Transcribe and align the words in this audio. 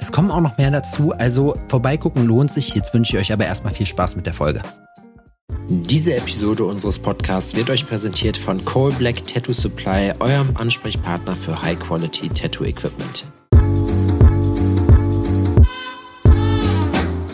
Es 0.00 0.12
kommen 0.12 0.30
auch 0.30 0.40
noch 0.40 0.58
mehr 0.58 0.70
dazu, 0.70 1.12
also 1.12 1.56
vorbeigucken 1.68 2.26
lohnt 2.26 2.50
sich. 2.50 2.74
Jetzt 2.74 2.94
wünsche 2.94 3.16
ich 3.16 3.22
euch 3.22 3.32
aber 3.32 3.46
erstmal 3.46 3.72
viel 3.72 3.86
Spaß 3.86 4.16
mit 4.16 4.26
der 4.26 4.34
Folge. 4.34 4.62
Diese 5.68 6.14
Episode 6.14 6.64
unseres 6.64 6.98
Podcasts 6.98 7.54
wird 7.54 7.70
euch 7.70 7.86
präsentiert 7.86 8.36
von 8.36 8.64
Coal 8.64 8.92
Black 8.92 9.26
Tattoo 9.26 9.52
Supply, 9.52 10.12
eurem 10.18 10.56
Ansprechpartner 10.56 11.34
für 11.34 11.62
High 11.62 11.78
Quality 11.78 12.28
Tattoo 12.28 12.64
Equipment. 12.64 13.26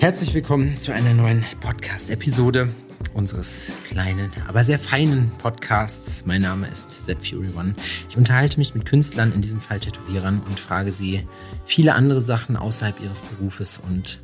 Herzlich 0.00 0.32
willkommen 0.32 0.78
zu 0.78 0.92
einer 0.92 1.12
neuen 1.12 1.44
Podcast-Episode 1.60 2.68
unseres 3.14 3.70
kleinen, 3.88 4.30
aber 4.48 4.64
sehr 4.64 4.78
feinen 4.78 5.30
Podcasts. 5.38 6.24
Mein 6.26 6.42
Name 6.42 6.68
ist 6.68 7.04
Z 7.04 7.18
Fury 7.18 7.48
One. 7.56 7.74
Ich 8.08 8.16
unterhalte 8.16 8.58
mich 8.58 8.74
mit 8.74 8.86
Künstlern, 8.86 9.32
in 9.32 9.42
diesem 9.42 9.60
Fall 9.60 9.80
Tätowierern, 9.80 10.40
und 10.40 10.60
frage 10.60 10.92
sie 10.92 11.26
viele 11.64 11.94
andere 11.94 12.20
Sachen 12.20 12.56
außerhalb 12.56 13.00
ihres 13.00 13.22
Berufes 13.22 13.78
und 13.78 14.20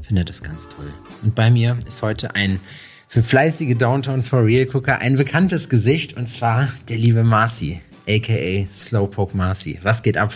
finde 0.00 0.24
das 0.24 0.42
ganz 0.42 0.68
toll. 0.68 0.92
Und 1.22 1.34
bei 1.34 1.50
mir 1.50 1.78
ist 1.86 2.02
heute 2.02 2.34
ein 2.34 2.60
für 3.08 3.22
fleißige 3.22 3.76
Downtown 3.76 4.22
for 4.22 4.44
Real 4.44 4.66
Gucker 4.66 4.98
ein 4.98 5.16
bekanntes 5.16 5.68
Gesicht 5.68 6.16
und 6.16 6.28
zwar 6.28 6.68
der 6.88 6.98
liebe 6.98 7.22
Marcy, 7.22 7.80
aka 8.08 8.66
Slowpoke 8.72 9.36
Marcy. 9.36 9.78
Was 9.82 10.02
geht 10.02 10.16
ab? 10.16 10.34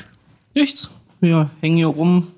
Nichts. 0.55 0.91
Wir 1.21 1.51
hängen 1.61 1.77
hier 1.77 1.89
rum, 1.89 2.29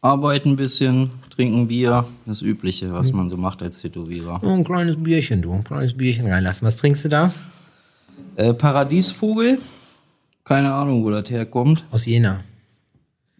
arbeiten 0.00 0.50
ein 0.50 0.56
bisschen, 0.56 1.10
trinken 1.34 1.68
Bier. 1.68 2.06
Das 2.26 2.42
Übliche, 2.42 2.92
was 2.92 3.12
man 3.12 3.30
so 3.30 3.36
macht 3.36 3.62
als 3.62 3.80
Tätowierer. 3.80 4.40
Oh, 4.42 4.50
ein 4.50 4.64
kleines 4.64 4.96
Bierchen, 4.96 5.42
du. 5.42 5.52
Ein 5.52 5.64
kleines 5.64 5.96
Bierchen 5.96 6.26
reinlassen. 6.26 6.66
Was 6.66 6.76
trinkst 6.76 7.04
du 7.04 7.08
da? 7.08 7.32
Äh, 8.36 8.54
Paradiesvogel. 8.54 9.58
Keine 10.44 10.72
Ahnung, 10.72 11.04
wo 11.04 11.10
das 11.10 11.30
herkommt. 11.30 11.84
Aus 11.90 12.06
Jena. 12.06 12.40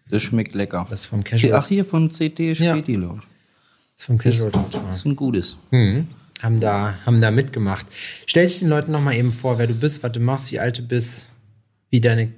Das 0.09 0.23
schmeckt 0.23 0.53
lecker. 0.53 0.85
Das 0.89 1.01
ist 1.01 1.05
vom 1.07 1.23
Casual. 1.23 1.53
Ach, 1.53 1.67
hier 1.67 1.85
von 1.85 2.09
CT 2.09 2.55
Späti, 2.55 2.95
Lounge. 2.95 3.21
Das 3.93 4.01
ist 4.01 4.05
vom 4.05 4.17
Casual. 4.17 4.51
Das 4.51 4.97
ist 4.97 5.05
ein 5.05 5.15
gutes. 5.15 5.57
Mhm. 5.71 6.07
Haben 6.41 6.59
da, 6.59 6.95
haben 7.05 7.21
da 7.21 7.31
mitgemacht. 7.31 7.85
Stell 8.25 8.47
dich 8.47 8.59
den 8.59 8.69
Leuten 8.69 8.91
nochmal 8.91 9.15
eben 9.15 9.31
vor, 9.31 9.57
wer 9.59 9.67
du 9.67 9.73
bist, 9.73 10.03
was 10.03 10.11
du 10.11 10.19
machst, 10.19 10.51
wie 10.51 10.59
alt 10.59 10.77
du 10.77 10.81
bist, 10.81 11.25
wie 11.89 12.01
deine 12.01 12.33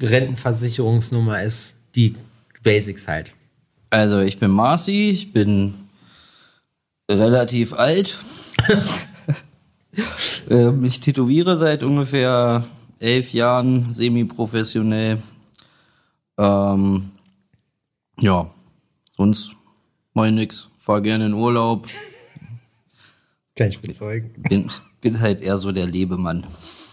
Rentenversicherungsnummer 0.00 1.42
ist, 1.42 1.74
die 1.94 2.14
Basics 2.62 3.08
halt. 3.08 3.32
Also, 3.92 4.20
ich 4.20 4.38
bin 4.38 4.50
Marci, 4.50 5.10
ich 5.10 5.34
bin 5.34 5.74
relativ 7.10 7.74
alt. 7.74 8.18
Ähm, 10.48 10.84
ich 10.84 11.00
tätowiere 11.00 11.56
seit 11.56 11.82
ungefähr 11.82 12.66
elf 12.98 13.32
Jahren 13.32 13.92
semi-professionell. 13.92 15.22
Ähm, 16.38 17.10
ja, 18.18 18.50
sonst 19.16 19.50
ich 20.14 20.32
nix. 20.32 20.68
Fahr 20.78 21.02
gerne 21.02 21.26
in 21.26 21.34
Urlaub. 21.34 21.86
Kann 23.54 23.68
ich 23.68 23.80
bezeugen. 23.80 24.32
Bin, 24.48 24.70
bin 25.02 25.20
halt 25.20 25.42
eher 25.42 25.58
so 25.58 25.72
der 25.72 25.86
Lebemann. 25.86 26.46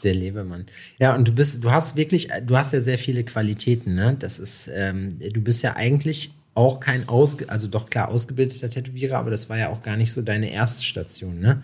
Der 0.03 0.13
Lebemann. 0.13 0.65
Ja, 0.99 1.15
und 1.15 1.27
du 1.27 1.31
bist, 1.31 1.63
du 1.63 1.71
hast 1.71 1.95
wirklich, 1.95 2.27
du 2.45 2.57
hast 2.57 2.73
ja 2.73 2.81
sehr 2.81 2.99
viele 2.99 3.23
Qualitäten, 3.23 3.95
ne? 3.95 4.15
Das 4.19 4.39
ist, 4.39 4.69
ähm, 4.73 5.17
du 5.17 5.41
bist 5.41 5.63
ja 5.63 5.75
eigentlich 5.75 6.33
auch 6.53 6.79
kein 6.79 7.07
ausge, 7.07 7.49
also 7.49 7.67
doch 7.67 7.89
klar 7.89 8.09
ausgebildeter 8.09 8.69
Tätowierer, 8.69 9.17
aber 9.17 9.31
das 9.31 9.49
war 9.49 9.57
ja 9.57 9.69
auch 9.69 9.81
gar 9.81 9.97
nicht 9.97 10.11
so 10.11 10.21
deine 10.21 10.51
erste 10.51 10.83
Station, 10.83 11.39
ne? 11.39 11.61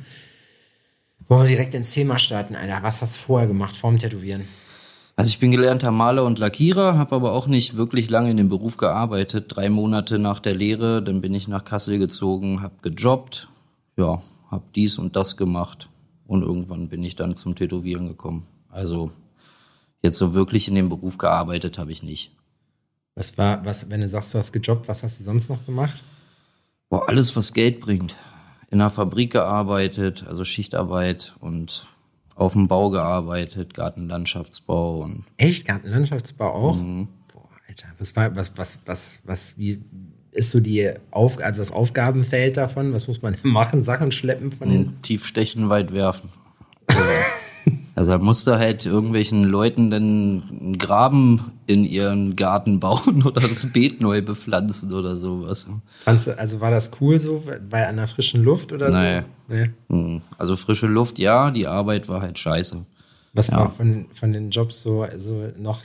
Wollen 1.27 1.43
wir 1.47 1.55
direkt 1.55 1.73
ins 1.73 1.91
Thema 1.91 2.19
starten, 2.19 2.55
Alter. 2.55 2.83
Was 2.83 3.01
hast 3.01 3.15
du 3.15 3.19
vorher 3.21 3.47
gemacht 3.47 3.75
vorm 3.75 3.97
Tätowieren? 3.97 4.43
Also 5.15 5.29
ich 5.29 5.39
bin 5.39 5.51
gelernter 5.51 5.91
Maler 5.91 6.23
und 6.23 6.39
Lackierer, 6.39 6.97
habe 6.97 7.15
aber 7.15 7.31
auch 7.31 7.47
nicht 7.47 7.77
wirklich 7.77 8.09
lange 8.09 8.29
in 8.31 8.37
dem 8.37 8.49
Beruf 8.49 8.77
gearbeitet. 8.77 9.45
Drei 9.47 9.69
Monate 9.69 10.19
nach 10.19 10.39
der 10.39 10.53
Lehre, 10.53 11.01
dann 11.01 11.21
bin 11.21 11.33
ich 11.33 11.47
nach 11.47 11.63
Kassel 11.63 11.97
gezogen, 11.99 12.61
habe 12.61 12.75
gejobbt, 12.81 13.47
ja, 13.97 14.21
habe 14.51 14.65
dies 14.75 14.99
und 14.99 15.15
das 15.15 15.37
gemacht 15.37 15.89
und 16.27 16.43
irgendwann 16.43 16.89
bin 16.89 17.03
ich 17.03 17.15
dann 17.15 17.35
zum 17.35 17.55
Tätowieren 17.55 18.07
gekommen. 18.07 18.45
Also 18.69 19.11
jetzt 20.03 20.17
so 20.17 20.33
wirklich 20.33 20.67
in 20.67 20.75
dem 20.75 20.89
Beruf 20.89 21.17
gearbeitet 21.17 21.79
habe 21.79 21.91
ich 21.91 22.03
nicht. 22.03 22.31
Was 23.15 23.37
war, 23.37 23.63
was, 23.65 23.89
wenn 23.89 24.01
du 24.01 24.09
sagst, 24.09 24.33
du 24.33 24.37
hast 24.37 24.51
gejobbt, 24.51 24.87
was 24.89 25.01
hast 25.03 25.19
du 25.19 25.23
sonst 25.23 25.49
noch 25.49 25.65
gemacht? 25.65 26.03
Boah, 26.89 27.07
alles, 27.07 27.35
was 27.35 27.53
Geld 27.53 27.79
bringt. 27.79 28.15
In 28.69 28.81
einer 28.81 28.89
Fabrik 28.89 29.31
gearbeitet, 29.31 30.25
also 30.27 30.43
Schichtarbeit 30.43 31.33
und 31.39 31.87
auf 32.35 32.53
dem 32.53 32.67
Bau 32.67 32.89
gearbeitet, 32.89 33.73
Gartenlandschaftsbau 33.73 34.99
und 34.99 35.23
Echt? 35.37 35.65
Gartenlandschaftsbau 35.65 36.53
auch? 36.53 36.77
Boah, 36.77 37.49
Alter. 37.69 37.87
Was 37.97 38.15
war, 38.17 38.35
was, 38.35 38.51
was, 38.57 38.79
was, 38.85 39.19
was, 39.23 39.57
wie 39.57 39.81
ist 40.31 40.51
so 40.51 40.59
die 40.59 40.91
Auf, 41.11 41.41
also 41.41 41.61
das 41.61 41.71
Aufgabenfeld 41.71 42.57
davon? 42.57 42.91
Was 42.91 43.07
muss 43.07 43.21
man 43.21 43.37
machen? 43.43 43.81
Sachen 43.81 44.11
schleppen 44.11 44.51
von 44.51 44.69
den. 44.69 44.99
tief 44.99 45.25
stechen, 45.25 45.69
weit 45.69 45.93
werfen. 45.93 46.29
Also 47.97 48.11
er 48.11 48.19
musste 48.19 48.57
halt 48.57 48.85
irgendwelchen 48.85 49.45
Leuten 49.45 49.89
dann 49.89 50.43
einen 50.51 50.77
Graben 50.77 51.51
in 51.65 51.85
ihren 51.85 52.35
Garten 52.35 52.79
bauen 52.81 53.23
oder 53.23 53.39
das 53.41 53.71
Beet 53.71 54.01
neu 54.01 54.21
bepflanzen 54.21 54.93
oder 54.93 55.17
sowas. 55.17 55.67
Fandst 56.03 56.27
du, 56.27 56.37
also 56.37 56.59
war 56.59 56.71
das 56.71 56.91
cool 56.99 57.19
so 57.19 57.41
bei 57.69 57.87
einer 57.87 58.07
frischen 58.07 58.43
Luft 58.43 58.73
oder 58.73 58.89
Nee. 58.89 59.21
so? 59.21 59.53
Nee. 59.55 59.69
Hm. 59.89 60.21
Also 60.37 60.55
frische 60.57 60.87
Luft, 60.87 61.19
ja, 61.19 61.51
die 61.51 61.67
Arbeit 61.67 62.09
war 62.09 62.21
halt 62.21 62.37
scheiße. 62.37 62.85
Was 63.33 63.47
Ja. 63.47 63.59
war 63.59 63.71
von, 63.71 64.07
von 64.13 64.31
den 64.33 64.49
Jobs 64.49 64.81
so, 64.81 65.05
so 65.17 65.43
noch, 65.57 65.81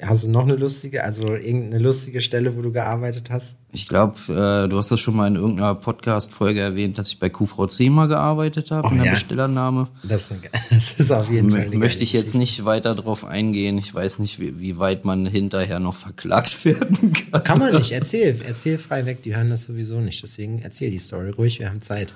hast 0.00 0.26
du 0.26 0.30
noch 0.30 0.44
eine 0.44 0.54
lustige, 0.54 1.02
also 1.02 1.26
irgendeine 1.26 1.82
lustige 1.82 2.20
Stelle, 2.20 2.56
wo 2.56 2.62
du 2.62 2.70
gearbeitet 2.70 3.30
hast? 3.30 3.56
Ich 3.72 3.88
glaube, 3.88 4.14
äh, 4.28 4.68
du 4.68 4.78
hast 4.78 4.90
das 4.90 5.00
schon 5.00 5.16
mal 5.16 5.26
in 5.26 5.34
irgendeiner 5.34 5.74
Podcast-Folge 5.74 6.60
erwähnt, 6.60 6.98
dass 6.98 7.08
ich 7.08 7.18
bei 7.18 7.28
QVC 7.28 7.90
mal 7.90 8.06
gearbeitet 8.06 8.70
habe, 8.70 8.86
Oh, 8.86 8.90
in 8.92 8.98
der 8.98 9.06
ja. 9.06 9.12
Bestellernahme. 9.12 9.88
Das, 10.04 10.30
das 10.70 10.92
ist 10.92 11.10
auf 11.10 11.28
jeden 11.30 11.50
Fall. 11.50 11.68
Möchte 11.70 12.04
ich 12.04 12.12
jetzt 12.12 12.34
nicht 12.36 12.64
weiter 12.64 12.94
drauf 12.94 13.24
eingehen. 13.24 13.76
Ich 13.76 13.92
weiß 13.92 14.20
nicht, 14.20 14.38
wie, 14.38 14.60
wie 14.60 14.78
weit 14.78 15.04
man 15.04 15.26
hinterher 15.26 15.80
noch 15.80 15.96
verklagt 15.96 16.64
werden 16.64 17.12
kann. 17.12 17.42
Kann 17.42 17.58
man 17.58 17.74
nicht, 17.74 17.90
erzähl, 17.90 18.40
erzähl 18.46 18.78
frei 18.78 19.04
weg, 19.04 19.22
die 19.22 19.34
hören 19.34 19.50
das 19.50 19.64
sowieso 19.64 20.00
nicht. 20.00 20.22
Deswegen 20.22 20.60
erzähl 20.62 20.90
die 20.90 20.98
Story 20.98 21.30
ruhig, 21.30 21.58
wir 21.58 21.68
haben 21.68 21.80
Zeit. 21.80 22.14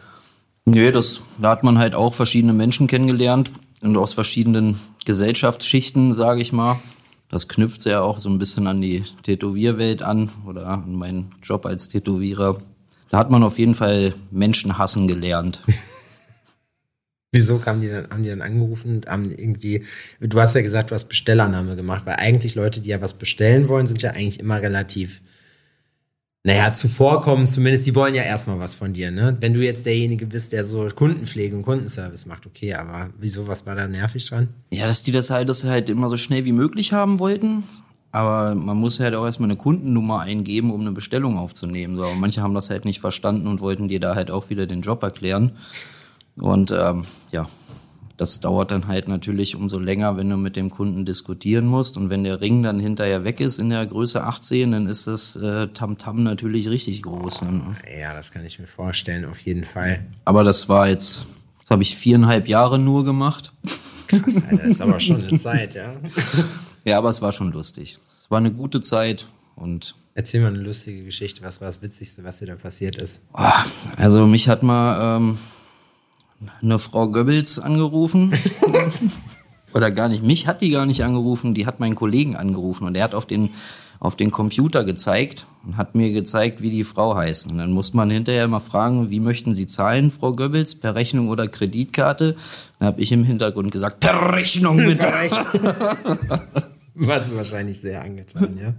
Nee, 0.64 0.93
das, 0.93 1.20
da 1.41 1.50
hat 1.50 1.64
man 1.64 1.78
halt 1.78 1.97
auch 1.97 2.14
verschiedene 2.14 2.53
Menschen 2.53 2.87
kennengelernt 2.87 3.50
und 3.82 3.97
aus 3.97 4.12
verschiedenen 4.14 4.78
Gesellschaftsschichten, 5.04 6.14
sage 6.14 6.41
ich 6.41 6.53
mal. 6.53 6.78
Das 7.32 7.48
knüpft 7.48 7.87
ja 7.87 8.03
auch 8.03 8.19
so 8.19 8.28
ein 8.28 8.37
bisschen 8.37 8.66
an 8.66 8.82
die 8.82 9.04
Tätowierwelt 9.22 10.03
an 10.03 10.31
oder 10.47 10.66
an 10.66 10.93
meinen 10.93 11.34
Job 11.43 11.65
als 11.65 11.88
Tätowierer. 11.88 12.60
Da 13.09 13.16
hat 13.16 13.31
man 13.31 13.43
auf 13.43 13.59
jeden 13.59 13.75
Fall 13.75 14.15
Menschen 14.31 14.76
hassen 14.76 15.09
gelernt. 15.09 15.62
Wieso 17.32 17.56
kamen 17.56 17.81
die 17.81 17.88
dann, 17.88 18.10
haben 18.10 18.22
die 18.22 18.28
dann 18.28 18.43
angerufen 18.43 18.97
und 18.97 19.06
haben 19.06 19.31
irgendwie, 19.31 19.82
du 20.20 20.38
hast 20.38 20.54
ja 20.54 20.60
gesagt, 20.60 20.91
du 20.91 20.94
hast 20.94 21.06
Bestellername 21.06 21.75
gemacht, 21.75 22.04
weil 22.04 22.16
eigentlich 22.16 22.54
Leute, 22.54 22.82
die 22.82 22.91
ja 22.91 23.00
was 23.00 23.15
bestellen 23.15 23.66
wollen, 23.66 23.87
sind 23.87 24.03
ja 24.03 24.10
eigentlich 24.10 24.38
immer 24.38 24.60
relativ, 24.60 25.22
naja, 26.44 26.73
zuvorkommen, 26.73 27.47
zumindest, 27.47 27.87
die 27.87 27.94
wollen 27.94 28.15
ja 28.15 28.23
erstmal 28.23 28.59
was 28.59 28.75
von 28.75 28.93
dir, 28.93 29.12
ne? 29.12 29.37
Wenn 29.41 29.55
du 29.55 29.61
jetzt 29.61 29.87
derjenige 29.87 30.27
bist, 30.27 30.53
der 30.53 30.65
so 30.65 30.89
Kundenpflege 30.89 31.55
und 31.55 31.62
Kundenservice 31.62 32.27
macht, 32.27 32.47
okay, 32.47 32.75
aber 32.75 33.11
wieso, 33.19 33.47
was 33.47 33.65
war 33.65 33.77
da 33.77 33.87
nervig 33.87 34.29
dran? 34.29 34.49
Ja, 34.71 34.87
dass 34.87 35.05
die 35.05 35.12
das 35.12 35.31
halt, 35.31 35.49
das 35.49 35.62
halt 35.65 35.89
immer 35.89 36.09
so 36.09 36.17
schnell 36.17 36.44
wie 36.44 36.53
möglich 36.53 36.93
haben 36.93 37.21
wollten. 37.21 37.62
Aber 38.11 38.55
man 38.55 38.77
muss 38.77 39.00
halt 39.00 39.15
auch 39.15 39.25
erstmal 39.25 39.49
eine 39.49 39.56
Kundennummer 39.56 40.21
eingeben, 40.21 40.71
um 40.71 40.83
eine 40.83 40.93
Bestellung 40.93 41.39
aufzunehmen. 41.39 41.97
So, 41.97 42.05
manche 42.19 42.43
haben 42.43 42.55
das 42.55 42.69
halt 42.69 42.85
nicht 42.85 43.00
verstanden 43.00 43.47
und 43.47 43.61
wollten 43.61 43.89
dir 43.89 44.00
da 44.00 44.15
halt 44.15 44.31
auch 44.31 44.50
wieder 44.50 44.67
den 44.67 44.83
Job 44.83 45.03
erklären. 45.03 45.53
Und 46.37 46.73
ähm, 46.73 47.05
ja, 47.31 47.49
das 48.17 48.41
dauert 48.41 48.70
dann 48.70 48.87
halt 48.87 49.09
natürlich 49.09 49.56
umso 49.56 49.79
länger, 49.79 50.17
wenn 50.17 50.29
du 50.29 50.37
mit 50.37 50.56
dem 50.56 50.70
Kunden 50.70 51.05
diskutieren 51.05 51.67
musst. 51.67 51.97
Und 51.97 52.11
wenn 52.11 52.25
der 52.25 52.41
Ring 52.41 52.62
dann 52.62 52.79
hinterher 52.79 53.25
weg 53.25 53.41
ist 53.41 53.59
in 53.59 53.70
der 53.70 53.87
Größe 53.87 54.23
18, 54.23 54.73
dann 54.73 54.87
ist 54.87 55.06
das 55.06 55.37
äh, 55.37 55.69
Tamtam 55.69 56.23
natürlich 56.23 56.69
richtig 56.69 57.03
groß. 57.03 57.43
Ne? 57.43 57.76
Ja, 57.99 58.14
das 58.14 58.31
kann 58.31 58.44
ich 58.44 58.59
mir 58.59 58.67
vorstellen, 58.67 59.25
auf 59.25 59.38
jeden 59.41 59.64
Fall. 59.64 60.06
Aber 60.25 60.44
das 60.44 60.69
war 60.69 60.88
jetzt, 60.88 61.25
das 61.61 61.70
habe 61.70 61.82
ich 61.82 61.97
viereinhalb 61.97 62.49
Jahre 62.49 62.79
nur 62.79 63.05
gemacht. 63.05 63.53
Krass, 64.09 64.43
Alter, 64.44 64.56
das 64.58 64.67
ist 64.67 64.81
aber 64.82 65.00
schon 65.00 65.23
eine 65.25 65.38
Zeit, 65.38 65.75
ja. 65.75 65.94
Ja, 66.85 66.99
aber 66.99 67.08
es 67.08 67.23
war 67.23 67.32
schon 67.32 67.53
lustig. 67.53 67.99
Es 68.11 68.31
war 68.31 68.38
eine 68.38 68.53
gute 68.53 68.81
Zeit, 68.81 69.26
Und 69.56 69.94
Erzähl 70.15 70.43
mal 70.43 70.49
eine 70.49 70.58
lustige 70.58 71.05
Geschichte. 71.05 71.43
Was 71.43 71.61
war 71.62 71.69
das 71.69 71.81
Witzigste, 71.81 72.23
was 72.23 72.38
dir 72.38 72.47
da 72.47 72.56
passiert 72.56 72.97
ist? 72.97 73.23
Ah, 73.32 73.65
also 73.97 74.26
mich 74.26 74.47
hat 74.47 74.62
mal 74.62 75.17
ähm, 75.17 75.38
eine 76.61 76.79
Frau 76.79 77.09
Goebbels 77.09 77.59
angerufen. 77.59 78.33
Oder 79.75 79.91
gar 79.91 80.09
nicht. 80.09 80.23
Mich 80.23 80.47
hat 80.47 80.61
die 80.61 80.71
gar 80.71 80.87
nicht 80.87 81.03
angerufen, 81.03 81.55
die 81.55 81.67
hat 81.67 81.81
meinen 81.81 81.94
Kollegen 81.94 82.37
angerufen 82.37 82.87
und 82.87 82.94
der 82.94 83.05
hat 83.05 83.15
auf 83.15 83.27
den, 83.27 83.50
auf 84.00 84.17
den 84.17 84.31
Computer 84.31 84.85
gezeigt 84.85 85.47
und 85.65 85.77
hat 85.77 85.94
mir 85.94 86.12
gezeigt, 86.12 86.61
wie 86.61 86.71
die 86.71 86.85
Frau 86.85 87.17
heißt. 87.17 87.50
Und 87.50 87.59
dann 87.59 87.73
muss 87.73 87.94
man 87.94 88.11
hinterher 88.11 88.49
mal 88.49 88.61
fragen, 88.61 89.11
wie 89.11 89.21
möchten 89.21 89.55
Sie 89.55 89.67
zahlen, 89.67 90.11
Frau 90.11 90.35
Goebbels, 90.35 90.75
per 90.75 90.94
Rechnung 90.94 91.29
oder 91.29 91.49
Kreditkarte? 91.49 92.37
Dann 92.79 92.89
habe 92.89 93.00
ich 93.00 93.12
im 93.12 93.25
Hintergrund 93.25 93.71
gesagt, 93.71 94.00
per 94.00 94.35
Rechnung 94.35 94.77
bitte. 94.85 95.11
Du 96.94 97.06
wahrscheinlich 97.06 97.81
sehr 97.81 98.03
angetan, 98.03 98.59
ja? 98.61 98.75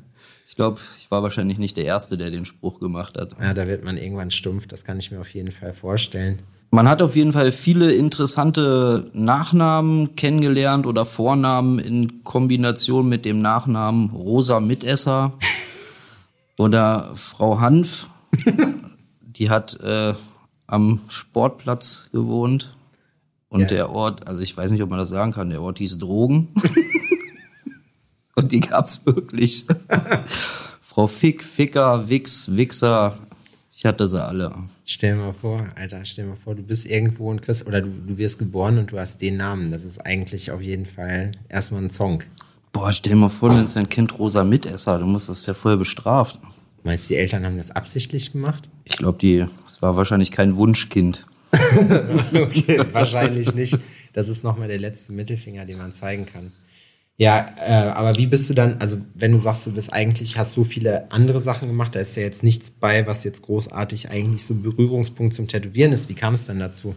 Ich 0.48 0.56
glaube, 0.56 0.80
ich 1.00 1.10
war 1.10 1.24
wahrscheinlich 1.24 1.58
nicht 1.58 1.78
der 1.78 1.86
Erste, 1.86 2.16
der 2.16 2.30
den 2.30 2.46
Spruch 2.46 2.80
gemacht 2.80 3.18
hat. 3.18 3.36
Ja, 3.42 3.56
da 3.56 3.66
wird 3.66 3.84
man 3.84 3.98
irgendwann 3.98 4.30
stumpf, 4.30 4.68
das 4.68 4.86
kann 4.86 5.00
ich 5.00 5.10
mir 5.10 5.20
auf 5.20 5.34
jeden 5.34 5.52
Fall 5.52 5.74
vorstellen. 5.74 6.44
Man 6.74 6.90
hat 6.90 7.04
auf 7.04 7.16
jeden 7.16 7.34
Fall 7.34 7.52
viele 7.52 7.92
interessante 7.94 9.12
Nachnamen 9.14 10.16
kennengelernt 10.16 10.88
oder 10.88 11.06
Vornamen 11.06 11.78
in 11.78 12.24
Kombination 12.24 13.08
mit 13.08 13.26
dem 13.26 13.44
Nachnamen 13.44 14.10
Rosa 14.10 14.60
Mitesser 14.60 15.34
oder 16.58 17.12
Frau 17.14 17.60
Hanf. 17.60 18.10
Die 19.22 19.52
hat 19.52 19.80
äh, 19.82 20.16
am 20.66 21.02
Sportplatz 21.10 22.10
gewohnt. 22.12 22.76
Und 23.50 23.62
ja. 23.62 23.68
der 23.68 23.92
Ort, 23.92 24.28
also 24.28 24.42
ich 24.42 24.58
weiß 24.58 24.72
nicht, 24.72 24.82
ob 24.82 24.90
man 24.90 24.98
das 24.98 25.10
sagen 25.10 25.32
kann, 25.32 25.52
der 25.52 25.62
Ort 25.62 25.78
hieß 25.78 26.00
Drogen. 26.00 26.56
Und 28.36 28.52
die 28.52 28.62
gab's 28.62 29.06
wirklich. 29.06 29.68
Frau 30.82 31.06
Fick, 31.06 31.44
Ficker, 31.44 32.10
Wix, 32.10 32.56
Wichser, 32.56 33.16
ich 33.72 33.86
hatte 33.86 34.10
sie 34.10 34.20
alle. 34.20 34.56
Stell 34.86 35.16
dir 35.16 35.22
mal 35.22 35.34
vor, 35.34 35.66
Alter, 35.76 36.04
stell 36.04 36.26
dir 36.26 36.30
mal 36.32 36.36
vor, 36.36 36.56
du 36.56 36.64
bist 36.64 36.86
irgendwo 36.86 37.30
und 37.30 37.42
kriegst, 37.42 37.66
oder 37.68 37.82
du, 37.82 37.90
du 37.90 38.18
wirst 38.18 38.38
geboren 38.38 38.78
und 38.78 38.92
du 38.92 39.00
hast 39.00 39.22
den 39.22 39.38
Namen. 39.38 39.72
Das 39.72 39.86
ist 39.86 40.00
eigentlich 40.06 40.52
auf 40.52 40.62
jeden 40.62 40.86
Fall 40.86 41.32
erstmal 41.48 41.84
ein 41.84 41.90
Song. 41.90 42.24
Boah, 42.74 42.92
stell 42.92 43.14
dir 43.14 43.20
mal 43.20 43.30
vor, 43.30 43.50
du 43.50 43.56
nennst 43.56 43.76
dein 43.76 43.88
Kind 43.88 44.18
rosa 44.20 44.44
Mitesser, 44.44 45.00
du 45.00 45.06
musst 45.06 45.30
das 45.30 45.46
ja 45.46 45.54
voll 45.54 45.78
bestraft. 45.78 46.40
Meinst 46.84 47.10
du, 47.10 47.14
die 47.14 47.20
Eltern 47.20 47.46
haben 47.46 47.58
das 47.58 47.72
absichtlich 47.72 48.34
gemacht? 48.34 48.68
Ich 48.84 48.98
glaube, 48.98 49.18
die, 49.20 49.46
es 49.68 49.82
war 49.82 49.96
wahrscheinlich 49.96 50.32
kein 50.32 50.58
Wunschkind. 50.58 51.26
okay, 52.34 52.84
wahrscheinlich 52.92 53.54
nicht. 53.54 53.78
Das 54.12 54.28
ist 54.28 54.44
nochmal 54.44 54.68
der 54.68 54.80
letzte 54.80 55.14
Mittelfinger, 55.14 55.66
den 55.66 55.78
man 55.78 55.94
zeigen 55.94 56.26
kann. 56.26 56.52
Ja, 57.18 57.54
äh, 57.64 57.92
aber 57.92 58.18
wie 58.18 58.26
bist 58.26 58.50
du 58.50 58.56
dann, 58.56 58.78
also 58.80 58.98
wenn 59.14 59.32
du 59.32 59.38
sagst, 59.38 59.68
du 59.68 59.72
bist 59.72 59.94
eigentlich, 59.94 60.38
hast 60.38 60.54
so 60.54 60.64
viele 60.64 61.12
andere 61.12 61.40
Sachen 61.40 61.68
gemacht, 61.68 61.94
da 61.94 62.00
ist 62.00 62.16
ja 62.16 62.24
jetzt 62.24 62.44
nichts 62.44 62.72
bei, 62.72 63.06
was 63.06 63.24
jetzt 63.24 63.44
großartig 63.44 64.10
eigentlich 64.10 64.44
so 64.46 64.56
Berührungspunkt 64.56 65.34
zum 65.34 65.48
Tätowieren 65.48 65.92
ist. 65.92 66.10
Wie 66.10 66.16
kam 66.16 66.34
es 66.34 66.48
dann 66.48 66.60
dazu? 66.60 66.96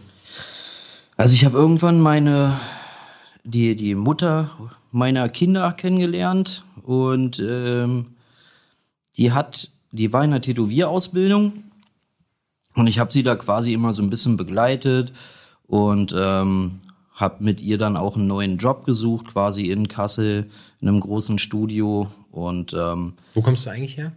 Also 1.17 1.35
ich 1.35 1.45
habe 1.45 1.57
irgendwann 1.57 1.99
meine, 1.99 2.59
die, 3.43 3.75
die 3.75 3.93
Mutter 3.93 4.49
meiner 4.91 5.29
Kinder 5.29 5.71
kennengelernt 5.71 6.63
und 6.83 7.39
ähm, 7.39 8.07
die 9.17 9.31
hat, 9.31 9.69
die 9.91 10.13
war 10.13 10.23
in 10.23 10.31
der 10.31 10.41
Tätowierausbildung 10.41 11.63
und 12.75 12.87
ich 12.87 12.97
habe 12.97 13.11
sie 13.11 13.23
da 13.23 13.35
quasi 13.35 13.73
immer 13.73 13.93
so 13.93 14.01
ein 14.01 14.09
bisschen 14.09 14.35
begleitet 14.37 15.13
und 15.67 16.15
ähm, 16.17 16.79
habe 17.17 17.43
mit 17.43 17.61
ihr 17.61 17.79
dann 17.79 17.97
auch 17.97 18.15
einen 18.15 18.27
neuen 18.27 18.57
Job 18.57 18.85
gesucht, 18.85 19.27
quasi 19.33 19.71
in 19.71 19.87
Kassel, 19.87 20.49
in 20.79 20.87
einem 20.87 20.99
großen 20.99 21.39
Studio. 21.39 22.07
Und 22.31 22.73
ähm, 22.73 23.13
wo 23.33 23.41
kommst 23.41 23.65
du 23.65 23.71
eigentlich 23.71 23.97
her? 23.97 24.13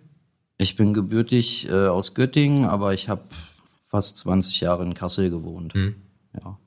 Ich 0.58 0.76
bin 0.76 0.92
gebürtig 0.92 1.66
äh, 1.68 1.86
aus 1.86 2.14
Göttingen, 2.14 2.66
aber 2.66 2.92
ich 2.92 3.08
habe 3.08 3.22
fast 3.86 4.18
20 4.18 4.60
Jahre 4.60 4.84
in 4.84 4.92
Kassel 4.92 5.30
gewohnt. 5.30 5.74
Mhm. 5.74 5.94
Ja. 6.34 6.58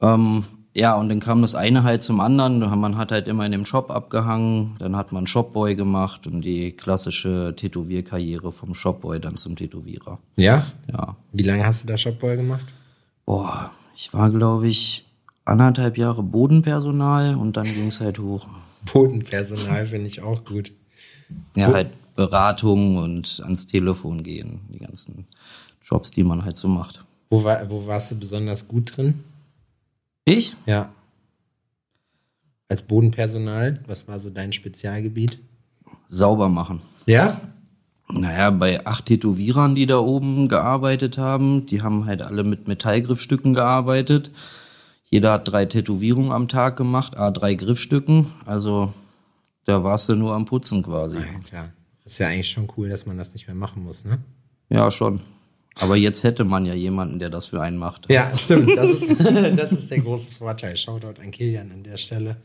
Ähm, 0.00 0.44
ja, 0.74 0.94
und 0.96 1.08
dann 1.08 1.20
kam 1.20 1.40
das 1.40 1.54
eine 1.54 1.84
halt 1.84 2.02
zum 2.02 2.20
anderen. 2.20 2.58
Man 2.58 2.98
hat 2.98 3.12
halt 3.12 3.28
immer 3.28 3.46
in 3.46 3.52
dem 3.52 3.64
Shop 3.64 3.90
abgehangen, 3.90 4.74
dann 4.80 4.96
hat 4.96 5.12
man 5.12 5.28
Shopboy 5.28 5.76
gemacht 5.76 6.26
und 6.26 6.42
die 6.42 6.72
klassische 6.72 7.54
Tätowierkarriere 7.56 8.50
vom 8.50 8.74
Shopboy 8.74 9.20
dann 9.20 9.36
zum 9.36 9.54
Tätowierer. 9.54 10.18
Ja? 10.34 10.66
Ja. 10.92 11.16
Wie 11.32 11.44
lange 11.44 11.64
hast 11.64 11.84
du 11.84 11.86
da 11.86 11.96
Shopboy 11.96 12.36
gemacht? 12.36 12.74
Boah, 13.24 13.70
ich 13.94 14.12
war, 14.12 14.30
glaube 14.30 14.68
ich, 14.68 15.05
anderthalb 15.46 15.96
Jahre 15.96 16.22
Bodenpersonal 16.22 17.36
und 17.36 17.56
dann 17.56 17.64
ging 17.64 17.88
es 17.88 18.00
halt 18.00 18.18
hoch. 18.18 18.46
Bodenpersonal 18.92 19.86
finde 19.86 20.06
ich 20.06 20.22
auch 20.22 20.44
gut. 20.44 20.72
Ja, 21.54 21.68
halt 21.68 21.88
Beratung 22.14 22.96
und 22.98 23.40
ans 23.44 23.66
Telefon 23.66 24.22
gehen, 24.22 24.60
die 24.68 24.78
ganzen 24.78 25.26
Jobs, 25.82 26.10
die 26.10 26.24
man 26.24 26.44
halt 26.44 26.56
so 26.56 26.68
macht. 26.68 27.04
Wo, 27.30 27.44
war, 27.44 27.68
wo 27.70 27.86
warst 27.86 28.10
du 28.10 28.16
besonders 28.16 28.68
gut 28.68 28.96
drin? 28.96 29.22
Ich? 30.24 30.54
Ja. 30.66 30.90
Als 32.68 32.82
Bodenpersonal, 32.82 33.80
was 33.86 34.08
war 34.08 34.18
so 34.18 34.30
dein 34.30 34.52
Spezialgebiet? 34.52 35.38
Sauber 36.08 36.48
machen. 36.48 36.80
Ja? 37.06 37.40
Naja, 38.08 38.50
bei 38.50 38.84
acht 38.86 39.06
Tätowierern, 39.06 39.74
die 39.74 39.86
da 39.86 39.98
oben 39.98 40.48
gearbeitet 40.48 41.18
haben, 41.18 41.66
die 41.66 41.82
haben 41.82 42.06
halt 42.06 42.22
alle 42.22 42.44
mit 42.44 42.68
Metallgriffstücken 42.68 43.54
gearbeitet. 43.54 44.30
Jeder 45.08 45.32
hat 45.32 45.48
drei 45.48 45.66
Tätowierungen 45.66 46.32
am 46.32 46.48
Tag 46.48 46.76
gemacht, 46.76 47.16
a 47.16 47.30
drei 47.30 47.54
Griffstücken. 47.54 48.26
Also 48.44 48.92
da 49.64 49.82
warst 49.84 50.08
du 50.08 50.14
nur 50.14 50.34
am 50.34 50.44
Putzen 50.44 50.82
quasi. 50.82 51.16
Alter, 51.16 51.72
ist 52.04 52.18
ja 52.18 52.28
eigentlich 52.28 52.50
schon 52.50 52.68
cool, 52.76 52.88
dass 52.88 53.06
man 53.06 53.18
das 53.18 53.32
nicht 53.32 53.46
mehr 53.46 53.56
machen 53.56 53.84
muss, 53.84 54.04
ne? 54.04 54.18
Ja, 54.68 54.90
schon. 54.90 55.20
Aber 55.78 55.96
jetzt 55.96 56.24
hätte 56.24 56.44
man 56.44 56.64
ja 56.64 56.74
jemanden, 56.74 57.18
der 57.18 57.30
das 57.30 57.46
für 57.46 57.60
einen 57.60 57.76
macht. 57.76 58.10
Ja, 58.10 58.34
stimmt. 58.36 58.76
Das 58.76 58.88
ist, 58.88 59.20
das 59.56 59.72
ist 59.72 59.90
der 59.90 59.98
große 60.00 60.32
Vorteil. 60.32 60.76
Shoutout 60.76 61.20
an 61.20 61.30
Kilian 61.30 61.70
an 61.70 61.82
der 61.82 61.98
Stelle. 61.98 62.36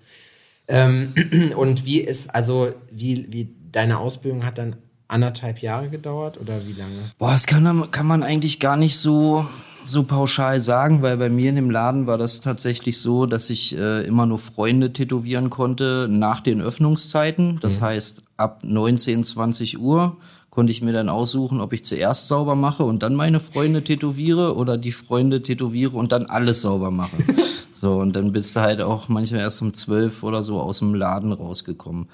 Ähm, 0.67 1.13
und 1.55 1.85
wie 1.85 1.99
ist, 1.99 2.33
also, 2.35 2.69
wie, 2.91 3.27
wie 3.31 3.55
deine 3.71 3.99
Ausbildung 3.99 4.45
hat 4.45 4.57
dann 4.57 4.75
anderthalb 5.07 5.59
Jahre 5.61 5.89
gedauert 5.89 6.39
oder 6.39 6.65
wie 6.67 6.73
lange? 6.73 7.11
Boah, 7.17 7.31
das 7.31 7.45
kann, 7.45 7.89
kann 7.91 8.07
man 8.07 8.23
eigentlich 8.23 8.59
gar 8.59 8.77
nicht 8.77 8.97
so 8.97 9.45
so 9.83 10.03
pauschal 10.03 10.61
sagen, 10.61 11.01
weil 11.01 11.17
bei 11.17 11.29
mir 11.29 11.49
in 11.49 11.55
dem 11.55 11.69
Laden 11.69 12.07
war 12.07 12.17
das 12.17 12.41
tatsächlich 12.41 12.99
so, 12.99 13.25
dass 13.25 13.49
ich 13.49 13.77
äh, 13.77 14.03
immer 14.03 14.25
nur 14.25 14.39
Freunde 14.39 14.93
tätowieren 14.93 15.49
konnte 15.49 16.07
nach 16.09 16.41
den 16.41 16.61
Öffnungszeiten. 16.61 17.59
Das 17.61 17.79
mhm. 17.79 17.85
heißt, 17.85 18.23
ab 18.37 18.61
19, 18.63 19.23
20 19.23 19.79
Uhr 19.79 20.17
konnte 20.49 20.71
ich 20.71 20.81
mir 20.81 20.93
dann 20.93 21.09
aussuchen, 21.09 21.61
ob 21.61 21.73
ich 21.73 21.85
zuerst 21.85 22.27
sauber 22.27 22.55
mache 22.55 22.83
und 22.83 23.03
dann 23.03 23.15
meine 23.15 23.39
Freunde 23.39 23.83
tätowiere 23.83 24.55
oder 24.55 24.77
die 24.77 24.91
Freunde 24.91 25.41
tätowiere 25.41 25.95
und 25.95 26.11
dann 26.11 26.25
alles 26.25 26.61
sauber 26.61 26.91
mache. 26.91 27.17
so, 27.71 27.95
und 27.95 28.15
dann 28.15 28.33
bist 28.33 28.55
du 28.55 28.59
halt 28.59 28.81
auch 28.81 29.07
manchmal 29.07 29.41
erst 29.41 29.61
um 29.61 29.73
12 29.73 30.23
oder 30.23 30.43
so 30.43 30.59
aus 30.59 30.79
dem 30.79 30.93
Laden 30.93 31.31
rausgekommen. 31.31 32.09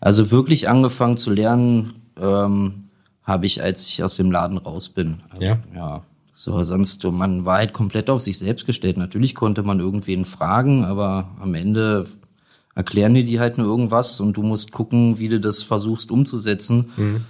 Also 0.00 0.30
wirklich 0.30 0.68
angefangen 0.68 1.18
zu 1.18 1.30
lernen, 1.30 1.94
ähm, 2.20 2.84
habe 3.24 3.46
ich, 3.46 3.62
als 3.62 3.86
ich 3.88 4.02
aus 4.02 4.16
dem 4.16 4.30
Laden 4.30 4.58
raus 4.58 4.88
bin. 4.88 5.20
Also, 5.30 5.42
ja. 5.42 5.58
Ja. 5.74 6.02
So, 6.44 6.60
sonst, 6.64 7.04
man 7.04 7.44
war 7.44 7.58
halt 7.58 7.72
komplett 7.72 8.10
auf 8.10 8.20
sich 8.20 8.36
selbst 8.36 8.66
gestellt. 8.66 8.96
Natürlich 8.96 9.36
konnte 9.36 9.62
man 9.62 9.78
irgendwen 9.78 10.24
fragen, 10.24 10.84
aber 10.84 11.30
am 11.38 11.54
Ende 11.54 12.04
erklären 12.74 13.14
die 13.14 13.22
die 13.22 13.38
halt 13.38 13.58
nur 13.58 13.68
irgendwas 13.68 14.18
und 14.18 14.36
du 14.36 14.42
musst 14.42 14.72
gucken, 14.72 15.20
wie 15.20 15.28
du 15.28 15.38
das 15.38 15.62
versuchst 15.62 16.10
umzusetzen. 16.10 16.90
Mhm. 16.96 17.24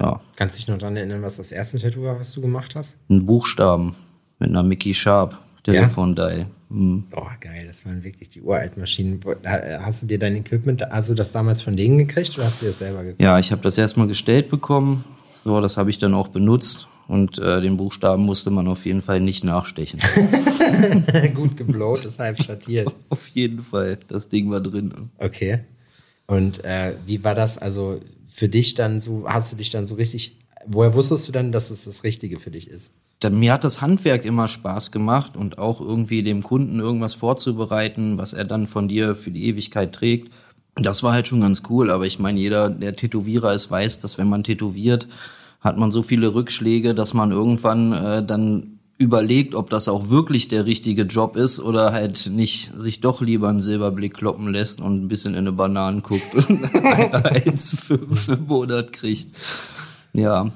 Ja. 0.00 0.20
Kannst 0.34 0.56
du 0.56 0.58
dich 0.58 0.66
noch 0.66 0.78
daran 0.78 0.96
erinnern, 0.96 1.22
was 1.22 1.36
das 1.36 1.52
erste 1.52 1.78
Tattoo 1.78 2.02
war, 2.02 2.18
was 2.18 2.32
du 2.32 2.40
gemacht 2.40 2.74
hast? 2.74 2.96
Ein 3.08 3.24
Buchstaben 3.24 3.94
mit 4.40 4.48
einer 4.48 4.64
Mickey 4.64 4.92
Sharp 4.94 5.38
Telefondial. 5.62 6.38
Ja? 6.40 6.46
Mhm. 6.70 7.04
Boah, 7.10 7.36
geil, 7.38 7.68
das 7.68 7.86
waren 7.86 8.02
wirklich 8.02 8.30
die 8.30 8.42
uralten 8.42 8.80
Maschinen. 8.80 9.20
Hast 9.44 10.02
du 10.02 10.08
dir 10.08 10.18
dein 10.18 10.34
Equipment, 10.34 10.84
hast 10.90 11.08
du 11.08 11.14
das 11.14 11.30
damals 11.30 11.62
von 11.62 11.76
denen 11.76 11.98
gekriegt 11.98 12.36
oder 12.36 12.46
hast 12.46 12.62
du 12.62 12.66
das 12.66 12.78
selber 12.78 13.02
gekriegt? 13.02 13.22
Ja, 13.22 13.38
ich 13.38 13.52
habe 13.52 13.62
das 13.62 13.78
erstmal 13.78 14.08
gestellt 14.08 14.50
bekommen. 14.50 15.04
So, 15.44 15.60
das 15.60 15.76
habe 15.76 15.90
ich 15.90 15.98
dann 15.98 16.14
auch 16.14 16.26
benutzt 16.26 16.88
und 17.08 17.38
äh, 17.38 17.60
den 17.62 17.78
Buchstaben 17.78 18.24
musste 18.24 18.50
man 18.50 18.68
auf 18.68 18.84
jeden 18.84 19.02
Fall 19.02 19.20
nicht 19.20 19.42
nachstechen. 19.42 19.98
Gut 21.34 21.56
geblowt, 21.56 22.04
deshalb 22.04 22.40
schattiert. 22.40 22.94
auf 23.08 23.28
jeden 23.28 23.64
Fall, 23.64 23.98
das 24.08 24.28
Ding 24.28 24.50
war 24.50 24.60
drin. 24.60 25.10
Okay. 25.18 25.60
Und 26.26 26.62
äh, 26.64 26.92
wie 27.06 27.24
war 27.24 27.34
das 27.34 27.56
also 27.56 27.98
für 28.28 28.48
dich 28.48 28.74
dann 28.74 29.00
so, 29.00 29.24
hast 29.26 29.52
du 29.52 29.56
dich 29.56 29.70
dann 29.70 29.86
so 29.86 29.94
richtig, 29.94 30.36
woher 30.66 30.94
wusstest 30.94 31.26
du 31.26 31.32
dann, 31.32 31.50
dass 31.50 31.70
es 31.70 31.86
das 31.86 32.04
Richtige 32.04 32.38
für 32.38 32.50
dich 32.50 32.68
ist? 32.68 32.92
Mir 33.30 33.54
hat 33.54 33.64
das 33.64 33.80
Handwerk 33.80 34.24
immer 34.24 34.46
Spaß 34.46 34.92
gemacht 34.92 35.34
und 35.34 35.58
auch 35.58 35.80
irgendwie 35.80 36.22
dem 36.22 36.42
Kunden 36.42 36.78
irgendwas 36.78 37.14
vorzubereiten, 37.14 38.18
was 38.18 38.32
er 38.34 38.44
dann 38.44 38.66
von 38.66 38.86
dir 38.86 39.16
für 39.16 39.32
die 39.32 39.46
Ewigkeit 39.46 39.92
trägt. 39.92 40.30
Das 40.76 41.02
war 41.02 41.14
halt 41.14 41.26
schon 41.26 41.40
ganz 41.40 41.62
cool, 41.70 41.90
aber 41.90 42.06
ich 42.06 42.20
meine, 42.20 42.38
jeder, 42.38 42.70
der 42.70 42.94
Tätowierer 42.94 43.52
ist, 43.54 43.70
weiß, 43.70 43.98
dass 43.98 44.18
wenn 44.18 44.28
man 44.28 44.44
tätowiert, 44.44 45.08
hat 45.60 45.78
man 45.78 45.90
so 45.90 46.02
viele 46.02 46.34
Rückschläge, 46.34 46.94
dass 46.94 47.14
man 47.14 47.32
irgendwann 47.32 47.92
äh, 47.92 48.24
dann 48.24 48.78
überlegt, 48.98 49.54
ob 49.54 49.70
das 49.70 49.88
auch 49.88 50.10
wirklich 50.10 50.48
der 50.48 50.66
richtige 50.66 51.02
Job 51.02 51.36
ist 51.36 51.60
oder 51.60 51.92
halt 51.92 52.30
nicht 52.32 52.72
sich 52.76 53.00
doch 53.00 53.20
lieber 53.20 53.48
einen 53.48 53.62
Silberblick 53.62 54.14
kloppen 54.14 54.48
lässt 54.48 54.80
und 54.80 55.04
ein 55.04 55.08
bisschen 55.08 55.34
in 55.34 55.40
eine 55.40 55.52
Bananen 55.52 56.02
guckt 56.02 56.34
und 56.34 56.74
eins 56.74 57.70
für, 57.78 57.98
für 57.98 58.36
Monat 58.36 58.92
kriegt. 58.92 59.36
Ja. 60.12 60.50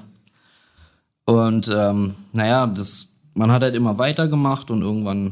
Und 1.25 1.71
ähm, 1.73 2.15
naja, 2.33 2.67
das, 2.67 3.07
man 3.33 3.49
hat 3.49 3.61
halt 3.61 3.75
immer 3.75 3.97
weitergemacht 3.97 4.69
und 4.71 4.81
irgendwann 4.81 5.31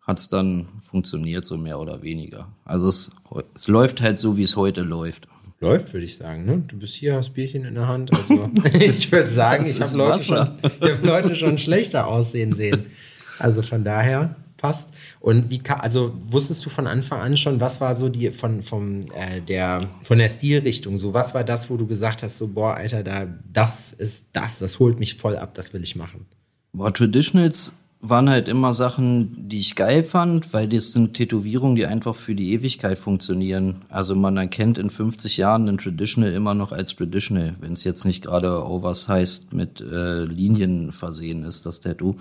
hat 0.00 0.18
es 0.18 0.30
dann 0.30 0.66
funktioniert, 0.80 1.44
so 1.44 1.58
mehr 1.58 1.78
oder 1.78 2.00
weniger. 2.00 2.48
Also 2.64 2.88
es, 2.88 3.10
es 3.54 3.68
läuft 3.68 4.00
halt 4.00 4.18
so, 4.18 4.38
wie 4.38 4.44
es 4.44 4.56
heute 4.56 4.80
läuft. 4.80 5.28
Läuft, 5.60 5.92
würde 5.92 6.04
ich 6.04 6.16
sagen. 6.16 6.44
Ne? 6.44 6.62
Du 6.68 6.78
bist 6.78 6.94
hier, 6.94 7.14
hast 7.14 7.32
Bierchen 7.32 7.64
in 7.64 7.74
der 7.74 7.88
Hand. 7.88 8.12
Also 8.14 8.50
ich 8.78 9.10
würde 9.10 9.28
sagen, 9.28 9.64
Das 9.64 9.74
ich 9.74 9.80
habe 9.80 9.96
Leute, 9.96 10.22
schon, 10.22 10.50
ich 10.62 10.90
hab 10.90 11.04
Leute 11.04 11.34
schon 11.34 11.58
schlechter 11.58 12.06
aussehen 12.06 12.52
sehen. 12.54 12.86
Also 13.38 13.62
von 13.62 13.84
daher 13.84 14.36
passt. 14.56 14.90
Und 15.20 15.50
wie 15.50 15.60
also 15.66 16.12
wusstest 16.28 16.64
du 16.64 16.70
von 16.70 16.86
Anfang 16.86 17.20
an 17.20 17.36
schon, 17.36 17.60
was 17.60 17.80
war 17.80 17.96
so 17.96 18.08
die 18.08 18.30
von 18.30 18.62
vom 18.62 19.06
äh, 19.14 19.40
der 19.40 19.88
von 20.02 20.18
der 20.18 20.28
Stilrichtung 20.28 20.98
so, 20.98 21.14
was 21.14 21.34
war 21.34 21.44
das, 21.44 21.70
wo 21.70 21.76
du 21.76 21.86
gesagt 21.86 22.22
hast, 22.22 22.38
so 22.38 22.48
boah, 22.48 22.74
Alter, 22.74 23.02
da 23.02 23.26
das 23.52 23.92
ist 23.92 24.26
das, 24.32 24.58
das 24.58 24.78
holt 24.78 24.98
mich 24.98 25.16
voll 25.16 25.36
ab, 25.36 25.54
das 25.54 25.72
will 25.72 25.82
ich 25.82 25.96
machen. 25.96 26.26
Boah, 26.72 26.92
Traditionals 26.92 27.72
waren 28.08 28.30
halt 28.30 28.48
immer 28.48 28.74
Sachen, 28.74 29.48
die 29.48 29.60
ich 29.60 29.74
geil 29.74 30.02
fand, 30.02 30.52
weil 30.52 30.68
das 30.68 30.92
sind 30.92 31.14
Tätowierungen, 31.14 31.76
die 31.76 31.86
einfach 31.86 32.14
für 32.14 32.34
die 32.34 32.52
Ewigkeit 32.52 32.98
funktionieren. 32.98 33.82
Also 33.88 34.14
man 34.14 34.36
erkennt 34.36 34.78
in 34.78 34.90
50 34.90 35.36
Jahren 35.36 35.68
einen 35.68 35.78
Traditional 35.78 36.32
immer 36.32 36.54
noch 36.54 36.72
als 36.72 36.94
Traditional, 36.94 37.54
wenn 37.60 37.72
es 37.72 37.84
jetzt 37.84 38.04
nicht 38.04 38.22
gerade 38.22 38.66
oversized 38.66 39.52
mit 39.52 39.80
äh, 39.80 40.24
Linien 40.24 40.92
versehen 40.92 41.44
ist, 41.44 41.66
das 41.66 41.80
Tattoo. 41.80 42.14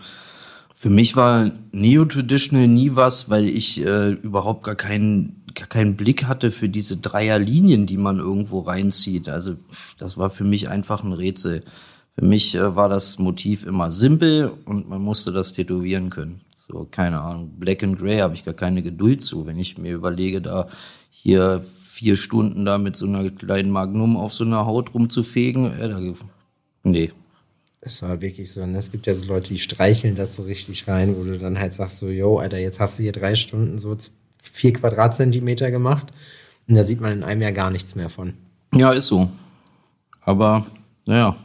Für 0.78 0.90
mich 0.90 1.16
war 1.16 1.52
Neo-Traditional 1.72 2.68
nie 2.68 2.92
was, 2.96 3.30
weil 3.30 3.48
ich 3.48 3.84
äh, 3.84 4.12
überhaupt 4.12 4.64
gar 4.64 4.76
keinen, 4.76 5.44
gar 5.56 5.68
keinen 5.68 5.96
Blick 5.96 6.26
hatte 6.26 6.52
für 6.52 6.68
diese 6.68 6.98
Dreierlinien, 6.98 7.86
die 7.86 7.98
man 7.98 8.20
irgendwo 8.20 8.60
reinzieht. 8.60 9.30
Also 9.30 9.56
pff, 9.56 9.96
das 9.96 10.18
war 10.18 10.30
für 10.30 10.44
mich 10.44 10.68
einfach 10.68 11.04
ein 11.04 11.14
Rätsel. 11.14 11.62
Für 12.18 12.26
mich 12.26 12.56
äh, 12.56 12.76
war 12.76 12.90
das 12.90 13.20
Motiv 13.20 13.66
immer 13.66 13.92
simpel 13.92 14.52
und 14.66 14.88
man 14.90 15.02
musste 15.02 15.32
das 15.32 15.54
tätowieren 15.54 16.10
können. 16.10 16.40
So, 16.56 16.88
keine 16.90 17.22
Ahnung, 17.22 17.52
Black 17.60 17.84
and 17.84 18.00
Grey 18.00 18.18
habe 18.20 18.34
ich 18.34 18.46
gar 18.46 18.54
keine 18.54 18.82
Geduld 18.82 19.22
zu. 19.22 19.46
Wenn 19.46 19.60
ich 19.60 19.78
mir 19.78 19.94
überlege, 19.94 20.42
da 20.42 20.68
hier 21.12 21.64
vier 21.80 22.16
Stunden 22.16 22.66
da 22.66 22.78
mit 22.78 22.96
so 22.96 23.06
einer 23.06 23.30
kleinen 23.30 23.70
Magnum 23.70 24.18
auf 24.18 24.34
so 24.34 24.44
einer 24.44 24.66
Haut 24.66 24.94
rumzufegen, 24.94 25.78
äh, 25.80 25.90
da, 25.90 26.00
nee, 26.84 27.12
Das 27.82 28.02
war 28.02 28.20
wirklich 28.22 28.52
so. 28.52 28.64
Und 28.64 28.74
es 28.76 28.92
gibt 28.92 29.06
ja 29.06 29.14
so 29.14 29.26
Leute, 29.26 29.50
die 29.50 29.60
streicheln 29.60 30.16
das 30.16 30.36
so 30.36 30.44
richtig 30.44 30.88
rein, 30.88 31.16
wo 31.18 31.24
du 31.24 31.38
dann 31.38 31.60
halt 31.60 31.74
sagst 31.74 32.00
so, 32.00 32.08
yo, 32.08 32.40
Alter, 32.40 32.58
jetzt 32.58 32.80
hast 32.80 32.98
du 32.98 33.04
hier 33.04 33.12
drei 33.12 33.36
Stunden 33.36 33.78
so 33.78 33.96
vier 34.40 34.74
Quadratzentimeter 34.74 35.70
gemacht 35.70 36.08
und 36.68 36.76
da 36.76 36.84
sieht 36.84 37.02
man 37.02 37.12
in 37.12 37.24
einem 37.24 37.42
Jahr 37.42 37.52
gar 37.52 37.72
nichts 37.72 37.96
mehr 37.96 38.10
von. 38.10 38.34
Ja, 38.74 38.92
ist 38.92 39.08
so. 39.08 39.30
Aber, 40.22 40.66
naja, 41.06 41.36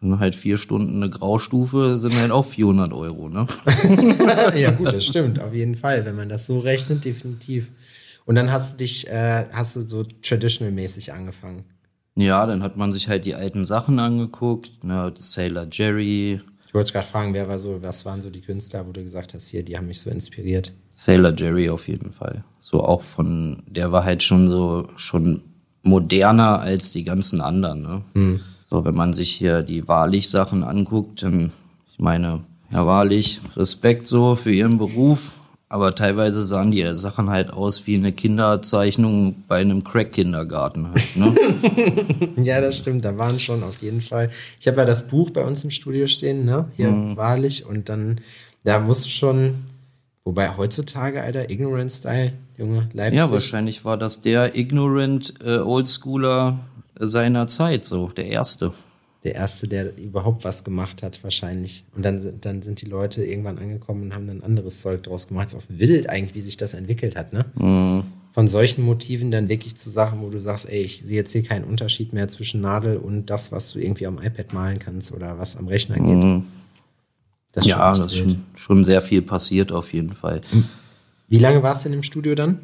wenn 0.00 0.18
halt 0.18 0.34
vier 0.34 0.58
Stunden 0.58 0.96
eine 0.96 1.10
Graustufe 1.10 1.98
sind 1.98 2.16
halt 2.20 2.30
auch 2.30 2.44
400 2.44 2.92
Euro, 2.92 3.28
ne? 3.28 3.46
ja, 4.56 4.70
gut, 4.70 4.88
das 4.88 5.04
stimmt, 5.04 5.42
auf 5.42 5.52
jeden 5.52 5.74
Fall. 5.74 6.04
Wenn 6.04 6.16
man 6.16 6.28
das 6.28 6.46
so 6.46 6.58
rechnet, 6.58 7.04
definitiv. 7.04 7.70
Und 8.24 8.34
dann 8.36 8.52
hast 8.52 8.74
du 8.74 8.78
dich, 8.78 9.08
äh, 9.08 9.46
hast 9.52 9.74
du 9.76 9.82
so 9.82 10.04
traditional-mäßig 10.22 11.12
angefangen. 11.12 11.64
Ja, 12.14 12.46
dann 12.46 12.62
hat 12.62 12.76
man 12.76 12.92
sich 12.92 13.08
halt 13.08 13.24
die 13.24 13.34
alten 13.34 13.64
Sachen 13.64 13.98
angeguckt, 13.98 14.84
ne, 14.84 15.12
Sailor 15.16 15.66
Jerry, 15.70 16.40
Ich 16.66 16.74
wollte 16.74 16.92
gerade 16.92 17.06
fragen, 17.06 17.32
wer 17.32 17.48
war 17.48 17.58
so, 17.58 17.80
was 17.80 18.04
waren 18.04 18.20
so 18.20 18.28
die 18.28 18.40
Künstler, 18.42 18.86
wo 18.86 18.92
du 18.92 19.02
gesagt 19.02 19.34
hast, 19.34 19.48
hier, 19.48 19.62
die 19.62 19.76
haben 19.76 19.86
mich 19.86 20.00
so 20.00 20.10
inspiriert. 20.10 20.72
Sailor 20.90 21.32
Jerry 21.34 21.70
auf 21.70 21.88
jeden 21.88 22.12
Fall. 22.12 22.44
So 22.60 22.82
auch 22.84 23.02
von, 23.02 23.62
der 23.66 23.92
war 23.92 24.04
halt 24.04 24.22
schon 24.22 24.48
so, 24.48 24.88
schon 24.96 25.42
moderner 25.82 26.60
als 26.60 26.92
die 26.92 27.04
ganzen 27.04 27.40
anderen, 27.40 27.82
ne? 27.82 28.02
So, 28.70 28.84
wenn 28.84 28.94
man 28.94 29.14
sich 29.14 29.30
hier 29.30 29.62
die 29.62 29.88
Wahrlich-Sachen 29.88 30.62
anguckt, 30.62 31.22
dann, 31.22 31.52
ich 31.90 31.98
meine, 31.98 32.40
Herr 32.68 32.86
Wahrlich, 32.86 33.40
Respekt 33.56 34.06
so 34.06 34.34
für 34.34 34.52
Ihren 34.52 34.76
Beruf, 34.76 35.38
aber 35.70 35.94
teilweise 35.94 36.44
sahen 36.44 36.70
die 36.70 36.86
Sachen 36.94 37.30
halt 37.30 37.50
aus 37.50 37.86
wie 37.86 37.94
eine 37.94 38.12
Kinderzeichnung 38.12 39.36
bei 39.48 39.60
einem 39.60 39.84
Crack-Kindergarten 39.84 40.90
halt, 40.90 41.16
ne? 41.16 41.34
Ja, 42.44 42.60
das 42.60 42.76
stimmt, 42.76 43.06
da 43.06 43.16
waren 43.16 43.38
schon 43.38 43.62
auf 43.62 43.80
jeden 43.80 44.02
Fall. 44.02 44.28
Ich 44.60 44.68
habe 44.68 44.76
ja 44.76 44.84
das 44.84 45.08
Buch 45.08 45.30
bei 45.30 45.42
uns 45.42 45.64
im 45.64 45.70
Studio 45.70 46.06
stehen, 46.06 46.44
ne? 46.44 46.66
Hier 46.76 46.92
wahrlich. 47.16 47.64
Und 47.64 47.88
dann, 47.88 48.20
da 48.64 48.80
musst 48.80 49.06
du 49.06 49.10
schon, 49.10 49.64
wobei 50.24 50.54
heutzutage, 50.58 51.22
Alter, 51.22 51.48
Ignorant 51.48 51.90
Style, 51.90 52.34
Junge, 52.58 52.90
Leipzig. 52.92 53.16
Ja, 53.16 53.30
wahrscheinlich 53.30 53.86
war 53.86 53.96
das 53.96 54.20
der 54.20 54.56
ignorant 54.56 55.34
äh, 55.42 55.56
Oldschooler 55.56 56.58
seiner 56.98 57.46
Zeit, 57.48 57.84
so 57.84 58.08
der 58.08 58.26
erste. 58.26 58.72
Der 59.24 59.34
erste, 59.34 59.66
der 59.66 59.98
überhaupt 59.98 60.44
was 60.44 60.62
gemacht 60.62 61.02
hat, 61.02 61.22
wahrscheinlich. 61.24 61.84
Und 61.96 62.04
dann, 62.04 62.20
sind- 62.20 62.44
dann 62.44 62.62
sind 62.62 62.80
die 62.80 62.86
Leute 62.86 63.24
irgendwann 63.24 63.58
angekommen 63.58 64.02
und 64.04 64.14
haben 64.14 64.28
dann 64.28 64.42
anderes 64.42 64.80
Zeug 64.80 65.02
draus 65.02 65.26
gemacht. 65.26 65.48
Ist 65.48 65.54
auch 65.56 65.62
wild 65.68 66.08
eigentlich, 66.08 66.34
wie 66.36 66.40
sich 66.40 66.56
das 66.56 66.74
entwickelt 66.74 67.16
hat, 67.16 67.32
ne? 67.32 67.44
Von 68.30 68.46
solchen 68.46 68.84
Motiven 68.84 69.32
dann 69.32 69.48
wirklich 69.48 69.74
zu 69.76 69.90
Sachen, 69.90 70.20
wo 70.22 70.30
du 70.30 70.38
sagst, 70.38 70.68
ey, 70.70 70.82
ich 70.82 71.02
sehe 71.02 71.16
jetzt 71.16 71.32
hier 71.32 71.42
keinen 71.42 71.64
Unterschied 71.64 72.12
mehr 72.12 72.28
zwischen 72.28 72.60
Nadel 72.60 72.98
und 72.98 73.26
das, 73.26 73.50
was 73.50 73.72
du 73.72 73.80
irgendwie 73.80 74.06
am 74.06 74.18
iPad 74.22 74.52
malen 74.52 74.78
kannst 74.78 75.10
oder 75.12 75.38
was 75.38 75.56
am 75.56 75.66
Rechner 75.66 75.96
geht. 75.96 76.44
Das 77.52 77.64
ist 77.64 77.70
ja, 77.70 77.90
das 77.96 78.12
ist 78.12 78.18
schon, 78.18 78.44
schon 78.54 78.84
sehr 78.84 79.02
viel 79.02 79.22
passiert 79.22 79.72
auf 79.72 79.92
jeden 79.92 80.10
Fall. 80.10 80.40
Wie 81.26 81.38
lange 81.38 81.62
warst 81.64 81.84
du 81.84 81.88
denn 81.88 81.98
im 81.98 82.02
Studio 82.04 82.36
dann? 82.36 82.60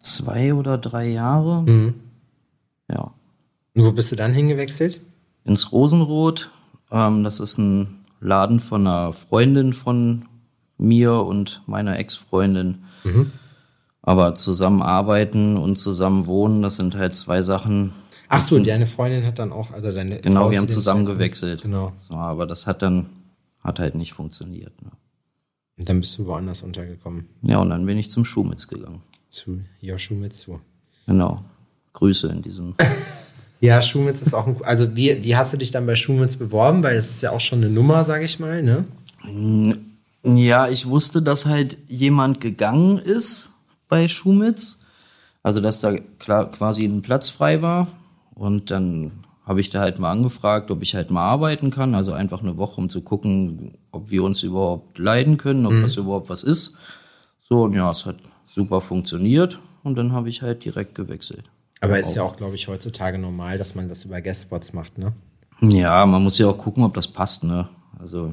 Zwei 0.00 0.52
oder 0.52 0.78
drei 0.78 1.08
Jahre. 1.10 1.64
Ja. 2.90 3.12
Und 3.74 3.84
wo 3.84 3.92
bist 3.92 4.12
du 4.12 4.16
dann 4.16 4.32
hingewechselt? 4.34 5.00
Ins 5.44 5.72
Rosenrot. 5.72 6.50
Ähm, 6.90 7.24
das 7.24 7.40
ist 7.40 7.58
ein 7.58 8.04
Laden 8.20 8.60
von 8.60 8.86
einer 8.86 9.12
Freundin 9.12 9.72
von 9.72 10.26
mir 10.78 11.14
und 11.14 11.62
meiner 11.66 11.98
Ex-Freundin. 11.98 12.84
Aber 14.02 14.34
zusammenarbeiten 14.34 15.56
und 15.56 15.76
zusammen 15.76 16.26
wohnen, 16.26 16.62
das 16.62 16.76
sind 16.76 16.96
halt 16.96 17.14
zwei 17.14 17.42
Sachen. 17.42 17.92
Ach 18.28 18.40
so, 18.40 18.58
deine 18.58 18.86
Freundin 18.86 19.24
hat 19.24 19.38
dann 19.38 19.52
auch, 19.52 19.70
also 19.70 19.92
deine 19.92 20.20
Genau, 20.20 20.42
Frau 20.42 20.50
wir 20.50 20.58
haben 20.58 20.68
zusammen 20.68 21.06
gewechselt. 21.06 21.62
Genau. 21.62 21.92
So, 22.00 22.14
aber 22.14 22.46
das 22.46 22.66
hat 22.66 22.82
dann, 22.82 23.10
hat 23.60 23.78
halt 23.78 23.94
nicht 23.94 24.12
funktioniert. 24.12 24.80
Ne? 24.82 24.90
Und 25.78 25.88
dann 25.88 26.00
bist 26.00 26.18
du 26.18 26.26
woanders 26.26 26.62
untergekommen. 26.62 27.28
Ja, 27.42 27.58
und 27.58 27.70
dann 27.70 27.86
bin 27.86 27.98
ich 27.98 28.10
zum 28.10 28.24
Schumitz 28.24 28.68
gegangen. 28.68 29.02
Zu 29.28 29.60
Joshua 29.80 30.16
Mitsu. 30.16 30.58
Genau. 31.06 31.44
Grüße 31.92 32.28
in 32.28 32.42
diesem. 32.42 32.74
Ja, 33.62 33.80
Schumitz 33.80 34.20
ist 34.20 34.34
auch 34.34 34.48
ein, 34.48 34.56
also 34.64 34.96
wie, 34.96 35.22
wie 35.22 35.36
hast 35.36 35.52
du 35.52 35.56
dich 35.56 35.70
dann 35.70 35.86
bei 35.86 35.94
Schumitz 35.94 36.34
beworben? 36.34 36.82
Weil 36.82 36.96
es 36.96 37.10
ist 37.10 37.22
ja 37.22 37.30
auch 37.30 37.38
schon 37.38 37.60
eine 37.60 37.70
Nummer, 37.70 38.02
sag 38.02 38.24
ich 38.24 38.40
mal, 38.40 38.60
ne? 38.60 38.84
Ja, 40.24 40.66
ich 40.66 40.88
wusste, 40.88 41.22
dass 41.22 41.46
halt 41.46 41.78
jemand 41.86 42.40
gegangen 42.40 42.98
ist 42.98 43.50
bei 43.88 44.08
Schumitz. 44.08 44.80
Also, 45.44 45.60
dass 45.60 45.78
da 45.78 45.96
klar, 46.18 46.50
quasi 46.50 46.84
ein 46.84 47.02
Platz 47.02 47.28
frei 47.28 47.62
war. 47.62 47.86
Und 48.34 48.72
dann 48.72 49.12
habe 49.44 49.60
ich 49.60 49.70
da 49.70 49.78
halt 49.78 50.00
mal 50.00 50.10
angefragt, 50.10 50.72
ob 50.72 50.82
ich 50.82 50.96
halt 50.96 51.12
mal 51.12 51.22
arbeiten 51.22 51.70
kann. 51.70 51.94
Also 51.94 52.12
einfach 52.12 52.42
eine 52.42 52.56
Woche, 52.56 52.80
um 52.80 52.88
zu 52.88 53.00
gucken, 53.02 53.78
ob 53.92 54.10
wir 54.10 54.24
uns 54.24 54.42
überhaupt 54.42 54.98
leiden 54.98 55.36
können, 55.36 55.66
ob 55.66 55.74
das 55.82 55.94
überhaupt 55.94 56.30
was 56.30 56.42
ist. 56.42 56.74
So, 57.38 57.62
und 57.62 57.74
ja, 57.74 57.88
es 57.88 58.06
hat 58.06 58.16
super 58.48 58.80
funktioniert. 58.80 59.60
Und 59.84 59.94
dann 59.94 60.12
habe 60.12 60.28
ich 60.28 60.42
halt 60.42 60.64
direkt 60.64 60.96
gewechselt. 60.96 61.48
Aber 61.82 61.98
ist 61.98 62.14
ja 62.14 62.22
auch, 62.22 62.36
glaube 62.36 62.54
ich, 62.54 62.68
heutzutage 62.68 63.18
normal, 63.18 63.58
dass 63.58 63.74
man 63.74 63.88
das 63.88 64.04
über 64.04 64.20
Guestspots 64.20 64.72
macht, 64.72 64.98
ne? 64.98 65.12
Ja, 65.60 66.06
man 66.06 66.22
muss 66.22 66.38
ja 66.38 66.46
auch 66.46 66.58
gucken, 66.58 66.84
ob 66.84 66.94
das 66.94 67.08
passt, 67.08 67.44
ne? 67.44 67.68
Also, 67.98 68.32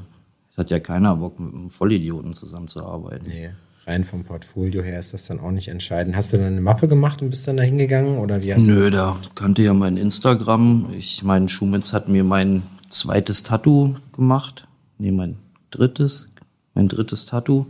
es 0.52 0.58
hat 0.58 0.70
ja 0.70 0.80
keiner 0.80 1.16
Bock, 1.16 1.40
mit 1.40 1.54
einem 1.54 1.70
Vollidioten 1.70 2.34
zusammenzuarbeiten. 2.34 3.28
Nee. 3.28 3.50
Rein 3.88 4.04
vom 4.04 4.24
Portfolio 4.24 4.84
her 4.84 5.00
ist 5.00 5.16
das 5.16 5.26
dann 5.26 5.40
auch 5.40 5.50
nicht 5.50 5.68
entscheidend. 5.68 6.16
Hast 6.16 6.32
du 6.32 6.38
dann 6.38 6.46
eine 6.48 6.62
Mappe 6.62 6.88
gemacht 6.88 7.24
und 7.24 7.32
bist 7.32 7.48
dann 7.48 7.58
da 7.58 7.64
hingegangen? 7.64 8.20
Oder 8.20 8.44
wie 8.44 8.54
hast 8.54 8.68
du 8.68 8.72
Nö, 8.72 8.92
das? 8.92 8.92
da 8.92 9.18
kannte 9.34 9.64
ja 9.64 9.74
mein 9.74 9.98
Instagram. 9.98 10.94
Ich 10.96 11.24
meine, 11.24 11.50
Schumitz 11.50 11.92
hat 11.92 12.08
mir 12.08 12.24
mein 12.24 12.62
zweites 12.90 13.42
Tattoo 13.42 13.96
gemacht. 14.14 14.68
Nee, 15.00 15.12
mein 15.12 15.38
drittes. 15.72 16.30
Mein 16.76 16.88
drittes 16.88 17.26
Tattoo. 17.26 17.66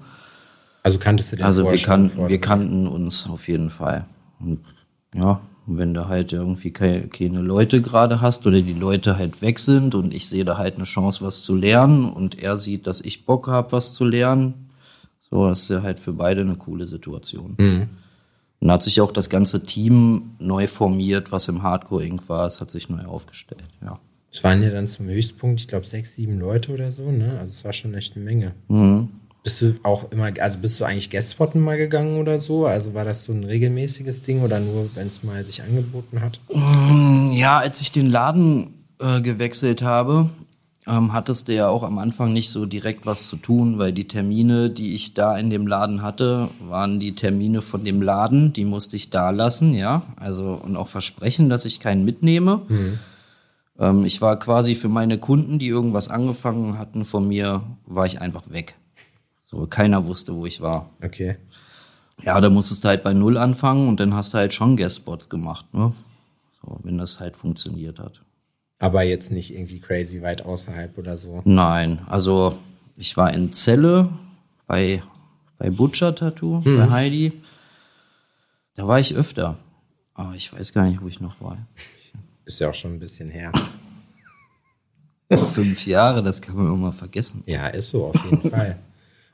Also 0.83 1.00
kanntest 1.00 1.31
du 1.31 1.36
den 1.38 1.45
Also 1.45 1.63
wir 1.63 1.71
bevor 1.71 2.27
wir 2.27 2.41
kannten 2.41 2.88
uns 2.88 3.29
auf 3.29 3.48
jeden 3.48 3.69
Fall. 3.69 4.05
Und 4.41 4.59
ja, 5.15 5.39
wenn 5.77 5.93
du 5.93 6.07
halt 6.07 6.33
irgendwie 6.33 6.71
keine, 6.71 7.41
Leute 7.41 7.81
gerade 7.81 8.21
hast 8.21 8.45
oder 8.45 8.61
die 8.61 8.73
Leute 8.73 9.17
halt 9.17 9.41
weg 9.41 9.59
sind 9.59 9.95
und 9.95 10.13
ich 10.13 10.27
sehe 10.27 10.45
da 10.45 10.57
halt 10.57 10.75
eine 10.75 10.85
Chance, 10.85 11.23
was 11.23 11.43
zu 11.43 11.55
lernen 11.55 12.05
und 12.05 12.39
er 12.39 12.57
sieht, 12.57 12.88
dass 12.88 13.01
ich 13.01 13.25
Bock 13.25 13.47
habe, 13.47 13.71
was 13.71 13.93
zu 13.93 14.05
lernen, 14.05 14.69
so, 15.29 15.47
das 15.47 15.63
ist 15.63 15.69
ja 15.69 15.83
halt 15.83 15.99
für 15.99 16.13
beide 16.13 16.41
eine 16.41 16.55
coole 16.55 16.85
Situation. 16.88 17.55
Mhm. 17.57 17.88
Dann 18.61 18.71
hat 18.71 18.83
sich 18.83 18.99
auch 18.99 19.11
das 19.11 19.29
ganze 19.29 19.63
Team 19.65 20.31
neu 20.39 20.67
formiert, 20.67 21.31
was 21.31 21.47
im 21.47 21.63
Hardcore 21.63 22.05
Inc. 22.05 22.27
war. 22.27 22.45
Es 22.45 22.59
hat 22.59 22.71
sich 22.71 22.89
neu 22.89 23.05
aufgestellt, 23.05 23.63
ja. 23.81 23.99
Es 24.31 24.43
waren 24.43 24.61
ja 24.61 24.69
dann 24.69 24.88
zum 24.88 25.07
Höchstpunkt, 25.07 25.59
ich 25.59 25.67
glaube, 25.67 25.88
sechs, 25.88 26.15
sieben 26.15 26.39
Leute 26.39 26.71
oder 26.71 26.91
so, 26.91 27.09
ne? 27.11 27.31
Also 27.39 27.45
es 27.45 27.65
war 27.65 27.73
schon 27.73 27.93
echt 27.95 28.15
eine 28.15 28.25
Menge. 28.25 28.53
Mhm. 28.67 29.09
Bist 29.43 29.62
du 29.62 29.74
auch 29.84 30.12
immer, 30.12 30.31
also 30.39 30.60
bist 30.60 30.79
du 30.79 30.86
eigentlich 30.86 31.10
Guestspotten 31.10 31.62
mal 31.62 31.77
gegangen 31.77 32.19
oder 32.19 32.39
so? 32.39 32.65
Also 32.65 32.93
war 32.93 33.05
das 33.05 33.24
so 33.24 33.31
ein 33.31 33.43
regelmäßiges 33.43 34.22
Ding 34.22 34.41
oder 34.41 34.60
nur, 34.60 34.89
wenn 34.96 35.08
es 35.08 35.24
mal 35.24 35.46
sich 35.46 35.63
angeboten 35.63 36.22
hat? 36.22 36.39
Ja, 37.34 37.60
als 37.60 37.79
ich 37.81 37.91
den 37.91 38.10
Laden 38.10 38.74
äh, 39.00 39.22
gewechselt 39.22 39.81
habe, 39.81 40.29
ähm, 40.89 41.13
hattest 41.13 41.48
du 41.48 41.53
ja 41.53 41.69
auch 41.69 41.84
am 41.84 42.00
Anfang 42.00 42.34
nicht 42.34 42.50
so 42.50 42.65
direkt 42.65 43.05
was 43.05 43.27
zu 43.27 43.38
tun, 43.38 43.77
weil 43.77 43.93
die 43.93 44.08
Termine, 44.08 44.69
die 44.69 44.96
ich 44.96 45.13
da 45.13 45.38
in 45.38 45.50
dem 45.50 45.67
Laden 45.67 46.01
hatte, 46.01 46.50
waren 46.67 47.00
die 47.00 47.13
Termine 47.13 47.62
von 47.62 47.86
dem 47.86 48.01
Laden, 48.01 48.53
die 48.53 48.65
musste 48.65 48.96
ich 48.96 49.10
da 49.10 49.29
lassen, 49.29 49.74
ja. 49.74 50.01
Also 50.15 50.60
und 50.62 50.75
auch 50.75 50.88
versprechen, 50.88 51.48
dass 51.48 51.65
ich 51.65 51.79
keinen 51.79 52.03
mitnehme. 52.05 52.62
Ähm, 53.79 54.05
ich 54.05 54.22
war 54.22 54.38
quasi 54.39 54.75
für 54.75 54.89
meine 54.89 55.17
Kunden, 55.17 55.60
die 55.60 55.67
irgendwas 55.67 56.10
angefangen 56.10 56.77
hatten 56.77 57.05
von 57.05 57.27
mir, 57.27 57.62
war 57.86 58.05
ich 58.05 58.19
einfach 58.19 58.50
weg. 58.50 58.75
So, 59.50 59.65
keiner 59.65 60.06
wusste, 60.06 60.36
wo 60.36 60.46
ich 60.46 60.62
war. 60.62 60.91
Okay. 61.01 61.38
Ja, 62.22 62.39
da 62.39 62.51
musstest 62.51 62.84
du 62.84 62.89
halt 62.89 63.01
bei 63.01 63.13
Null 63.13 63.36
anfangen 63.36 63.88
und 63.88 64.00
dann 64.00 64.13
hast 64.13 64.34
du 64.34 64.38
halt 64.38 64.53
schon 64.53 64.77
Guestspots 64.77 65.27
gemacht, 65.27 65.74
ne? 65.74 65.91
So, 66.62 66.79
wenn 66.84 67.00
das 67.00 67.20
halt 67.20 67.36
funktioniert 67.36 67.98
hat. 67.98 68.22
Aber 68.77 69.01
jetzt 69.01 69.32
nicht 69.32 69.51
irgendwie 69.51 69.79
crazy 69.79 70.22
weit 70.22 70.44
außerhalb 70.44 70.96
oder 71.00 71.18
so. 71.18 71.41
Nein, 71.46 72.01
also 72.06 72.60
ich 72.96 73.18
war 73.18 73.34
in 73.34 73.51
Celle 73.51 74.10
bei, 74.68 75.01
bei 75.58 75.72
Butcher 75.72 76.13
Tattoo, 76.13 76.62
bei 76.62 76.88
Heidi. 76.91 77.41
Da 78.75 78.88
war 78.88 79.00
ich 79.00 79.15
öfter. 79.15 79.58
Aber 80.13 80.36
ich 80.36 80.53
weiß 80.53 80.74
gar 80.74 80.86
nicht, 80.86 81.01
wo 81.01 81.08
ich 81.08 81.22
noch 81.22 81.41
war. 81.41 81.58
Ist 82.46 82.60
ja 82.60 82.70
auch 82.70 82.74
schon 82.75 82.94
ein 82.94 83.00
bisschen 83.00 83.29
her. 83.29 83.51
Fünf 85.32 85.88
Jahre, 85.88 86.22
das 86.22 86.39
kann 86.39 86.56
man 86.56 86.72
immer 86.72 86.94
vergessen. 86.94 87.41
Ja, 87.48 87.68
ist 87.68 87.89
so, 87.89 88.06
auf 88.06 88.25
jeden 88.25 88.51
Fall. 88.51 88.77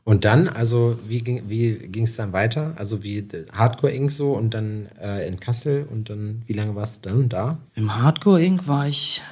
Und 0.06 0.24
dann, 0.24 0.48
also 0.48 1.00
wie 1.08 1.18
ging 1.18 1.50
wie 1.50 1.74
ging's 1.74 2.16
dann 2.16 2.32
weiter? 2.32 2.74
Also 2.78 3.02
wie 3.04 3.28
Hardcore 3.52 3.92
Inc. 3.92 4.12
so 4.12 4.34
und 4.34 4.54
dann 4.54 4.86
äh, 5.02 5.28
in 5.28 5.40
Kassel 5.40 5.88
und 5.92 6.12
dann, 6.12 6.44
wie 6.46 6.54
lange 6.54 6.76
warst 6.76 7.06
du 7.06 7.10
dann 7.10 7.28
da? 7.28 7.58
Im 7.74 7.96
Hardcore 7.96 8.44
Inc. 8.44 8.68
war 8.68 8.88
ich 8.88 9.24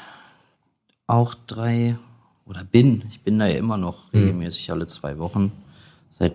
auch 1.06 1.36
drei 1.46 1.96
oder 2.48 2.64
bin, 2.64 3.04
ich 3.12 3.22
bin 3.22 3.38
da 3.38 3.46
ja 3.46 3.58
immer 3.58 3.78
noch 3.78 4.12
regelmäßig 4.14 4.72
alle 4.72 4.88
zwei 4.88 5.20
Wochen. 5.20 5.52
Seit 6.10 6.34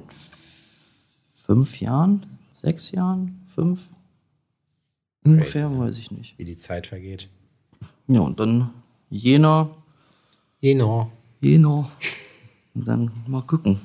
fünf 1.45 1.81
Jahren, 1.81 2.23
sechs 2.53 2.93
Jahren, 2.93 3.41
fünf? 3.55 3.81
Ungefähr, 5.25 5.77
weiß 5.77 5.99
ich 5.99 6.13
nicht. 6.13 6.39
Wie 6.39 6.45
die 6.45 6.57
Zeit 6.57 6.87
vergeht. 6.87 7.29
Ja, 8.07 8.21
und 8.21 8.39
dann 8.39 8.71
Jena, 9.11 9.69
Genau. 10.61 11.11
Jena. 11.41 11.91
Und 12.75 12.89
dann 12.89 13.11
mal 13.27 13.43
gucken. 13.43 13.79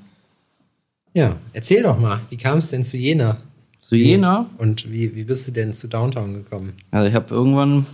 Ja, 1.13 1.35
erzähl 1.53 1.83
doch 1.83 1.99
mal, 1.99 2.19
wie 2.29 2.37
kam 2.37 2.57
es 2.57 2.69
denn 2.69 2.83
zu 2.83 2.97
Jena? 2.97 3.37
Zu 3.81 3.95
Jena, 3.95 4.45
Und 4.57 4.91
wie, 4.91 5.15
wie 5.15 5.23
bist 5.23 5.47
du 5.47 5.51
denn 5.51 5.73
zu 5.73 5.87
Downtown 5.87 6.33
gekommen? 6.33 6.73
also 6.91 7.07
ich 7.07 7.13
habe 7.13 7.33
irgendwann 7.33 7.85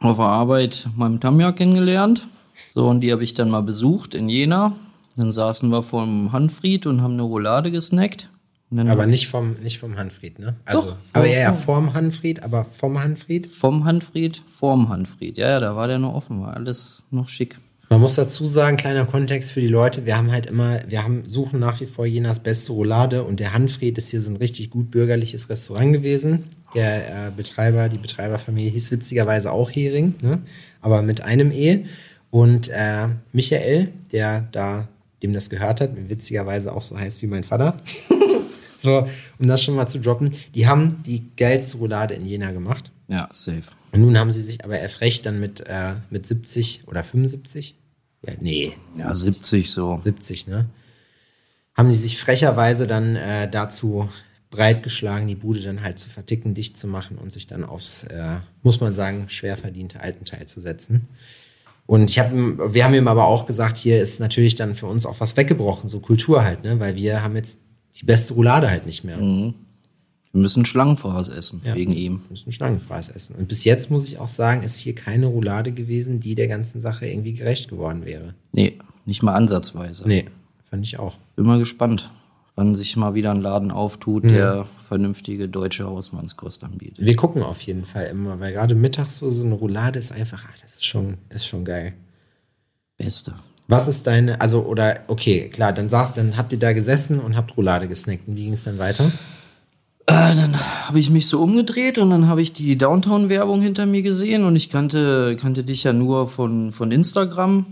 auf 0.00 0.16
der 0.18 0.26
Arbeit 0.26 0.88
meinen 0.96 1.20
Tamja 1.20 1.52
kennengelernt. 1.52 2.28
So, 2.74 2.86
und 2.88 3.00
die 3.00 3.10
habe 3.12 3.24
ich 3.24 3.34
dann 3.34 3.50
mal 3.50 3.62
besucht 3.62 4.14
in 4.14 4.28
Jena. 4.28 4.72
Dann 5.16 5.32
saßen 5.32 5.68
wir 5.70 5.82
vor 5.82 6.04
dem 6.04 6.32
Hanfried 6.32 6.86
und 6.86 7.00
haben 7.02 7.14
eine 7.14 7.22
Roulade 7.22 7.70
gesnackt. 7.70 8.28
Aber 8.76 9.06
nicht 9.06 9.28
vom, 9.28 9.54
nicht 9.62 9.78
vom 9.78 9.96
Hanfried, 9.96 10.40
ne? 10.40 10.56
Also, 10.64 10.82
Doch, 10.90 10.96
aber 11.12 11.24
vom- 11.26 11.32
ja, 11.32 11.40
ja, 11.40 11.52
vorm 11.52 11.94
Hanfried, 11.94 12.42
aber 12.42 12.64
vom 12.64 12.98
Hanfried. 13.00 13.46
vom 13.46 13.84
Hanfried, 13.84 14.42
vorm 14.48 14.88
Hanfried. 14.88 15.38
Ja, 15.38 15.48
ja, 15.50 15.60
da 15.60 15.76
war 15.76 15.86
der 15.86 16.00
noch 16.00 16.14
offen, 16.14 16.40
war 16.40 16.54
alles 16.54 17.04
noch 17.12 17.28
schick. 17.28 17.56
Man 17.90 18.00
muss 18.00 18.14
dazu 18.14 18.46
sagen, 18.46 18.76
kleiner 18.76 19.04
Kontext 19.04 19.52
für 19.52 19.60
die 19.60 19.68
Leute, 19.68 20.06
wir 20.06 20.16
haben 20.16 20.32
halt 20.32 20.46
immer, 20.46 20.80
wir 20.88 21.04
haben, 21.04 21.24
suchen 21.24 21.60
nach 21.60 21.80
wie 21.80 21.86
vor 21.86 22.06
Jenas 22.06 22.40
beste 22.40 22.72
Roulade 22.72 23.22
und 23.22 23.40
der 23.40 23.52
Hanfried 23.54 23.98
ist 23.98 24.10
hier 24.10 24.20
so 24.20 24.30
ein 24.30 24.36
richtig 24.36 24.70
gut 24.70 24.90
bürgerliches 24.90 25.48
Restaurant 25.50 25.92
gewesen. 25.92 26.44
Der 26.74 27.28
äh, 27.28 27.30
Betreiber, 27.36 27.88
die 27.88 27.98
Betreiberfamilie 27.98 28.70
hieß 28.70 28.90
witzigerweise 28.90 29.52
auch 29.52 29.70
Hering, 29.70 30.14
ne? 30.22 30.40
aber 30.80 31.02
mit 31.02 31.22
einem 31.22 31.52
E. 31.52 31.84
Und 32.30 32.68
äh, 32.68 33.08
Michael, 33.32 33.92
der 34.12 34.48
da, 34.50 34.88
dem 35.22 35.32
das 35.32 35.50
gehört 35.50 35.80
hat, 35.80 35.90
witzigerweise 36.08 36.74
auch 36.74 36.82
so 36.82 36.98
heißt 36.98 37.22
wie 37.22 37.28
mein 37.28 37.44
Vater, 37.44 37.76
so, 38.78 39.06
um 39.38 39.46
das 39.46 39.62
schon 39.62 39.76
mal 39.76 39.86
zu 39.86 40.00
droppen, 40.00 40.30
die 40.54 40.66
haben 40.66 41.02
die 41.06 41.30
geilste 41.36 41.78
Roulade 41.78 42.14
in 42.14 42.26
Jena 42.26 42.50
gemacht. 42.50 42.90
Ja, 43.08 43.28
safe. 43.32 43.62
Und 43.94 44.00
nun 44.00 44.18
haben 44.18 44.32
sie 44.32 44.42
sich 44.42 44.64
aber 44.64 44.78
erfrecht 44.78 45.24
dann 45.26 45.40
mit, 45.40 45.60
äh, 45.60 45.94
mit 46.10 46.26
70 46.26 46.82
oder 46.88 47.04
75. 47.04 47.76
Ja, 48.26 48.32
nee, 48.40 48.72
Ja, 48.96 49.12
70 49.14 49.70
so. 49.70 49.98
70, 50.02 50.46
ne? 50.46 50.66
Haben 51.76 51.88
die 51.90 51.96
sich 51.96 52.18
frecherweise 52.18 52.86
dann 52.86 53.16
äh, 53.16 53.50
dazu 53.50 54.08
breitgeschlagen, 54.50 55.26
die 55.26 55.34
Bude 55.34 55.60
dann 55.60 55.82
halt 55.82 55.98
zu 55.98 56.08
verticken, 56.08 56.54
dicht 56.54 56.78
zu 56.78 56.86
machen 56.86 57.18
und 57.18 57.32
sich 57.32 57.46
dann 57.46 57.64
aufs, 57.64 58.04
äh, 58.04 58.36
muss 58.62 58.80
man 58.80 58.94
sagen, 58.94 59.24
schwer 59.28 59.56
verdiente 59.56 60.00
Altenteil 60.00 60.46
zu 60.46 60.60
setzen. 60.60 61.08
Und 61.86 62.08
ich 62.10 62.18
hab, 62.18 62.32
ihm- 62.32 62.58
wir 62.72 62.84
haben 62.84 62.94
ihm 62.94 63.08
aber 63.08 63.24
auch 63.26 63.46
gesagt, 63.46 63.76
hier 63.76 64.00
ist 64.00 64.20
natürlich 64.20 64.54
dann 64.54 64.74
für 64.74 64.86
uns 64.86 65.04
auch 65.06 65.20
was 65.20 65.36
weggebrochen, 65.36 65.90
so 65.90 66.00
Kultur 66.00 66.44
halt, 66.44 66.62
ne? 66.64 66.78
Weil 66.80 66.94
wir 66.96 67.22
haben 67.22 67.34
jetzt 67.36 67.60
die 68.00 68.04
beste 68.06 68.34
Roulade 68.34 68.70
halt 68.70 68.86
nicht 68.86 69.04
mehr. 69.04 69.18
Wir 70.34 70.40
müssen 70.40 70.64
Schlangenfraß 70.66 71.28
essen, 71.28 71.62
Ja. 71.64 71.76
wegen 71.76 71.92
ihm. 71.92 72.22
Wir 72.24 72.30
müssen 72.30 72.50
Schlangenfraß 72.50 73.10
essen. 73.12 73.36
Und 73.36 73.46
bis 73.46 73.62
jetzt 73.62 73.88
muss 73.92 74.04
ich 74.08 74.18
auch 74.18 74.28
sagen, 74.28 74.64
ist 74.64 74.76
hier 74.78 74.94
keine 74.94 75.26
Roulade 75.26 75.70
gewesen, 75.70 76.18
die 76.18 76.34
der 76.34 76.48
ganzen 76.48 76.80
Sache 76.80 77.06
irgendwie 77.06 77.34
gerecht 77.34 77.70
geworden 77.70 78.04
wäre. 78.04 78.34
Nee, 78.52 78.76
nicht 79.06 79.22
mal 79.22 79.34
ansatzweise. 79.34 80.02
Nee, 80.08 80.24
fand 80.68 80.84
ich 80.84 80.98
auch. 80.98 81.18
Bin 81.36 81.46
mal 81.46 81.60
gespannt, 81.60 82.10
wann 82.56 82.74
sich 82.74 82.96
mal 82.96 83.14
wieder 83.14 83.30
ein 83.30 83.40
Laden 83.40 83.70
auftut, 83.70 84.24
der 84.24 84.66
vernünftige 84.88 85.48
deutsche 85.48 85.84
Hausmannskost 85.84 86.64
anbietet. 86.64 87.04
Wir 87.06 87.14
gucken 87.14 87.42
auf 87.44 87.60
jeden 87.60 87.84
Fall 87.84 88.06
immer, 88.06 88.40
weil 88.40 88.52
gerade 88.52 88.74
mittags 88.74 89.18
so, 89.18 89.30
so 89.30 89.44
eine 89.44 89.54
Roulade 89.54 90.00
ist 90.00 90.10
einfach, 90.10 90.44
ah, 90.44 90.54
das 90.62 90.74
ist 90.74 90.84
schon, 90.86 91.14
ist 91.30 91.46
schon 91.46 91.64
geil. 91.64 91.92
Beste. 92.96 93.34
Was 93.68 93.86
ist 93.88 94.06
deine, 94.08 94.40
also, 94.40 94.66
oder, 94.66 95.00
okay, 95.06 95.48
klar, 95.48 95.72
dann 95.72 95.88
saß, 95.88 96.14
dann 96.14 96.36
habt 96.36 96.52
ihr 96.52 96.58
da 96.58 96.72
gesessen 96.72 97.20
und 97.20 97.36
habt 97.36 97.56
Roulade 97.56 97.86
gesnackt. 97.88 98.26
Und 98.28 98.36
wie 98.36 98.42
ging 98.44 98.52
es 98.52 98.64
dann 98.64 98.78
weiter? 98.78 99.10
Äh, 100.06 100.36
dann 100.36 100.58
habe 100.86 100.98
ich 100.98 101.10
mich 101.10 101.26
so 101.28 101.40
umgedreht 101.42 101.98
und 101.98 102.10
dann 102.10 102.28
habe 102.28 102.42
ich 102.42 102.52
die 102.52 102.76
Downtown-Werbung 102.76 103.62
hinter 103.62 103.86
mir 103.86 104.02
gesehen 104.02 104.44
und 104.44 104.54
ich 104.56 104.68
kannte, 104.68 105.36
kannte 105.36 105.64
dich 105.64 105.84
ja 105.84 105.92
nur 105.92 106.28
von, 106.28 106.72
von 106.72 106.92
Instagram. 106.92 107.66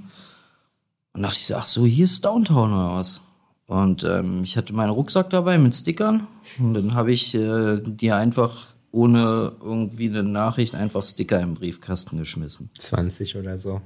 Und 1.14 1.22
dachte 1.22 1.36
ich 1.36 1.46
so, 1.46 1.56
ach 1.56 1.66
so, 1.66 1.84
hier 1.84 2.06
ist 2.06 2.24
Downtown 2.24 2.72
oder 2.72 2.96
was? 2.96 3.20
Und 3.66 4.04
ähm, 4.04 4.42
ich 4.44 4.56
hatte 4.56 4.72
meinen 4.72 4.90
Rucksack 4.90 5.30
dabei 5.30 5.58
mit 5.58 5.74
Stickern 5.74 6.26
und 6.58 6.74
dann 6.74 6.94
habe 6.94 7.12
ich 7.12 7.34
äh, 7.34 7.80
dir 7.82 8.16
einfach 8.16 8.66
ohne 8.90 9.52
irgendwie 9.62 10.08
eine 10.08 10.22
Nachricht 10.22 10.74
einfach 10.74 11.04
Sticker 11.04 11.40
im 11.40 11.54
Briefkasten 11.54 12.18
geschmissen. 12.18 12.70
20 12.78 13.36
oder 13.36 13.58
so. 13.58 13.80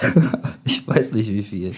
Ich 0.64 0.86
weiß 0.86 1.12
nicht 1.12 1.30
wie 1.30 1.42
viel. 1.42 1.72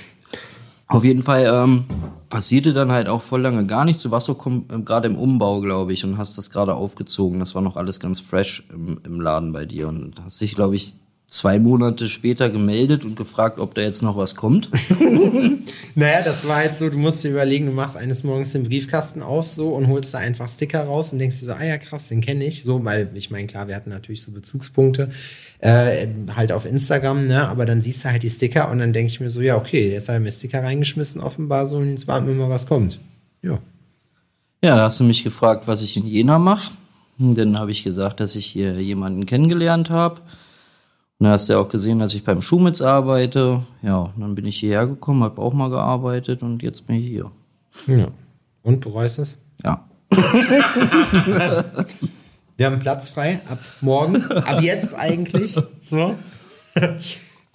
Auf 0.88 1.04
jeden 1.04 1.22
Fall 1.22 1.44
ähm, 1.46 1.84
passierte 2.30 2.72
dann 2.72 2.90
halt 2.92 3.08
auch 3.08 3.20
voll 3.20 3.42
lange 3.42 3.66
gar 3.66 3.84
nichts. 3.84 4.02
Du 4.02 4.10
warst 4.10 4.28
doch 4.28 4.46
ähm, 4.46 4.84
gerade 4.84 5.06
im 5.06 5.18
Umbau, 5.18 5.60
glaube 5.60 5.92
ich, 5.92 6.04
und 6.04 6.16
hast 6.16 6.38
das 6.38 6.50
gerade 6.50 6.74
aufgezogen. 6.74 7.40
Das 7.40 7.54
war 7.54 7.60
noch 7.60 7.76
alles 7.76 8.00
ganz 8.00 8.20
fresh 8.20 8.66
im, 8.72 8.98
im 9.04 9.20
Laden 9.20 9.52
bei 9.52 9.66
dir 9.66 9.88
und 9.88 10.14
hast 10.24 10.40
dich, 10.40 10.54
glaube 10.54 10.76
ich, 10.76 10.94
zwei 11.28 11.58
Monate 11.58 12.08
später 12.08 12.48
gemeldet 12.48 13.04
und 13.04 13.14
gefragt, 13.14 13.58
ob 13.58 13.74
da 13.74 13.82
jetzt 13.82 14.02
noch 14.02 14.16
was 14.16 14.34
kommt. 14.34 14.68
Naja, 15.94 16.22
das 16.22 16.46
war 16.46 16.56
halt 16.58 16.76
so, 16.76 16.88
du 16.88 16.96
musst 16.96 17.24
dir 17.24 17.30
überlegen, 17.30 17.66
du 17.66 17.72
machst 17.72 17.96
eines 17.96 18.22
Morgens 18.22 18.52
den 18.52 18.62
Briefkasten 18.62 19.20
auf 19.20 19.48
so 19.48 19.70
und 19.70 19.88
holst 19.88 20.14
da 20.14 20.18
einfach 20.18 20.48
Sticker 20.48 20.84
raus 20.84 21.12
und 21.12 21.18
denkst 21.18 21.40
dir 21.40 21.46
so, 21.46 21.52
ah 21.54 21.64
ja, 21.64 21.76
krass, 21.76 22.08
den 22.08 22.20
kenne 22.20 22.44
ich. 22.44 22.62
So, 22.62 22.84
weil 22.84 23.10
ich 23.14 23.32
meine, 23.32 23.48
klar, 23.48 23.66
wir 23.66 23.74
hatten 23.74 23.90
natürlich 23.90 24.22
so 24.22 24.30
Bezugspunkte 24.30 25.08
äh, 25.58 26.06
halt 26.36 26.52
auf 26.52 26.66
Instagram, 26.66 27.26
ne? 27.26 27.48
Aber 27.48 27.66
dann 27.66 27.82
siehst 27.82 28.04
du 28.04 28.10
halt 28.10 28.22
die 28.22 28.30
Sticker 28.30 28.70
und 28.70 28.78
dann 28.78 28.92
denke 28.92 29.10
ich 29.10 29.18
mir 29.18 29.30
so, 29.30 29.40
ja, 29.40 29.56
okay, 29.56 29.90
jetzt 29.90 30.08
hat 30.08 30.14
er 30.14 30.20
mir 30.20 30.30
Sticker 30.30 30.62
reingeschmissen 30.62 31.20
offenbar 31.20 31.66
so 31.66 31.76
und 31.76 31.90
jetzt 31.90 32.06
warten 32.06 32.28
wir 32.28 32.34
mal, 32.34 32.48
was 32.48 32.68
kommt. 32.68 33.00
Ja. 33.42 33.58
Ja, 34.62 34.76
da 34.76 34.84
hast 34.84 35.00
du 35.00 35.04
mich 35.04 35.24
gefragt, 35.24 35.66
was 35.66 35.82
ich 35.82 35.96
in 35.96 36.06
Jena 36.06 36.38
mache. 36.38 36.70
Dann 37.18 37.58
habe 37.58 37.72
ich 37.72 37.82
gesagt, 37.82 38.20
dass 38.20 38.36
ich 38.36 38.46
hier 38.46 38.80
jemanden 38.80 39.26
kennengelernt 39.26 39.90
habe. 39.90 40.20
Und 41.18 41.24
dann 41.24 41.32
hast 41.32 41.48
du 41.48 41.54
ja 41.54 41.58
auch 41.58 41.68
gesehen, 41.68 41.98
dass 41.98 42.14
ich 42.14 42.22
beim 42.22 42.40
Schumitz 42.40 42.80
arbeite. 42.80 43.62
Ja, 43.82 44.12
dann 44.16 44.36
bin 44.36 44.46
ich 44.46 44.58
hierher 44.58 44.86
gekommen, 44.86 45.24
habe 45.24 45.42
auch 45.42 45.52
mal 45.52 45.68
gearbeitet 45.68 46.42
und 46.42 46.62
jetzt 46.62 46.86
bin 46.86 46.96
ich 46.96 47.06
hier. 47.06 47.32
ja. 47.86 48.06
Und 48.62 48.80
bereust 48.80 49.18
es? 49.18 49.38
Ja. 49.64 49.84
Wir 52.56 52.66
haben 52.66 52.78
Platz 52.78 53.08
frei 53.08 53.40
ab 53.48 53.58
morgen, 53.80 54.22
ab 54.22 54.62
jetzt 54.62 54.94
eigentlich. 54.94 55.56
So. 55.80 56.14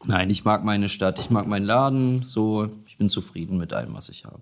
Nein, 0.05 0.29
ich 0.29 0.43
mag 0.43 0.65
meine 0.65 0.89
Stadt, 0.89 1.19
ich 1.19 1.29
mag 1.29 1.47
meinen 1.47 1.65
Laden, 1.65 2.23
so, 2.23 2.69
ich 2.85 2.97
bin 2.97 3.07
zufrieden 3.09 3.57
mit 3.57 3.71
allem, 3.73 3.93
was 3.93 4.09
ich 4.09 4.25
habe. 4.25 4.41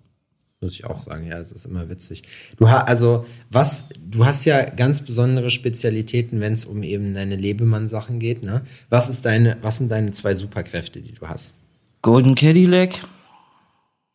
Muss 0.62 0.74
ich 0.74 0.86
auch 0.86 1.00
sagen, 1.00 1.26
ja, 1.26 1.40
das 1.40 1.52
ist 1.52 1.66
immer 1.66 1.90
witzig. 1.90 2.22
Du 2.58 2.70
hast 2.70 2.88
also 2.88 3.26
was, 3.50 3.86
du 4.00 4.26
hast 4.28 4.46
ja 4.46 4.64
ganz 4.64 5.02
besondere 5.02 5.50
Spezialitäten, 5.50 6.40
wenn 6.40 6.54
es 6.54 6.66
um 6.66 6.84
eben 6.84 7.16
deine 7.16 7.36
Lebemann-Sachen 7.36 8.20
geht, 8.20 8.44
ne? 8.44 8.62
Was 8.90 9.10
ist 9.10 9.26
deine, 9.26 9.58
was 9.64 9.78
sind 9.78 9.92
deine 9.92 10.12
zwei 10.12 10.36
Superkräfte, 10.36 11.02
die 11.02 11.14
du 11.14 11.28
hast? 11.28 11.56
Golden 12.04 12.36
Cadillac 12.36 13.00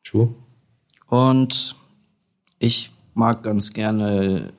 Schuh? 0.02 0.34
Und 1.08 1.74
ich 2.60 2.92
mag 3.14 3.42
ganz 3.42 3.72
gerne 3.72 4.52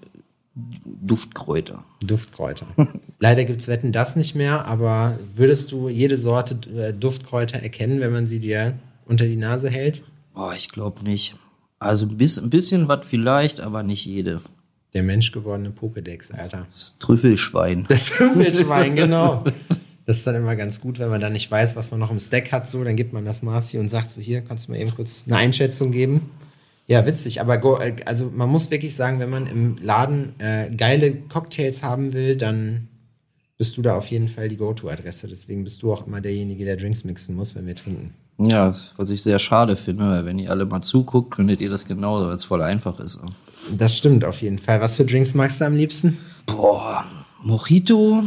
Duftkräuter. 0.56 1.86
Duftkräuter. 2.06 2.68
Leider 3.20 3.46
gibt's 3.46 3.70
Wetten 3.70 3.94
das 3.94 4.18
nicht 4.18 4.36
mehr, 4.36 4.66
aber 4.66 5.18
würdest 5.34 5.72
du 5.72 5.88
jede 5.88 6.18
Sorte 6.18 6.60
äh, 6.78 6.92
Duftkräuter 6.92 7.60
erkennen, 7.60 8.02
wenn 8.02 8.12
man 8.12 8.28
sie 8.28 8.40
dir 8.40 8.78
unter 9.06 9.24
die 9.26 9.38
Nase 9.38 9.70
hält? 9.70 10.04
Boah, 10.34 10.54
ich 10.54 10.68
glaube 10.68 11.02
nicht. 11.04 11.36
Also 11.80 12.06
ein 12.06 12.18
bisschen, 12.18 12.46
ein 12.46 12.50
bisschen 12.50 12.88
was 12.88 13.06
vielleicht, 13.06 13.60
aber 13.60 13.84
nicht 13.84 14.06
jede. 14.06 14.42
Der 14.94 15.04
menschgewordene 15.04 15.70
Pokédex, 15.70 16.34
Alter. 16.34 16.68
Das 16.74 16.96
Trüffelschwein. 17.00 17.86
Das 17.88 18.06
Trüffelschwein, 18.06 18.96
genau. 18.96 19.44
Das 20.06 20.20
ist 20.20 20.28
dann 20.28 20.36
immer 20.36 20.56
ganz 20.56 20.80
gut, 20.80 21.00
wenn 21.00 21.10
man 21.10 21.20
dann 21.20 21.34
nicht 21.34 21.52
weiß, 21.52 21.76
was 21.76 21.92
man 21.92 22.00
noch 22.00 22.12
im 22.12 22.20
Stack 22.20 22.52
hat, 22.54 22.68
so, 22.68 22.84
dann 22.84 22.96
gibt 22.96 23.12
man 23.12 23.26
das 23.26 23.44
Marci 23.44 23.78
und 23.78 23.90
sagt 23.90 24.10
so, 24.10 24.22
hier, 24.22 24.42
kannst 24.42 24.68
du 24.68 24.72
mir 24.72 24.80
eben 24.80 24.96
kurz 24.96 25.26
eine 25.28 25.36
Einschätzung 25.36 25.92
geben? 25.92 26.32
Ja, 26.88 27.06
witzig, 27.06 27.42
aber 27.42 27.58
go, 27.58 27.78
also 28.06 28.32
man 28.34 28.48
muss 28.50 28.72
wirklich 28.72 28.96
sagen, 28.96 29.20
wenn 29.20 29.30
man 29.30 29.46
im 29.46 29.76
Laden 29.84 30.34
äh, 30.40 30.70
geile 30.70 31.14
Cocktails 31.14 31.84
haben 31.84 32.14
will, 32.14 32.38
dann 32.38 32.88
bist 33.58 33.76
du 33.76 33.82
da 33.82 33.98
auf 33.98 34.08
jeden 34.08 34.30
Fall 34.30 34.48
die 34.48 34.56
Go-To-Adresse. 34.56 35.28
Deswegen 35.28 35.66
bist 35.66 35.82
du 35.82 35.92
auch 35.92 36.08
immer 36.08 36.22
derjenige, 36.22 36.64
der 36.64 36.78
Drinks 36.78 37.04
mixen 37.04 37.36
muss, 37.36 37.56
wenn 37.56 37.68
wir 37.68 37.76
trinken. 37.76 38.14
Ja, 38.40 38.76
was 38.98 39.10
ich 39.10 39.24
sehr 39.24 39.40
schade 39.40 39.76
finde, 39.76 40.10
weil 40.10 40.26
wenn 40.26 40.38
ihr 40.40 40.52
alle 40.52 40.66
mal 40.66 40.82
zuguckt, 40.82 41.32
könntet 41.32 41.60
ihr 41.62 41.70
das 41.70 41.86
genauso, 41.86 42.28
weil 42.28 42.36
es 42.36 42.44
voll 42.44 42.62
einfach 42.62 43.00
ist. 43.00 43.20
Das 43.76 43.98
stimmt 43.98 44.24
auf 44.26 44.42
jeden 44.42 44.60
Fall. 44.60 44.80
Was 44.80 44.96
für 44.96 45.06
Drinks 45.06 45.34
magst 45.34 45.60
du 45.60 45.66
am 45.66 45.76
liebsten? 45.76 46.20
Boah, 46.46 47.04
Mojito, 47.44 48.24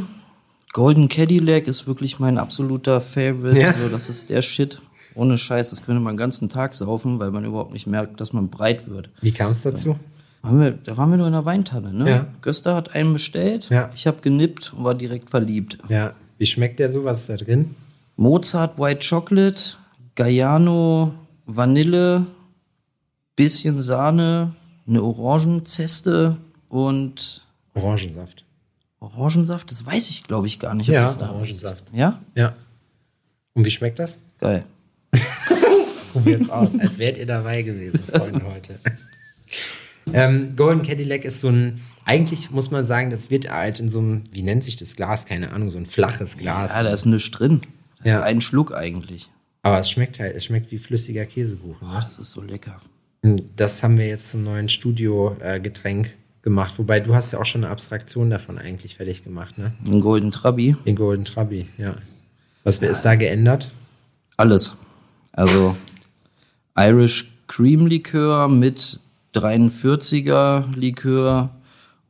Golden 0.72 1.08
Cadillac 1.08 1.66
ist 1.68 1.86
wirklich 1.86 2.18
mein 2.18 2.38
absoluter 2.38 3.00
Favorite. 3.00 3.58
Ja. 3.58 3.68
Also 3.68 3.88
das 3.88 4.08
ist 4.08 4.30
der 4.30 4.42
Shit. 4.42 4.80
Ohne 5.14 5.38
Scheiß, 5.38 5.70
das 5.70 5.82
könnte 5.82 6.00
man 6.00 6.14
den 6.14 6.18
ganzen 6.18 6.48
Tag 6.48 6.74
saufen, 6.74 7.18
weil 7.18 7.30
man 7.32 7.44
überhaupt 7.44 7.72
nicht 7.72 7.86
merkt, 7.86 8.20
dass 8.20 8.32
man 8.32 8.48
breit 8.48 8.88
wird. 8.88 9.10
Wie 9.20 9.32
kam 9.32 9.50
es 9.50 9.62
dazu? 9.62 9.96
Waren 10.42 10.60
wir, 10.60 10.70
da 10.70 10.96
waren 10.96 11.10
wir 11.10 11.18
nur 11.18 11.26
in 11.26 11.32
der 11.32 11.44
Weintanne, 11.44 11.92
ne? 11.92 12.08
Ja. 12.10 12.26
Göster 12.42 12.74
hat 12.74 12.94
einen 12.94 13.12
bestellt, 13.12 13.68
Ja. 13.70 13.90
ich 13.94 14.06
habe 14.06 14.18
genippt 14.22 14.72
und 14.76 14.84
war 14.84 14.94
direkt 14.94 15.28
verliebt. 15.30 15.78
Ja. 15.88 16.12
Wie 16.38 16.46
schmeckt 16.46 16.78
der 16.78 16.88
so? 16.90 17.04
Was 17.04 17.20
ist 17.22 17.28
da 17.28 17.36
drin? 17.36 17.74
Mozart 18.16 18.78
White 18.78 19.06
Chocolate, 19.06 19.60
Galliano 20.20 21.14
Vanille, 21.46 22.26
bisschen 23.36 23.80
Sahne, 23.80 24.54
eine 24.86 25.02
Orangenzeste 25.02 26.36
und 26.68 27.42
Orangensaft. 27.72 28.44
Orangensaft, 28.98 29.70
das 29.70 29.86
weiß 29.86 30.10
ich 30.10 30.24
glaube 30.24 30.46
ich 30.46 30.58
gar 30.58 30.74
nicht. 30.74 30.88
Ja, 30.88 31.04
das 31.04 31.16
da 31.16 31.24
ist. 31.24 31.30
Orangensaft. 31.30 31.84
Ja? 31.94 32.20
Ja. 32.34 32.52
Und 33.54 33.64
wie 33.64 33.70
schmeckt 33.70 33.98
das? 33.98 34.18
Geil. 34.38 34.64
Probiert's 36.12 36.50
aus, 36.50 36.78
als 36.78 36.98
wärt 36.98 37.16
ihr 37.16 37.24
dabei 37.24 37.62
gewesen, 37.62 38.00
Freunde, 38.02 38.42
heute. 38.44 38.78
ähm, 40.12 40.54
Golden 40.54 40.82
Cadillac 40.82 41.24
ist 41.24 41.40
so 41.40 41.48
ein, 41.48 41.80
eigentlich 42.04 42.50
muss 42.50 42.70
man 42.70 42.84
sagen, 42.84 43.08
das 43.08 43.30
wird 43.30 43.50
halt 43.50 43.80
in 43.80 43.88
so 43.88 44.00
einem, 44.00 44.22
wie 44.32 44.42
nennt 44.42 44.64
sich 44.64 44.76
das 44.76 44.96
Glas? 44.96 45.24
Keine 45.24 45.50
Ahnung, 45.52 45.70
so 45.70 45.78
ein 45.78 45.86
flaches 45.86 46.36
Glas. 46.36 46.74
Ja, 46.74 46.82
da 46.82 46.90
ist 46.90 47.06
nichts 47.06 47.30
drin. 47.30 47.62
Das 47.98 48.06
Ja. 48.06 48.18
ist 48.18 48.24
ein 48.24 48.40
Schluck 48.42 48.74
eigentlich. 48.74 49.30
Aber 49.62 49.78
es 49.78 49.90
schmeckt 49.90 50.18
halt, 50.18 50.34
es 50.34 50.44
schmeckt 50.44 50.70
wie 50.70 50.78
flüssiger 50.78 51.26
Käsekuchen. 51.26 51.88
Ne? 51.88 52.00
das 52.02 52.18
ist 52.18 52.32
so 52.32 52.40
lecker. 52.40 52.80
Das 53.56 53.82
haben 53.82 53.98
wir 53.98 54.06
jetzt 54.08 54.30
zum 54.30 54.44
neuen 54.44 54.68
Studio-Getränk 54.68 56.16
gemacht. 56.42 56.78
Wobei 56.78 57.00
du 57.00 57.14
hast 57.14 57.32
ja 57.32 57.38
auch 57.38 57.44
schon 57.44 57.64
eine 57.64 57.72
Abstraktion 57.72 58.30
davon 58.30 58.58
eigentlich 58.58 58.96
fertig 58.96 59.24
gemacht, 59.24 59.58
ne? 59.58 59.72
Ein 59.84 60.00
Golden 60.00 60.30
Trabi, 60.30 60.74
Den 60.86 60.96
Golden 60.96 61.26
Trabi, 61.26 61.66
ja. 61.76 61.94
Was 62.64 62.78
ist 62.78 63.02
da 63.02 63.14
geändert? 63.14 63.70
alles. 64.40 64.76
Also 65.32 65.76
Irish 66.76 67.30
Cream 67.46 67.86
Likör 67.86 68.48
mit 68.48 68.98
43er 69.34 70.74
Likör, 70.74 71.50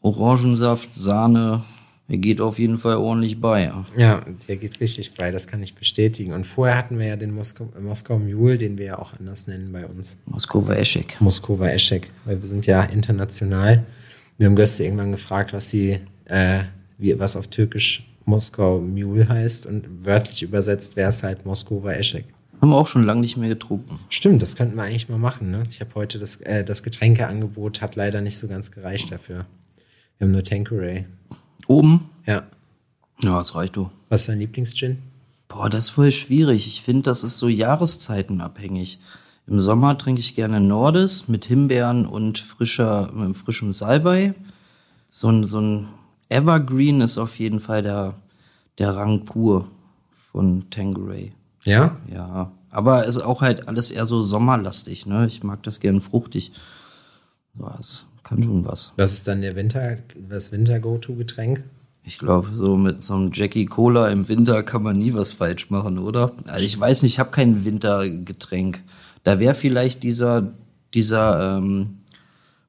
Orangensaft, 0.01 0.95
Sahne. 0.95 1.63
Er 2.11 2.19
geht 2.19 2.41
auf 2.41 2.59
jeden 2.59 2.77
Fall 2.77 2.97
ordentlich 2.97 3.41
bei. 3.41 3.73
Ja, 3.97 4.23
der 4.49 4.57
geht 4.57 4.81
richtig 4.81 5.11
frei, 5.11 5.31
das 5.31 5.47
kann 5.47 5.63
ich 5.63 5.77
bestätigen. 5.77 6.33
Und 6.33 6.45
vorher 6.45 6.77
hatten 6.77 6.99
wir 6.99 7.07
ja 7.07 7.15
den 7.15 7.33
Moskau, 7.33 7.69
Moskau 7.81 8.19
Mule, 8.19 8.59
den 8.59 8.79
wir 8.79 8.87
ja 8.87 8.99
auch 8.99 9.13
anders 9.17 9.47
nennen 9.47 9.71
bei 9.71 9.87
uns. 9.87 10.17
Moskowa 10.27 10.75
Eschek. 10.75 11.17
Moskova 11.21 11.69
Eschek, 11.69 12.11
weil 12.25 12.43
wir 12.43 12.49
sind 12.49 12.67
ja 12.67 12.83
international. 12.83 13.85
Wir 14.39 14.49
haben 14.49 14.57
Göste 14.57 14.83
irgendwann 14.83 15.13
gefragt, 15.13 15.53
was 15.53 15.71
sie, 15.71 16.01
äh, 16.25 16.65
wie, 16.99 17.17
was 17.17 17.37
auf 17.37 17.47
Türkisch 17.47 18.05
Moskau 18.25 18.81
Mule 18.81 19.29
heißt 19.29 19.67
und 19.67 20.05
wörtlich 20.05 20.43
übersetzt 20.43 20.97
wäre 20.97 21.11
es 21.11 21.23
halt 21.23 21.47
Moskova 21.47 21.93
Eschek. 21.93 22.25
Haben 22.61 22.71
wir 22.71 22.77
auch 22.77 22.89
schon 22.89 23.05
lange 23.05 23.21
nicht 23.21 23.37
mehr 23.37 23.49
getrunken. 23.49 24.01
Stimmt, 24.09 24.43
das 24.43 24.57
könnten 24.57 24.75
wir 24.75 24.83
eigentlich 24.83 25.09
mal 25.09 25.19
machen. 25.19 25.53
Ne? 25.53 25.63
Ich 25.71 25.81
habe 25.81 25.95
heute 25.95 26.19
das, 26.19 26.41
äh, 26.41 26.65
das 26.65 26.83
Getränkeangebot 26.83 27.81
hat 27.83 27.95
leider 27.95 28.21
nicht 28.21 28.37
so 28.37 28.49
ganz 28.49 28.73
gereicht 28.73 29.13
dafür. 29.13 29.47
Wir 30.19 30.27
haben 30.27 30.33
nur 30.33 30.43
Tanqueray. 30.43 31.05
Oben? 31.71 32.11
Ja. 32.27 32.43
Ja, 33.21 33.39
das 33.39 33.55
reicht 33.55 33.77
du. 33.77 33.91
Was 34.09 34.23
ist 34.23 34.29
dein 34.29 34.41
Lieblingsgin? 34.41 34.99
Boah, 35.47 35.71
das 35.71 35.85
ist 35.85 35.91
voll 35.91 36.11
schwierig. 36.11 36.67
Ich 36.67 36.83
finde, 36.83 37.03
das 37.03 37.23
ist 37.23 37.39
so 37.39 37.47
jahreszeitenabhängig. 37.47 38.99
Im 39.47 39.61
Sommer 39.61 39.97
trinke 39.97 40.21
ich 40.21 40.35
gerne 40.35 40.61
Nordes 40.61 41.29
mit 41.29 41.45
Himbeeren 41.45 42.07
und 42.07 42.41
frischer, 42.41 43.13
mit 43.13 43.37
frischem 43.37 43.73
Salbei. 43.73 44.35
So 45.07 45.29
ein, 45.29 45.47
so 45.47 45.61
ein 45.61 45.87
Evergreen 46.29 47.03
ist 47.03 47.19
auf 47.19 47.39
jeden 47.39 47.61
Fall 47.61 47.83
der, 47.83 48.15
der 48.79 48.97
Rang 48.97 49.25
pur 49.25 49.69
von 50.33 50.71
Tangeray. 50.71 51.33
Ja? 51.65 51.99
Ja, 52.13 52.51
aber 52.71 53.07
es 53.07 53.15
ist 53.15 53.23
auch 53.23 53.43
halt 53.43 53.69
alles 53.69 53.93
eher 53.93 54.07
so 54.07 54.23
sommerlastig, 54.23 55.07
ne? 55.07 55.25
Ich 55.29 55.45
mag 55.45 55.63
das 55.63 55.79
gern 55.79 56.01
fruchtig. 56.01 56.51
So, 57.57 57.73
das 57.77 58.07
kann 58.23 58.43
schon 58.43 58.65
was. 58.65 58.93
Was 58.97 59.13
ist 59.13 59.29
dann 59.29 59.41
der 59.41 59.57
Winter, 59.57 59.97
das 60.29 60.53
Winter-Go-To-Getränk? 60.53 61.63
Ich 62.03 62.19
glaube, 62.19 62.49
so 62.53 62.77
mit 62.77 63.05
so 63.05 63.15
einem 63.15 63.31
Jackie 63.33 63.67
Cola 63.67 64.09
im 64.09 64.29
Winter 64.29 64.63
kann 64.63 64.83
man 64.83 64.99
nie 64.99 65.13
was 65.15 65.33
falsch 65.33 65.71
machen, 65.71 65.99
oder? 65.99 66.33
Also 66.47 66.65
ich 66.65 66.79
weiß 66.79 67.03
nicht, 67.03 67.15
ich 67.15 67.19
habe 67.19 67.31
kein 67.31 67.65
Wintergetränk. 67.65 68.83
Da 69.23 69.39
wäre 69.39 69.55
vielleicht 69.55 70.03
dieser, 70.03 70.53
dieser 70.95 71.59
ähm, 71.59 71.99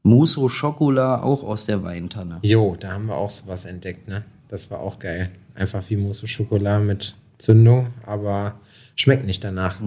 Musso 0.03 0.49
Schokola 0.49 1.21
auch 1.21 1.43
aus 1.43 1.65
der 1.65 1.83
Weintanne. 1.83 2.39
Jo, 2.41 2.75
da 2.79 2.91
haben 2.93 3.05
wir 3.05 3.15
auch 3.15 3.29
sowas 3.29 3.65
entdeckt, 3.65 4.07
ne? 4.07 4.23
Das 4.49 4.69
war 4.69 4.81
auch 4.81 4.99
geil. 4.99 5.31
Einfach 5.55 5.83
wie 5.89 5.95
Mousse 5.95 6.25
au 6.25 6.27
Chocolat 6.27 6.83
mit 6.83 7.15
Zündung, 7.37 7.87
aber 8.05 8.59
schmeckt 8.95 9.25
nicht 9.25 9.43
danach. 9.43 9.79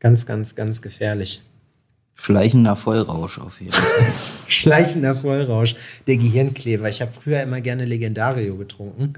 Ganz, 0.00 0.26
ganz, 0.26 0.54
ganz 0.54 0.80
gefährlich. 0.80 1.42
Schleichender 2.16 2.76
Vollrausch 2.76 3.38
auf 3.38 3.60
jeden 3.60 3.72
Fall. 3.72 4.12
Schleichender 4.48 5.14
Vollrausch, 5.14 5.76
der 6.06 6.16
Gehirnkleber. 6.16 6.88
Ich 6.88 7.00
habe 7.00 7.12
früher 7.12 7.42
immer 7.42 7.60
gerne 7.60 7.84
Legendario 7.84 8.56
getrunken. 8.56 9.14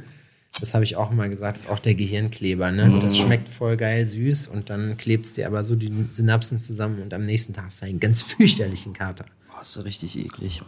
Das 0.61 0.75
habe 0.75 0.85
ich 0.85 0.97
auch 0.97 1.11
mal 1.11 1.31
gesagt, 1.31 1.57
das 1.57 1.65
ist 1.65 1.71
auch 1.71 1.79
der 1.79 1.95
Gehirnkleber. 1.95 2.71
Ne? 2.73 2.85
Und 2.85 3.03
das 3.03 3.17
schmeckt 3.17 3.49
voll 3.49 3.77
geil 3.77 4.05
süß 4.07 4.49
und 4.49 4.71
dann 4.71 4.97
klebst 4.97 5.37
dir 5.37 5.47
aber 5.47 5.63
so 5.63 5.77
die 5.77 5.93
Synapsen 6.11 6.59
zusammen 6.61 7.01
und 7.01 7.15
am 7.15 7.23
nächsten 7.23 7.53
Tag 7.53 7.67
hast 7.67 7.83
du 7.83 7.87
einen 7.87 8.01
ganz 8.01 8.23
fürchterlichen 8.23 8.93
Kater. 8.93 9.25
Boah, 9.51 9.61
ist 9.61 9.77
ja 9.77 9.83
richtig 9.83 10.19
eklig. 10.19 10.61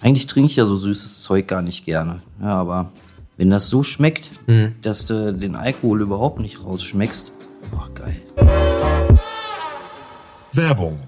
Eigentlich 0.00 0.28
trinke 0.28 0.50
ich 0.50 0.56
ja 0.56 0.64
so 0.64 0.76
süßes 0.76 1.22
Zeug 1.22 1.48
gar 1.48 1.62
nicht 1.62 1.84
gerne. 1.84 2.22
Ja, 2.40 2.54
aber 2.60 2.92
wenn 3.36 3.50
das 3.50 3.68
so 3.68 3.82
schmeckt, 3.82 4.30
dass 4.82 5.06
du 5.06 5.32
den 5.32 5.56
Alkohol 5.56 6.02
überhaupt 6.02 6.40
nicht 6.40 6.62
rausschmeckst, 6.62 7.32
boah, 7.70 7.90
geil. 7.94 8.16
Werbung. 10.52 11.07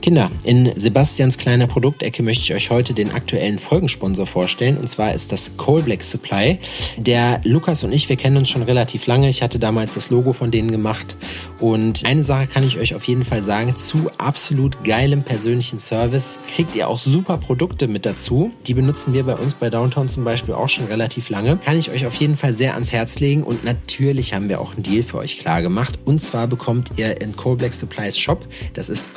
Kinder, 0.00 0.30
in 0.44 0.72
Sebastians 0.78 1.38
kleiner 1.38 1.66
Produktecke 1.66 2.22
möchte 2.22 2.44
ich 2.44 2.54
euch 2.54 2.70
heute 2.70 2.94
den 2.94 3.12
aktuellen 3.12 3.58
Folgensponsor 3.58 4.26
vorstellen. 4.26 4.76
Und 4.76 4.88
zwar 4.88 5.12
ist 5.12 5.32
das 5.32 5.56
Coal 5.56 5.82
Black 5.82 6.04
Supply. 6.04 6.60
Der 6.96 7.40
Lukas 7.44 7.82
und 7.82 7.92
ich, 7.92 8.08
wir 8.08 8.16
kennen 8.16 8.36
uns 8.36 8.48
schon 8.48 8.62
relativ 8.62 9.06
lange. 9.06 9.28
Ich 9.28 9.42
hatte 9.42 9.58
damals 9.58 9.94
das 9.94 10.10
Logo 10.10 10.32
von 10.32 10.52
denen 10.52 10.70
gemacht. 10.70 11.16
Und 11.60 12.04
eine 12.04 12.22
Sache 12.22 12.46
kann 12.46 12.64
ich 12.64 12.78
euch 12.78 12.94
auf 12.94 13.04
jeden 13.04 13.24
Fall 13.24 13.42
sagen. 13.42 13.74
Zu 13.76 14.10
absolut 14.18 14.84
geilem 14.84 15.24
persönlichen 15.24 15.80
Service 15.80 16.38
kriegt 16.54 16.76
ihr 16.76 16.88
auch 16.88 16.98
super 16.98 17.36
Produkte 17.36 17.88
mit 17.88 18.06
dazu. 18.06 18.52
Die 18.68 18.74
benutzen 18.74 19.12
wir 19.14 19.24
bei 19.24 19.34
uns 19.34 19.54
bei 19.54 19.68
Downtown 19.68 20.08
zum 20.08 20.22
Beispiel 20.22 20.54
auch 20.54 20.68
schon 20.68 20.86
relativ 20.86 21.28
lange. 21.28 21.58
Kann 21.64 21.76
ich 21.76 21.90
euch 21.90 22.06
auf 22.06 22.14
jeden 22.14 22.36
Fall 22.36 22.52
sehr 22.52 22.74
ans 22.74 22.92
Herz 22.92 23.18
legen. 23.18 23.42
Und 23.42 23.64
natürlich 23.64 24.32
haben 24.32 24.48
wir 24.48 24.60
auch 24.60 24.74
einen 24.74 24.84
Deal 24.84 25.02
für 25.02 25.18
euch 25.18 25.38
klar 25.38 25.60
gemacht. 25.60 25.98
Und 26.04 26.22
zwar 26.22 26.46
bekommt 26.46 26.92
ihr 26.96 27.20
in 27.20 27.34
Coal 27.34 27.56
Black 27.56 27.74
Supplies 27.74 28.16
Shop, 28.16 28.46
das 28.74 28.88
ist 28.88 29.12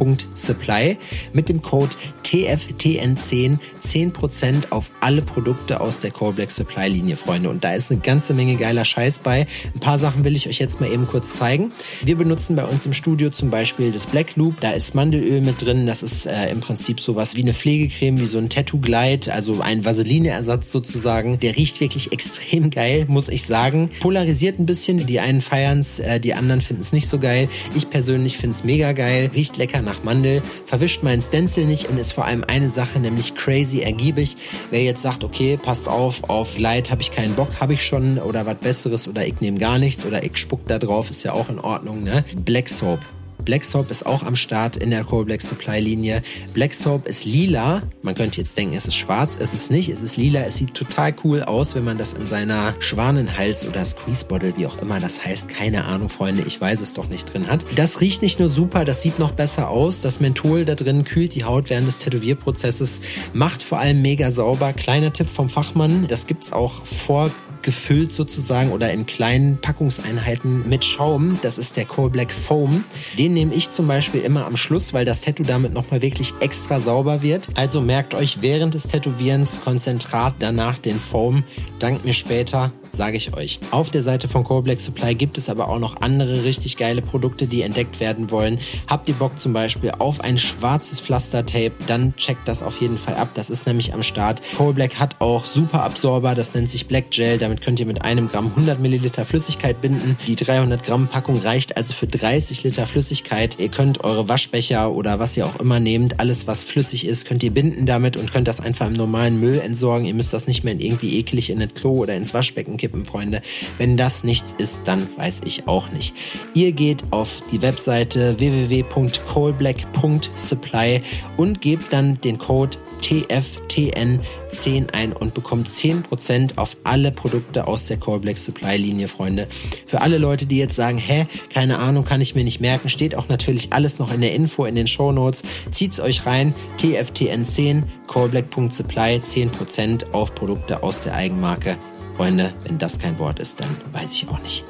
coalblack.supply, 0.00 0.96
mit 1.32 1.48
dem 1.48 1.62
Code 1.62 1.94
TFTN10 2.24 3.58
10% 3.80 4.70
auf 4.70 4.90
alle 5.00 5.22
Produkte 5.22 5.80
aus 5.80 6.00
der 6.00 6.10
Coal 6.10 6.32
Black 6.32 6.50
Supply 6.50 6.88
Linie, 6.88 7.16
Freunde. 7.16 7.50
Und 7.50 7.64
da 7.64 7.74
ist 7.74 7.90
eine 7.90 8.00
ganze 8.00 8.34
Menge 8.34 8.56
geiler 8.56 8.84
Scheiß 8.84 9.20
bei. 9.20 9.46
Ein 9.74 9.80
paar 9.80 9.98
Sachen 9.98 10.24
will 10.24 10.36
ich 10.36 10.48
euch 10.48 10.58
jetzt 10.58 10.80
mal 10.80 10.90
eben 10.90 11.06
kurz 11.06 11.36
zeigen. 11.36 11.70
Wir 12.04 12.16
benutzen 12.16 12.56
bei 12.56 12.64
uns 12.64 12.86
im 12.86 12.92
Studio 12.92 13.30
zum 13.30 13.50
Beispiel 13.50 13.92
das 13.92 14.06
Black 14.06 14.36
Loop. 14.36 14.60
Da 14.60 14.72
ist 14.72 14.94
Mandelöl 14.94 15.40
mit 15.40 15.62
drin. 15.62 15.86
Das 15.86 16.02
ist 16.02 16.26
äh, 16.26 16.50
im 16.50 16.60
Prinzip 16.60 17.00
sowas 17.00 17.34
wie 17.34 17.42
eine 17.42 17.54
Pflegecreme, 17.54 18.20
wie 18.20 18.26
so 18.26 18.38
ein 18.38 18.48
Tattoo 18.48 18.78
Glide, 18.78 19.32
also 19.32 19.60
ein 19.60 19.84
Vaseline-Ersatz 19.84 20.70
sozusagen. 20.70 21.40
Der 21.40 21.56
riecht 21.56 21.80
wirklich 21.80 22.12
extrem 22.12 22.70
geil, 22.70 23.06
muss 23.08 23.28
ich 23.28 23.44
sagen. 23.44 23.90
Polarisiert 24.00 24.58
ein 24.58 24.66
bisschen. 24.66 25.06
Die 25.06 25.20
einen 25.20 25.40
feiern 25.40 25.80
es, 25.80 25.98
äh, 25.98 26.20
die 26.20 26.34
anderen 26.34 26.60
finden 26.60 26.82
es 26.82 26.92
nicht 26.92 27.08
so 27.08 27.18
geil. 27.18 27.48
Ich 27.74 27.90
persönlich 27.90 28.36
finde 28.36 28.54
es 28.54 28.64
mega 28.64 28.92
geil. 28.92 29.30
Riecht 29.34 29.56
lecker 29.56 29.82
nach 29.90 30.04
Mandel, 30.04 30.40
verwischt 30.66 31.02
meinen 31.02 31.20
Stencil 31.20 31.64
nicht 31.64 31.88
und 31.88 31.98
ist 31.98 32.12
vor 32.12 32.24
allem 32.24 32.44
eine 32.46 32.70
Sache, 32.70 33.00
nämlich 33.00 33.34
crazy 33.34 33.80
ergiebig. 33.80 34.36
Wer 34.70 34.84
jetzt 34.84 35.02
sagt, 35.02 35.24
okay, 35.24 35.56
passt 35.56 35.88
auf, 35.88 36.28
auf 36.28 36.58
Light 36.58 36.90
habe 36.90 37.02
ich 37.02 37.10
keinen 37.10 37.34
Bock, 37.34 37.48
habe 37.60 37.72
ich 37.72 37.84
schon 37.84 38.18
oder 38.18 38.46
was 38.46 38.56
Besseres 38.58 39.08
oder 39.08 39.26
ich 39.26 39.40
nehme 39.40 39.58
gar 39.58 39.78
nichts 39.78 40.04
oder 40.06 40.22
ich 40.22 40.36
spuck 40.36 40.64
da 40.66 40.78
drauf, 40.78 41.10
ist 41.10 41.24
ja 41.24 41.32
auch 41.32 41.48
in 41.48 41.58
Ordnung, 41.58 42.04
ne? 42.04 42.24
Black 42.44 42.68
Soap 42.68 43.00
Black 43.44 43.64
Soap 43.64 43.90
ist 43.90 44.06
auch 44.06 44.22
am 44.22 44.36
Start 44.36 44.76
in 44.76 44.90
der 44.90 45.04
Core 45.04 45.24
Black 45.24 45.42
Supply 45.42 45.80
Linie. 45.80 46.22
Black 46.54 46.74
Soap 46.74 47.06
ist 47.06 47.24
lila. 47.24 47.82
Man 48.02 48.14
könnte 48.14 48.40
jetzt 48.40 48.56
denken, 48.56 48.74
es 48.74 48.86
ist 48.86 48.96
schwarz. 48.96 49.36
Es 49.38 49.54
ist 49.54 49.70
nicht. 49.70 49.88
Es 49.88 50.02
ist 50.02 50.16
lila. 50.16 50.40
Es 50.40 50.56
sieht 50.56 50.74
total 50.74 51.14
cool 51.24 51.42
aus, 51.42 51.74
wenn 51.74 51.84
man 51.84 51.98
das 51.98 52.12
in 52.12 52.26
seiner 52.26 52.74
Schwanenhals 52.80 53.66
oder 53.66 53.84
Squeeze 53.84 54.24
Bottle, 54.24 54.56
wie 54.56 54.66
auch 54.66 54.78
immer 54.80 55.00
das 55.00 55.24
heißt, 55.24 55.48
keine 55.48 55.84
Ahnung, 55.84 56.08
Freunde, 56.08 56.44
ich 56.46 56.60
weiß 56.60 56.80
es 56.80 56.94
doch 56.94 57.08
nicht 57.08 57.32
drin 57.32 57.48
hat. 57.48 57.64
Das 57.74 58.00
riecht 58.00 58.22
nicht 58.22 58.38
nur 58.38 58.48
super, 58.48 58.84
das 58.84 59.02
sieht 59.02 59.18
noch 59.18 59.32
besser 59.32 59.68
aus. 59.68 60.00
Das 60.00 60.20
Menthol 60.20 60.64
da 60.64 60.74
drin 60.74 61.04
kühlt 61.04 61.34
die 61.34 61.44
Haut 61.44 61.70
während 61.70 61.88
des 61.88 61.98
Tätowierprozesses, 61.98 63.00
macht 63.32 63.62
vor 63.62 63.78
allem 63.78 64.02
mega 64.02 64.30
sauber. 64.30 64.72
Kleiner 64.72 65.12
Tipp 65.12 65.28
vom 65.28 65.48
Fachmann, 65.48 66.06
das 66.08 66.26
gibt's 66.26 66.52
auch 66.52 66.84
vor 66.84 67.30
gefüllt 67.62 68.12
sozusagen 68.12 68.72
oder 68.72 68.92
in 68.92 69.06
kleinen 69.06 69.58
Packungseinheiten 69.58 70.68
mit 70.68 70.84
Schaum. 70.84 71.38
Das 71.42 71.58
ist 71.58 71.76
der 71.76 71.84
Coal 71.84 72.10
Black 72.10 72.32
Foam. 72.32 72.84
Den 73.18 73.34
nehme 73.34 73.54
ich 73.54 73.70
zum 73.70 73.86
Beispiel 73.86 74.20
immer 74.20 74.46
am 74.46 74.56
Schluss, 74.56 74.92
weil 74.92 75.04
das 75.04 75.20
Tattoo 75.20 75.44
damit 75.44 75.72
nochmal 75.72 76.02
wirklich 76.02 76.34
extra 76.40 76.80
sauber 76.80 77.22
wird. 77.22 77.48
Also 77.54 77.80
merkt 77.80 78.14
euch 78.14 78.42
während 78.42 78.74
des 78.74 78.84
Tätowierens 78.84 79.60
Konzentrat, 79.62 80.34
danach 80.38 80.78
den 80.78 81.00
Foam. 81.00 81.44
Dank 81.78 82.04
mir 82.04 82.14
später 82.14 82.72
sage 82.92 83.16
ich 83.16 83.34
euch. 83.34 83.60
Auf 83.70 83.90
der 83.90 84.02
Seite 84.02 84.28
von 84.28 84.44
Core 84.44 84.62
Black 84.62 84.80
Supply 84.80 85.14
gibt 85.14 85.38
es 85.38 85.48
aber 85.48 85.68
auch 85.68 85.78
noch 85.78 86.00
andere 86.00 86.44
richtig 86.44 86.76
geile 86.76 87.02
Produkte, 87.02 87.46
die 87.46 87.62
entdeckt 87.62 88.00
werden 88.00 88.30
wollen. 88.30 88.58
Habt 88.86 89.08
ihr 89.08 89.14
Bock 89.14 89.38
zum 89.38 89.52
Beispiel 89.52 89.92
auf 89.98 90.20
ein 90.20 90.38
schwarzes 90.38 91.00
Pflastertape, 91.00 91.72
dann 91.86 92.14
checkt 92.16 92.46
das 92.46 92.62
auf 92.62 92.80
jeden 92.80 92.98
Fall 92.98 93.16
ab. 93.16 93.28
Das 93.34 93.50
ist 93.50 93.66
nämlich 93.66 93.94
am 93.94 94.02
Start. 94.02 94.42
Core 94.56 94.74
Black 94.74 94.98
hat 94.98 95.16
auch 95.20 95.44
super 95.44 95.82
Absorber, 95.82 96.34
das 96.34 96.54
nennt 96.54 96.70
sich 96.70 96.86
Black 96.86 97.10
Gel. 97.10 97.38
Damit 97.38 97.62
könnt 97.62 97.80
ihr 97.80 97.86
mit 97.86 98.04
einem 98.04 98.28
Gramm 98.28 98.46
100 98.48 98.80
Milliliter 98.80 99.24
Flüssigkeit 99.24 99.80
binden. 99.80 100.18
Die 100.26 100.36
300 100.36 100.82
Gramm 100.82 101.08
Packung 101.08 101.38
reicht 101.38 101.76
also 101.76 101.94
für 101.94 102.06
30 102.06 102.64
Liter 102.64 102.86
Flüssigkeit. 102.86 103.56
Ihr 103.58 103.68
könnt 103.68 104.04
eure 104.04 104.28
Waschbecher 104.28 104.92
oder 104.92 105.18
was 105.18 105.36
ihr 105.36 105.46
auch 105.46 105.56
immer 105.56 105.80
nehmt, 105.80 106.20
alles 106.20 106.46
was 106.46 106.64
flüssig 106.64 107.06
ist, 107.06 107.26
könnt 107.26 107.42
ihr 107.42 107.50
binden 107.50 107.86
damit 107.86 108.16
und 108.16 108.32
könnt 108.32 108.48
das 108.48 108.60
einfach 108.60 108.86
im 108.86 108.92
normalen 108.92 109.40
Müll 109.40 109.58
entsorgen. 109.60 110.06
Ihr 110.06 110.14
müsst 110.14 110.32
das 110.32 110.46
nicht 110.46 110.64
mehr 110.64 110.72
in 110.72 110.80
irgendwie 110.80 111.18
eklig 111.18 111.50
in 111.50 111.60
das 111.60 111.74
Klo 111.74 111.98
oder 111.98 112.14
ins 112.14 112.34
Waschbecken 112.34 112.76
kippen, 112.80 113.04
Freunde. 113.04 113.42
Wenn 113.78 113.96
das 113.96 114.24
nichts 114.24 114.52
ist, 114.58 114.80
dann 114.86 115.06
weiß 115.16 115.42
ich 115.44 115.68
auch 115.68 115.92
nicht. 115.92 116.16
Ihr 116.54 116.72
geht 116.72 117.12
auf 117.12 117.44
die 117.52 117.62
Webseite 117.62 118.36
www.coalblack.supply 118.38 121.02
und 121.36 121.60
gebt 121.60 121.92
dann 121.92 122.20
den 122.22 122.38
Code 122.38 122.78
TFTN10 123.02 124.92
ein 124.92 125.12
und 125.12 125.34
bekommt 125.34 125.68
10% 125.68 126.56
auf 126.56 126.76
alle 126.84 127.12
Produkte 127.12 127.68
aus 127.68 127.86
der 127.86 127.98
Core 127.98 128.20
Black 128.20 128.38
Supply 128.38 128.76
Linie, 128.76 129.08
Freunde. 129.08 129.46
Für 129.86 130.00
alle 130.00 130.18
Leute, 130.18 130.46
die 130.46 130.56
jetzt 130.56 130.76
sagen, 130.76 130.98
hä, 130.98 131.26
keine 131.52 131.78
Ahnung, 131.78 132.04
kann 132.04 132.20
ich 132.20 132.34
mir 132.34 132.44
nicht 132.44 132.60
merken, 132.60 132.88
steht 132.88 133.14
auch 133.14 133.28
natürlich 133.28 133.72
alles 133.72 133.98
noch 133.98 134.12
in 134.12 134.20
der 134.20 134.34
Info 134.34 134.64
in 134.64 134.74
den 134.74 134.86
Show 134.86 135.12
Notes. 135.12 135.42
Zieht's 135.70 136.00
euch 136.00 136.26
rein, 136.26 136.54
TFTN10, 136.78 137.82
coreblack.supply, 138.06 139.18
10% 139.18 140.12
auf 140.12 140.34
Produkte 140.34 140.82
aus 140.82 141.02
der 141.02 141.14
Eigenmarke. 141.14 141.76
Freunde, 142.16 142.52
wenn 142.64 142.78
das 142.78 142.98
kein 142.98 143.18
Wort 143.18 143.38
ist, 143.38 143.60
dann 143.60 143.68
weiß 143.92 144.12
ich 144.12 144.28
auch 144.28 144.40
nicht. 144.42 144.64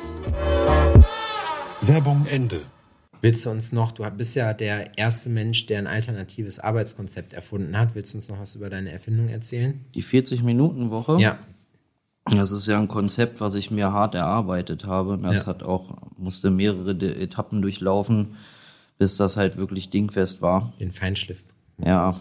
Werbung 1.80 2.26
Ende. 2.26 2.60
Willst 3.22 3.44
du 3.44 3.50
uns 3.50 3.72
noch, 3.72 3.92
du 3.92 4.08
bist 4.10 4.34
ja 4.34 4.54
der 4.54 4.96
erste 4.96 5.28
Mensch, 5.28 5.66
der 5.66 5.78
ein 5.78 5.86
alternatives 5.86 6.58
Arbeitskonzept 6.58 7.32
erfunden 7.34 7.76
hat. 7.78 7.94
Willst 7.94 8.14
du 8.14 8.18
uns 8.18 8.28
noch 8.28 8.38
was 8.40 8.54
über 8.54 8.70
deine 8.70 8.92
Erfindung 8.92 9.28
erzählen? 9.28 9.84
Die 9.94 10.02
40-Minuten-Woche? 10.02 11.16
Ja. 11.20 11.38
Das 12.30 12.50
ist 12.52 12.66
ja 12.66 12.78
ein 12.78 12.88
Konzept, 12.88 13.40
was 13.40 13.54
ich 13.54 13.70
mir 13.70 13.92
hart 13.92 14.14
erarbeitet 14.14 14.86
habe. 14.86 15.18
Das 15.18 15.40
Ja. 15.40 15.46
hat 15.46 15.62
auch, 15.62 15.96
musste 16.16 16.50
mehrere 16.50 16.92
Etappen 16.92 17.60
durchlaufen, 17.60 18.36
bis 18.98 19.16
das 19.16 19.36
halt 19.36 19.56
wirklich 19.56 19.90
dingfest 19.90 20.40
war. 20.40 20.72
Den 20.78 20.92
Feinschliff. 20.92 21.44
Ja, 21.84 22.12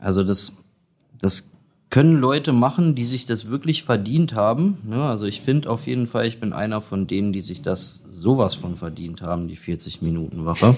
also 0.00 0.22
das, 0.22 0.52
das 1.18 1.50
können 1.90 2.16
Leute 2.16 2.52
machen, 2.52 2.94
die 2.94 3.04
sich 3.04 3.26
das 3.26 3.48
wirklich 3.48 3.82
verdient 3.82 4.34
haben. 4.34 4.78
Ne? 4.84 5.02
Also 5.02 5.24
ich 5.24 5.40
finde 5.40 5.70
auf 5.70 5.86
jeden 5.86 6.06
Fall, 6.06 6.26
ich 6.26 6.40
bin 6.40 6.52
einer 6.52 6.80
von 6.80 7.06
denen, 7.06 7.32
die 7.32 7.40
sich 7.40 7.62
das 7.62 8.02
sowas 8.10 8.54
von 8.54 8.76
verdient 8.76 9.22
haben, 9.22 9.48
die 9.48 9.56
40-Minuten-Wache. 9.56 10.76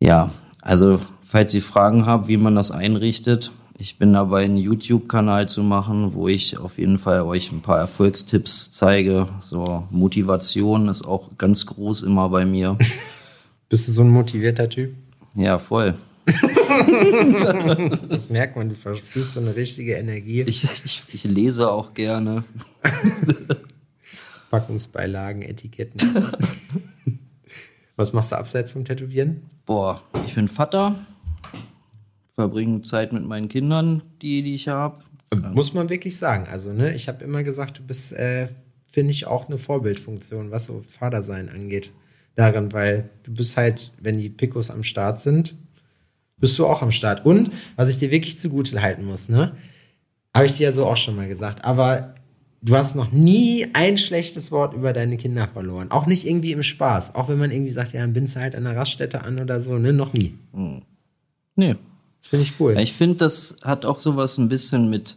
Ja, 0.00 0.30
also 0.60 0.98
falls 1.24 1.54
ihr 1.54 1.62
Fragen 1.62 2.06
habt, 2.06 2.28
wie 2.28 2.36
man 2.36 2.54
das 2.54 2.70
einrichtet, 2.70 3.50
ich 3.78 3.98
bin 3.98 4.12
dabei, 4.12 4.44
einen 4.44 4.58
YouTube-Kanal 4.58 5.48
zu 5.48 5.64
machen, 5.64 6.14
wo 6.14 6.28
ich 6.28 6.56
auf 6.58 6.78
jeden 6.78 7.00
Fall 7.00 7.22
euch 7.22 7.50
ein 7.50 7.62
paar 7.62 7.78
Erfolgstipps 7.78 8.70
zeige. 8.70 9.26
So 9.40 9.88
Motivation 9.90 10.88
ist 10.88 11.04
auch 11.04 11.30
ganz 11.36 11.66
groß 11.66 12.02
immer 12.02 12.28
bei 12.28 12.44
mir. 12.44 12.78
Bist 13.68 13.88
du 13.88 13.92
so 13.92 14.02
ein 14.02 14.10
motivierter 14.10 14.68
Typ? 14.68 14.94
Ja, 15.34 15.58
voll. 15.58 15.94
Das 18.08 18.30
merkt 18.30 18.56
man, 18.56 18.68
du 18.68 18.74
versprühst 18.74 19.34
so 19.34 19.40
eine 19.40 19.56
richtige 19.56 19.94
Energie. 19.94 20.42
Ich, 20.42 20.64
ich, 20.84 21.02
ich 21.12 21.24
lese 21.24 21.70
auch 21.70 21.94
gerne. 21.94 22.44
Packungsbeilagen, 24.50 25.42
Etiketten. 25.42 26.32
Was 27.96 28.12
machst 28.12 28.32
du 28.32 28.36
abseits 28.36 28.72
vom 28.72 28.84
Tätowieren? 28.84 29.42
Boah, 29.64 30.00
ich 30.26 30.34
bin 30.34 30.48
Vater, 30.48 30.96
verbringe 32.34 32.82
Zeit 32.82 33.12
mit 33.12 33.24
meinen 33.24 33.48
Kindern, 33.48 34.02
die, 34.20 34.42
die 34.42 34.54
ich 34.54 34.68
habe. 34.68 35.02
Muss 35.52 35.72
man 35.72 35.88
wirklich 35.88 36.16
sagen. 36.18 36.46
Also, 36.50 36.72
ne, 36.72 36.94
ich 36.94 37.08
habe 37.08 37.24
immer 37.24 37.42
gesagt, 37.42 37.78
du 37.78 37.82
bist, 37.82 38.12
äh, 38.12 38.48
finde 38.90 39.12
ich, 39.12 39.26
auch 39.26 39.48
eine 39.48 39.58
Vorbildfunktion, 39.58 40.50
was 40.50 40.66
so 40.66 40.84
Vatersein 40.86 41.48
angeht. 41.48 41.92
Daran, 42.34 42.72
weil 42.72 43.10
du 43.22 43.32
bist 43.32 43.56
halt, 43.56 43.92
wenn 44.00 44.18
die 44.18 44.30
Picos 44.30 44.70
am 44.70 44.82
Start 44.82 45.20
sind, 45.20 45.54
bist 46.42 46.58
du 46.58 46.66
auch 46.66 46.82
am 46.82 46.90
Start. 46.90 47.24
Und 47.24 47.50
was 47.76 47.88
ich 47.88 47.98
dir 47.98 48.10
wirklich 48.10 48.36
zugute 48.36 48.82
halten 48.82 49.04
muss, 49.04 49.28
ne, 49.28 49.52
habe 50.34 50.44
ich 50.44 50.52
dir 50.52 50.64
ja 50.64 50.72
so 50.72 50.84
auch 50.86 50.96
schon 50.96 51.14
mal 51.14 51.28
gesagt, 51.28 51.64
aber 51.64 52.16
du 52.62 52.74
hast 52.74 52.96
noch 52.96 53.12
nie 53.12 53.68
ein 53.74 53.96
schlechtes 53.96 54.50
Wort 54.50 54.74
über 54.74 54.92
deine 54.92 55.16
Kinder 55.16 55.46
verloren. 55.46 55.92
Auch 55.92 56.06
nicht 56.06 56.26
irgendwie 56.26 56.50
im 56.50 56.64
Spaß. 56.64 57.14
Auch 57.14 57.28
wenn 57.28 57.38
man 57.38 57.52
irgendwie 57.52 57.70
sagt, 57.70 57.92
ja, 57.92 58.00
dann 58.00 58.12
bindst 58.12 58.34
du 58.34 58.40
halt 58.40 58.56
an 58.56 58.64
der 58.64 58.76
Raststätte 58.76 59.22
an 59.22 59.38
oder 59.38 59.60
so, 59.60 59.78
ne, 59.78 59.92
noch 59.92 60.12
nie. 60.12 60.34
Nee. 61.54 61.76
Das 62.20 62.28
finde 62.28 62.44
ich 62.44 62.54
cool. 62.58 62.76
Ich 62.78 62.92
finde, 62.92 63.16
das 63.16 63.56
hat 63.62 63.86
auch 63.86 64.00
sowas 64.00 64.36
ein 64.36 64.48
bisschen 64.48 64.90
mit 64.90 65.16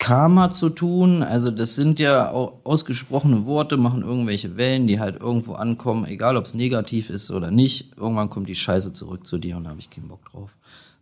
Karma 0.00 0.50
zu 0.50 0.70
tun. 0.70 1.22
Also 1.22 1.52
das 1.52 1.76
sind 1.76 2.00
ja 2.00 2.30
ausgesprochene 2.30 3.44
Worte, 3.46 3.76
machen 3.76 4.02
irgendwelche 4.02 4.56
Wellen, 4.56 4.88
die 4.88 4.98
halt 4.98 5.20
irgendwo 5.20 5.52
ankommen, 5.52 6.06
egal 6.06 6.36
ob 6.36 6.46
es 6.46 6.54
negativ 6.54 7.10
ist 7.10 7.30
oder 7.30 7.50
nicht. 7.50 7.96
Irgendwann 7.96 8.30
kommt 8.30 8.48
die 8.48 8.54
Scheiße 8.56 8.92
zurück 8.94 9.26
zu 9.26 9.38
dir 9.38 9.56
und 9.56 9.64
da 9.64 9.70
habe 9.70 9.78
ich 9.78 9.90
keinen 9.90 10.08
Bock 10.08 10.24
drauf. 10.24 10.56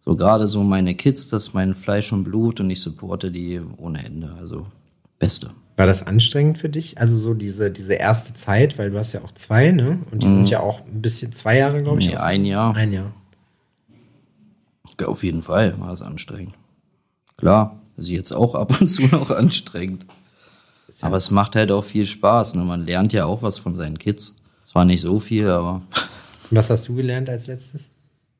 So 0.04 0.16
gerade 0.16 0.48
so 0.48 0.62
meine 0.64 0.94
Kids, 0.94 1.28
das 1.28 1.44
ist 1.44 1.54
mein 1.54 1.74
Fleisch 1.74 2.12
und 2.12 2.24
Blut 2.24 2.60
und 2.60 2.70
ich 2.70 2.80
supporte 2.80 3.30
die 3.30 3.60
ohne 3.78 4.04
Ende. 4.04 4.34
Also 4.38 4.66
Beste. 5.18 5.50
War 5.76 5.86
das 5.86 6.04
anstrengend 6.04 6.58
für 6.58 6.68
dich? 6.68 6.98
Also 6.98 7.16
so 7.16 7.34
diese, 7.34 7.70
diese 7.70 7.94
erste 7.94 8.34
Zeit, 8.34 8.78
weil 8.78 8.90
du 8.90 8.98
hast 8.98 9.12
ja 9.12 9.22
auch 9.22 9.30
zwei, 9.32 9.70
ne? 9.70 10.00
Und 10.10 10.24
die 10.24 10.28
sind 10.28 10.50
ja 10.50 10.58
auch 10.58 10.84
ein 10.84 11.00
bisschen 11.00 11.32
zwei 11.32 11.58
Jahre, 11.58 11.84
glaube 11.84 12.00
ich. 12.00 12.06
Mhm. 12.06 12.14
Nee, 12.14 12.18
ein 12.18 12.44
Jahr. 12.44 12.74
Ein 12.74 12.92
Jahr. 12.92 13.12
Ja, 15.00 15.06
auf 15.06 15.22
jeden 15.22 15.42
Fall 15.42 15.78
war 15.78 15.92
es 15.92 16.02
anstrengend. 16.02 16.54
Klar, 17.36 17.78
ist 17.98 18.08
jetzt 18.08 18.32
auch 18.32 18.54
ab 18.54 18.80
und 18.80 18.88
zu 18.88 19.02
noch 19.08 19.30
anstrengend. 19.30 20.06
Aber 21.02 21.16
es 21.16 21.30
macht 21.30 21.54
halt 21.54 21.70
auch 21.70 21.84
viel 21.84 22.06
Spaß. 22.06 22.54
Ne? 22.54 22.64
Man 22.64 22.86
lernt 22.86 23.12
ja 23.12 23.26
auch 23.26 23.42
was 23.42 23.58
von 23.58 23.76
seinen 23.76 23.98
Kids. 23.98 24.36
Zwar 24.64 24.84
nicht 24.84 25.02
so 25.02 25.18
viel, 25.18 25.48
aber 25.48 25.82
Was 26.50 26.70
hast 26.70 26.88
du 26.88 26.94
gelernt 26.94 27.28
als 27.28 27.46
letztes? 27.46 27.90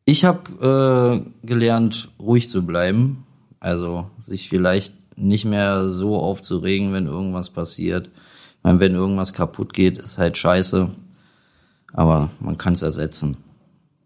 ich 0.09 0.25
habe 0.25 1.23
äh, 1.45 1.47
gelernt, 1.47 2.09
ruhig 2.19 2.49
zu 2.49 2.65
bleiben. 2.65 3.27
Also 3.61 4.09
sich 4.21 4.49
vielleicht 4.49 4.95
nicht 5.19 5.45
mehr 5.45 5.91
so 5.91 6.17
aufzuregen, 6.17 6.95
wenn 6.95 7.07
irgendwas 7.07 7.51
passiert. 7.51 8.07
Ich 8.07 8.65
meine, 8.65 8.81
wenn 8.81 8.95
irgendwas 8.95 9.35
kaputt 9.35 9.75
geht, 9.75 9.99
ist 9.99 10.17
halt 10.17 10.39
scheiße. 10.39 10.89
Aber 11.93 12.31
man 12.41 12.57
kann 12.57 12.73
es 12.73 12.81
ersetzen. 12.81 13.37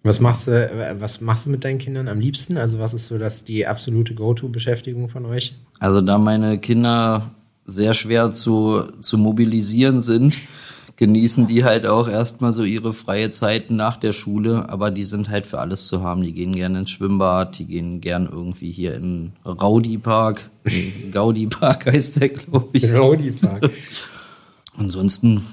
Was 0.03 0.19
machst 0.19 0.49
du, 0.49 0.53
äh, 0.53 0.97
was 0.99 1.21
machst 1.21 1.47
du 1.47 1.51
mit 1.51 1.65
deinen 1.65 1.79
Kindern 1.79 2.09
am 2.09 2.21
liebsten? 2.21 2.57
Also 2.57 2.79
was 2.79 2.95
ist 2.95 3.07
so 3.07 3.19
das 3.19 3.45
die 3.45 3.67
absolute 3.67 4.15
Go-To-Beschäftigung 4.15 5.09
von 5.09 5.27
euch? 5.27 5.55
Also 5.79 6.01
da 6.01 6.19
meine 6.19 6.59
Kinder 6.59 7.31
sehr 7.65 7.95
schwer 7.95 8.33
zu, 8.33 8.85
zu 9.01 9.17
mobilisieren 9.17 10.03
sind, 10.03 10.37
genießen 10.97 11.47
die 11.47 11.65
halt 11.65 11.87
auch 11.87 12.09
erstmal 12.09 12.53
so 12.53 12.65
ihre 12.65 12.93
freie 12.93 13.31
Zeit 13.31 13.71
nach 13.71 13.97
der 13.97 14.13
Schule, 14.13 14.69
aber 14.69 14.91
die 14.91 15.05
sind 15.05 15.31
halt 15.31 15.47
für 15.47 15.61
alles 15.61 15.87
zu 15.87 16.03
haben. 16.03 16.23
Die 16.23 16.33
gehen 16.33 16.55
gerne 16.55 16.81
ins 16.81 16.91
Schwimmbad, 16.91 17.59
die 17.59 17.67
gehen 17.67 18.01
gern 18.01 18.29
irgendwie 18.31 18.73
hier 18.73 18.95
in 18.97 19.33
Raudi 19.47 19.99
Park, 19.99 20.51
Gaudi 21.13 21.47
Park 21.47 21.87
heißt 21.87 22.21
der, 22.21 22.29
glaube 22.31 22.69
ich. 22.73 22.93
Rowdy 22.93 23.33
Park. 23.33 23.71
Ansonsten, 24.77 25.47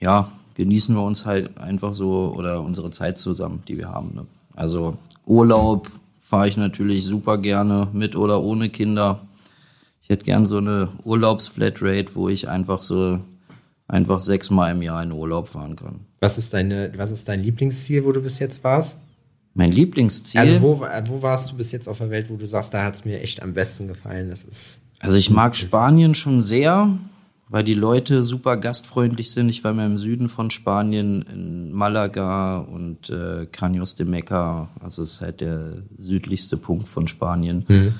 ja, 0.00 0.30
genießen 0.54 0.94
wir 0.94 1.02
uns 1.02 1.24
halt 1.24 1.58
einfach 1.58 1.94
so 1.94 2.34
oder 2.36 2.62
unsere 2.62 2.90
Zeit 2.90 3.18
zusammen, 3.18 3.62
die 3.68 3.78
wir 3.78 3.88
haben. 3.88 4.14
Ne? 4.14 4.26
Also 4.54 4.96
Urlaub 5.26 5.90
fahre 6.20 6.48
ich 6.48 6.56
natürlich 6.56 7.04
super 7.04 7.38
gerne 7.38 7.88
mit 7.92 8.16
oder 8.16 8.42
ohne 8.42 8.68
Kinder. 8.68 9.20
Ich 10.02 10.08
hätte 10.08 10.24
gern 10.24 10.46
so 10.46 10.58
eine 10.58 10.88
Urlaubsflatrate, 11.04 12.14
wo 12.14 12.28
ich 12.28 12.48
einfach 12.48 12.80
so 12.80 13.20
einfach 13.88 14.20
sechsmal 14.20 14.72
im 14.72 14.82
Jahr 14.82 15.02
in 15.02 15.12
Urlaub 15.12 15.48
fahren 15.48 15.76
kann. 15.76 16.00
Was 16.20 16.38
ist 16.38 16.54
deine, 16.54 16.92
was 16.96 17.10
ist 17.10 17.28
dein 17.28 17.42
Lieblingsziel, 17.42 18.04
wo 18.04 18.12
du 18.12 18.22
bis 18.22 18.38
jetzt 18.38 18.64
warst? 18.64 18.96
Mein 19.54 19.70
Lieblingsziel. 19.70 20.40
Also 20.40 20.62
wo, 20.62 20.80
wo 20.80 21.22
warst 21.22 21.52
du 21.52 21.56
bis 21.56 21.72
jetzt 21.72 21.88
auf 21.88 21.98
der 21.98 22.10
Welt, 22.10 22.30
wo 22.30 22.36
du 22.36 22.46
sagst, 22.46 22.72
da 22.72 22.84
hat 22.84 22.94
es 22.94 23.04
mir 23.04 23.20
echt 23.20 23.42
am 23.42 23.52
besten 23.52 23.88
gefallen? 23.88 24.30
Das 24.30 24.44
ist. 24.44 24.78
Also 24.98 25.16
ich 25.16 25.30
mag 25.30 25.54
Spanien 25.56 26.14
schon 26.14 26.42
sehr, 26.42 26.96
weil 27.52 27.64
die 27.64 27.74
Leute 27.74 28.22
super 28.22 28.56
gastfreundlich 28.56 29.30
sind. 29.30 29.50
Ich 29.50 29.62
war 29.62 29.74
mal 29.74 29.84
im 29.84 29.98
Süden 29.98 30.30
von 30.30 30.50
Spanien, 30.50 31.22
in 31.30 31.70
Malaga 31.70 32.60
und 32.60 33.10
äh, 33.10 33.46
Caños 33.52 33.94
de 33.94 34.06
Meca. 34.06 34.70
Also 34.80 35.02
es 35.02 35.12
ist 35.12 35.20
halt 35.20 35.42
der 35.42 35.82
südlichste 35.98 36.56
Punkt 36.56 36.88
von 36.88 37.06
Spanien. 37.08 37.66
Mhm. 37.68 37.94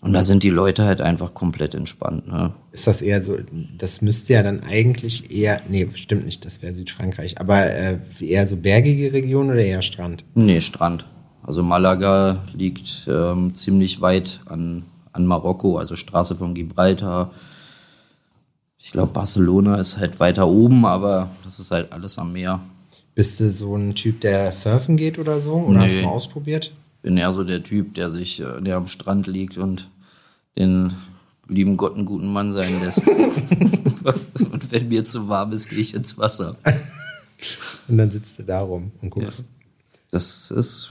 Und 0.00 0.14
da 0.14 0.22
sind 0.22 0.42
die 0.42 0.50
Leute 0.50 0.84
halt 0.84 1.02
einfach 1.02 1.34
komplett 1.34 1.74
entspannt. 1.74 2.26
Ne? 2.26 2.54
Ist 2.72 2.86
das 2.86 3.02
eher 3.02 3.22
so, 3.22 3.36
das 3.76 4.00
müsste 4.00 4.32
ja 4.32 4.42
dann 4.42 4.62
eigentlich 4.62 5.30
eher, 5.30 5.60
nee, 5.68 5.86
stimmt 5.92 6.24
nicht, 6.24 6.46
das 6.46 6.62
wäre 6.62 6.72
Südfrankreich, 6.72 7.38
aber 7.38 7.66
äh, 7.66 7.98
eher 8.20 8.46
so 8.46 8.56
bergige 8.56 9.12
Region 9.12 9.50
oder 9.50 9.60
eher 9.60 9.82
Strand? 9.82 10.24
Nee, 10.34 10.62
Strand. 10.62 11.04
Also 11.42 11.62
Malaga 11.62 12.42
liegt 12.54 13.06
ähm, 13.10 13.54
ziemlich 13.54 14.00
weit 14.00 14.40
an, 14.46 14.84
an 15.12 15.26
Marokko, 15.26 15.76
also 15.76 15.96
Straße 15.96 16.34
von 16.34 16.54
Gibraltar. 16.54 17.30
Ich 18.84 18.92
glaube, 18.92 19.12
Barcelona 19.12 19.76
ist 19.76 19.96
halt 19.96 20.20
weiter 20.20 20.46
oben, 20.46 20.84
aber 20.84 21.30
das 21.42 21.58
ist 21.58 21.70
halt 21.70 21.90
alles 21.90 22.18
am 22.18 22.34
Meer. 22.34 22.60
Bist 23.14 23.40
du 23.40 23.50
so 23.50 23.74
ein 23.76 23.94
Typ, 23.94 24.20
der 24.20 24.52
surfen 24.52 24.98
geht 24.98 25.18
oder 25.18 25.40
so? 25.40 25.54
Oder 25.54 25.78
nee. 25.78 25.84
hast 25.86 25.94
du 25.94 26.02
mal 26.02 26.10
ausprobiert? 26.10 26.70
Bin 27.00 27.16
eher 27.16 27.32
so 27.32 27.44
der 27.44 27.62
Typ, 27.62 27.94
der 27.94 28.10
sich, 28.10 28.40
äh, 28.40 28.60
der 28.60 28.76
am 28.76 28.86
Strand 28.86 29.26
liegt 29.26 29.56
und 29.56 29.88
den 30.58 30.92
lieben 31.48 31.78
Gott 31.78 31.94
einen 31.94 32.04
guten 32.04 32.30
Mann 32.30 32.52
sein 32.52 32.82
lässt. 32.82 33.08
und 33.08 34.70
wenn 34.70 34.88
mir 34.88 35.06
zu 35.06 35.28
warm 35.28 35.52
ist, 35.52 35.70
gehe 35.70 35.78
ich 35.78 35.94
ins 35.94 36.18
Wasser. 36.18 36.56
Und 37.88 37.98
dann 37.98 38.10
sitzt 38.10 38.38
du 38.38 38.42
da 38.44 38.60
rum 38.60 38.92
und 39.02 39.10
guckst. 39.10 39.40
Ja. 39.40 39.46
Das 40.12 40.50
ist, 40.50 40.90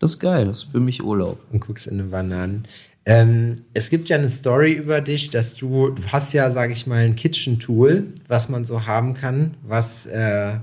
das 0.00 0.10
ist 0.10 0.18
geil, 0.18 0.46
das 0.46 0.64
ist 0.64 0.70
für 0.72 0.80
mich 0.80 1.00
Urlaub. 1.00 1.38
Und 1.52 1.60
guckst 1.60 1.86
in 1.86 1.98
den 1.98 2.10
Bananen. 2.10 2.66
Ähm, 3.08 3.62
es 3.72 3.88
gibt 3.88 4.08
ja 4.08 4.16
eine 4.16 4.28
Story 4.28 4.72
über 4.72 5.00
dich, 5.00 5.30
dass 5.30 5.54
du, 5.54 5.90
du 5.90 6.02
hast 6.10 6.32
ja, 6.32 6.50
sage 6.50 6.72
ich 6.72 6.88
mal, 6.88 7.04
ein 7.04 7.14
Kitchen-Tool, 7.14 8.08
was 8.26 8.48
man 8.48 8.64
so 8.64 8.86
haben 8.86 9.14
kann, 9.14 9.54
was 9.62 10.06
äh, 10.06 10.58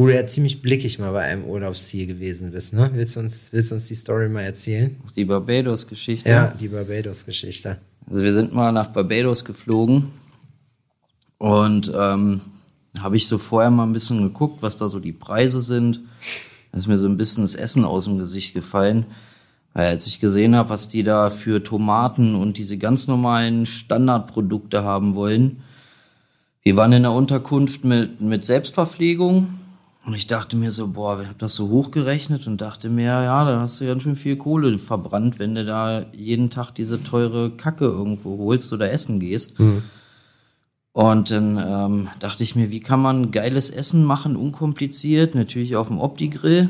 wo 0.00 0.06
du 0.06 0.14
ja 0.14 0.26
ziemlich 0.26 0.62
blickig 0.62 0.98
mal 0.98 1.12
bei 1.12 1.24
einem 1.24 1.44
Urlaubsziel 1.44 2.06
gewesen 2.06 2.52
bist, 2.52 2.72
ne? 2.72 2.90
Willst 2.94 3.16
du 3.16 3.20
uns, 3.20 3.52
willst 3.52 3.70
du 3.70 3.74
uns 3.74 3.86
die 3.86 3.94
Story 3.94 4.30
mal 4.30 4.40
erzählen? 4.40 4.96
Die 5.14 5.26
Barbados-Geschichte? 5.26 6.30
Ja, 6.30 6.54
die 6.58 6.68
Barbados-Geschichte. 6.68 7.76
Also 8.08 8.22
wir 8.22 8.32
sind 8.32 8.54
mal 8.54 8.72
nach 8.72 8.86
Barbados 8.86 9.44
geflogen 9.44 10.10
und 11.36 11.92
ähm, 11.94 12.40
habe 12.98 13.16
ich 13.16 13.26
so 13.26 13.36
vorher 13.36 13.70
mal 13.70 13.84
ein 13.84 13.92
bisschen 13.92 14.22
geguckt, 14.22 14.62
was 14.62 14.78
da 14.78 14.88
so 14.88 15.00
die 15.00 15.12
Preise 15.12 15.60
sind. 15.60 16.00
Da 16.72 16.78
ist 16.78 16.86
mir 16.86 16.96
so 16.96 17.06
ein 17.06 17.18
bisschen 17.18 17.44
das 17.44 17.54
Essen 17.54 17.84
aus 17.84 18.04
dem 18.04 18.16
Gesicht 18.16 18.54
gefallen. 18.54 19.04
Weil 19.72 19.86
als 19.86 20.06
ich 20.06 20.20
gesehen 20.20 20.56
habe, 20.56 20.70
was 20.70 20.88
die 20.88 21.02
da 21.02 21.30
für 21.30 21.62
Tomaten 21.62 22.34
und 22.34 22.58
diese 22.58 22.76
ganz 22.76 23.06
normalen 23.06 23.66
Standardprodukte 23.66 24.82
haben 24.82 25.14
wollen. 25.14 25.62
Wir 26.62 26.76
waren 26.76 26.92
in 26.92 27.04
der 27.04 27.12
Unterkunft 27.12 27.84
mit, 27.84 28.20
mit 28.20 28.44
Selbstverpflegung 28.44 29.48
und 30.04 30.14
ich 30.14 30.26
dachte 30.26 30.56
mir 30.56 30.70
so, 30.72 30.88
boah, 30.88 31.20
ich 31.20 31.28
habe 31.28 31.38
das 31.38 31.54
so 31.54 31.68
hochgerechnet 31.68 32.46
und 32.46 32.60
dachte 32.60 32.88
mir, 32.88 33.22
ja, 33.22 33.44
da 33.44 33.60
hast 33.60 33.80
du 33.80 33.86
ganz 33.86 34.02
schön 34.02 34.16
viel 34.16 34.36
Kohle 34.36 34.78
verbrannt, 34.78 35.38
wenn 35.38 35.54
du 35.54 35.64
da 35.64 36.04
jeden 36.12 36.50
Tag 36.50 36.72
diese 36.72 37.02
teure 37.02 37.50
Kacke 37.50 37.84
irgendwo 37.84 38.38
holst 38.38 38.72
oder 38.72 38.90
essen 38.90 39.20
gehst. 39.20 39.60
Mhm. 39.60 39.82
Und 40.92 41.30
dann 41.30 41.56
ähm, 41.56 42.08
dachte 42.18 42.42
ich 42.42 42.56
mir, 42.56 42.70
wie 42.70 42.80
kann 42.80 43.00
man 43.00 43.30
geiles 43.30 43.70
Essen 43.70 44.04
machen, 44.04 44.36
unkompliziert, 44.36 45.34
natürlich 45.34 45.76
auf 45.76 45.88
dem 45.88 46.00
Opti-Grill. 46.00 46.68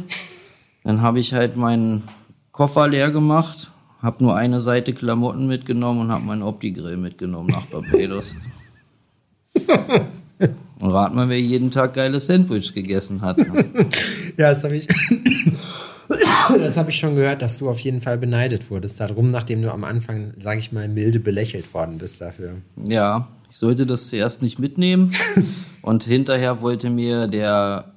Dann 0.84 1.00
habe 1.00 1.20
ich 1.20 1.32
halt 1.32 1.56
meinen 1.56 2.02
Koffer 2.60 2.88
leer 2.88 3.10
gemacht, 3.10 3.70
habe 4.02 4.22
nur 4.22 4.36
eine 4.36 4.60
Seite 4.60 4.92
Klamotten 4.92 5.46
mitgenommen 5.46 6.02
und 6.02 6.12
habe 6.12 6.26
meinen 6.26 6.42
Opti-Grill 6.42 6.98
mitgenommen 6.98 7.48
nach 7.48 7.64
Barbados. 7.64 8.34
Und 10.78 10.90
rat 10.90 11.14
mal, 11.14 11.30
wer 11.30 11.40
jeden 11.40 11.70
Tag 11.70 11.94
geile 11.94 12.20
Sandwich 12.20 12.74
gegessen 12.74 13.22
hat. 13.22 13.38
ja, 14.36 14.50
das 14.50 14.62
habe 14.62 14.76
ich. 14.76 14.86
das 16.58 16.76
habe 16.76 16.90
ich 16.90 16.98
schon 16.98 17.16
gehört, 17.16 17.40
dass 17.40 17.56
du 17.56 17.70
auf 17.70 17.78
jeden 17.78 18.02
Fall 18.02 18.18
beneidet 18.18 18.70
wurdest 18.70 19.00
darum, 19.00 19.28
nachdem 19.28 19.62
du 19.62 19.72
am 19.72 19.84
Anfang, 19.84 20.34
sage 20.38 20.58
ich 20.58 20.70
mal, 20.70 20.86
milde 20.86 21.18
belächelt 21.18 21.72
worden 21.72 21.96
bist 21.96 22.20
dafür. 22.20 22.56
Ja, 22.76 23.26
ich 23.50 23.56
sollte 23.56 23.86
das 23.86 24.08
zuerst 24.08 24.42
nicht 24.42 24.58
mitnehmen 24.58 25.12
und 25.80 26.04
hinterher 26.04 26.60
wollte 26.60 26.90
mir 26.90 27.26
der 27.26 27.94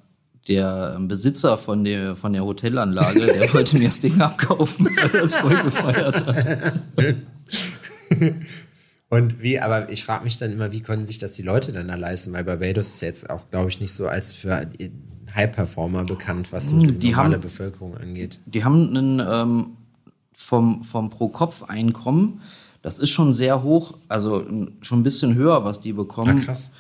der 0.48 0.98
Besitzer 1.00 1.58
von 1.58 1.84
der 1.84 2.16
von 2.16 2.34
der 2.34 2.44
Hotelanlage, 2.44 3.26
der 3.26 3.54
wollte 3.54 3.78
mir 3.78 3.86
das 3.86 4.00
Ding 4.00 4.20
abkaufen, 4.20 4.86
weil 4.86 5.16
er 5.16 5.24
es 5.24 5.36
voll 5.36 5.56
gefeiert 5.56 6.26
hat. 6.26 6.74
Und 9.10 9.44
wie, 9.44 9.60
aber 9.60 9.92
ich 9.92 10.04
frage 10.04 10.24
mich 10.24 10.40
dann 10.40 10.52
immer, 10.52 10.72
wie 10.72 10.82
können 10.82 11.06
sich 11.06 11.20
das 11.20 11.34
die 11.34 11.44
Leute 11.44 11.72
dann 11.72 11.88
da 11.88 11.96
leisten? 11.96 12.34
Weil 12.34 12.46
Barbados 12.46 12.90
ist 12.90 13.02
jetzt 13.02 13.30
auch, 13.30 13.48
glaube 13.52 13.70
ich, 13.70 13.80
nicht 13.80 13.94
so 13.94 14.08
als 14.08 14.34
für 14.34 14.68
High-Performer 15.36 16.04
bekannt, 16.04 16.52
was 16.52 16.70
so 16.70 16.80
die, 16.80 16.98
die 16.98 17.12
normale 17.12 17.36
haben, 17.36 17.42
Bevölkerung 17.42 17.96
angeht. 17.96 18.40
Die 18.48 18.64
haben 18.64 18.98
einen 18.98 19.28
ähm, 19.32 19.68
vom, 20.34 20.84
vom 20.84 21.12
Pro-Kopf-Einkommen, 21.12 22.42
das 22.82 23.00
ist 23.00 23.12
schon 23.12 23.34
sehr 23.34 23.64
hoch, 23.64 23.94
also 24.10 24.46
schon 24.82 25.00
ein 25.00 25.04
bisschen 25.04 25.36
höher, 25.36 25.64
was 25.64 25.80
die 25.80 25.94
bekommen. 25.94 26.40
Ja, 26.40 26.44
krass. 26.46 26.72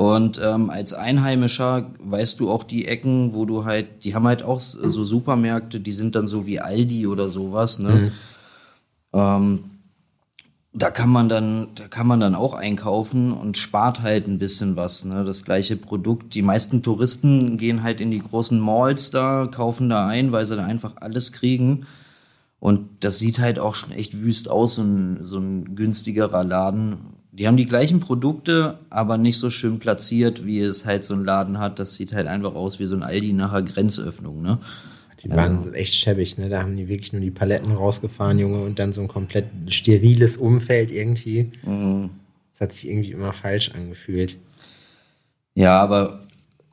Und 0.00 0.40
ähm, 0.42 0.70
als 0.70 0.94
Einheimischer 0.94 1.90
weißt 1.98 2.40
du 2.40 2.50
auch 2.50 2.64
die 2.64 2.88
Ecken, 2.88 3.34
wo 3.34 3.44
du 3.44 3.66
halt, 3.66 4.02
die 4.02 4.14
haben 4.14 4.26
halt 4.26 4.42
auch 4.42 4.58
so 4.58 5.04
Supermärkte, 5.04 5.78
die 5.78 5.92
sind 5.92 6.14
dann 6.14 6.26
so 6.26 6.46
wie 6.46 6.58
Aldi 6.58 7.06
oder 7.06 7.28
sowas, 7.28 7.78
ne? 7.78 7.92
Mhm. 7.92 8.12
Ähm, 9.12 9.60
da 10.72 10.90
kann 10.90 11.10
man 11.10 11.28
dann, 11.28 11.68
da 11.74 11.86
kann 11.86 12.06
man 12.06 12.18
dann 12.18 12.34
auch 12.34 12.54
einkaufen 12.54 13.30
und 13.30 13.58
spart 13.58 14.00
halt 14.00 14.26
ein 14.26 14.38
bisschen 14.38 14.74
was, 14.74 15.04
ne? 15.04 15.22
Das 15.22 15.44
gleiche 15.44 15.76
Produkt. 15.76 16.32
Die 16.32 16.40
meisten 16.40 16.82
Touristen 16.82 17.58
gehen 17.58 17.82
halt 17.82 18.00
in 18.00 18.10
die 18.10 18.22
großen 18.22 18.58
Malls 18.58 19.10
da, 19.10 19.48
kaufen 19.48 19.90
da 19.90 20.06
ein, 20.06 20.32
weil 20.32 20.46
sie 20.46 20.56
da 20.56 20.64
einfach 20.64 20.94
alles 20.96 21.30
kriegen. 21.30 21.84
Und 22.58 23.04
das 23.04 23.18
sieht 23.18 23.38
halt 23.38 23.58
auch 23.58 23.74
schon 23.74 23.92
echt 23.92 24.18
wüst 24.18 24.48
aus, 24.48 24.76
so 24.76 24.82
ein, 24.82 25.18
so 25.20 25.36
ein 25.36 25.76
günstigerer 25.76 26.42
Laden. 26.42 27.19
Die 27.32 27.46
haben 27.46 27.56
die 27.56 27.66
gleichen 27.66 28.00
Produkte, 28.00 28.78
aber 28.90 29.16
nicht 29.16 29.38
so 29.38 29.50
schön 29.50 29.78
platziert, 29.78 30.44
wie 30.44 30.60
es 30.60 30.84
halt 30.84 31.04
so 31.04 31.14
ein 31.14 31.24
Laden 31.24 31.58
hat. 31.58 31.78
Das 31.78 31.94
sieht 31.94 32.12
halt 32.12 32.26
einfach 32.26 32.54
aus 32.54 32.80
wie 32.80 32.86
so 32.86 32.96
ein 32.96 33.04
Aldi 33.04 33.32
nachher 33.32 33.62
Grenzöffnung, 33.62 34.42
ne? 34.42 34.58
Die 35.22 35.30
waren 35.30 35.60
so 35.60 35.70
echt 35.70 35.94
schäbig, 35.94 36.38
ne? 36.38 36.48
Da 36.48 36.62
haben 36.62 36.76
die 36.76 36.88
wirklich 36.88 37.12
nur 37.12 37.20
die 37.20 37.30
Paletten 37.30 37.72
rausgefahren, 37.72 38.38
Junge, 38.38 38.62
und 38.62 38.78
dann 38.78 38.92
so 38.92 39.02
ein 39.02 39.08
komplett 39.08 39.46
steriles 39.68 40.38
Umfeld 40.38 40.90
irgendwie. 40.90 41.52
Mhm. 41.62 42.10
Das 42.52 42.62
hat 42.62 42.72
sich 42.72 42.90
irgendwie 42.90 43.12
immer 43.12 43.32
falsch 43.32 43.70
angefühlt. 43.74 44.38
Ja, 45.54 45.78
aber 45.80 46.22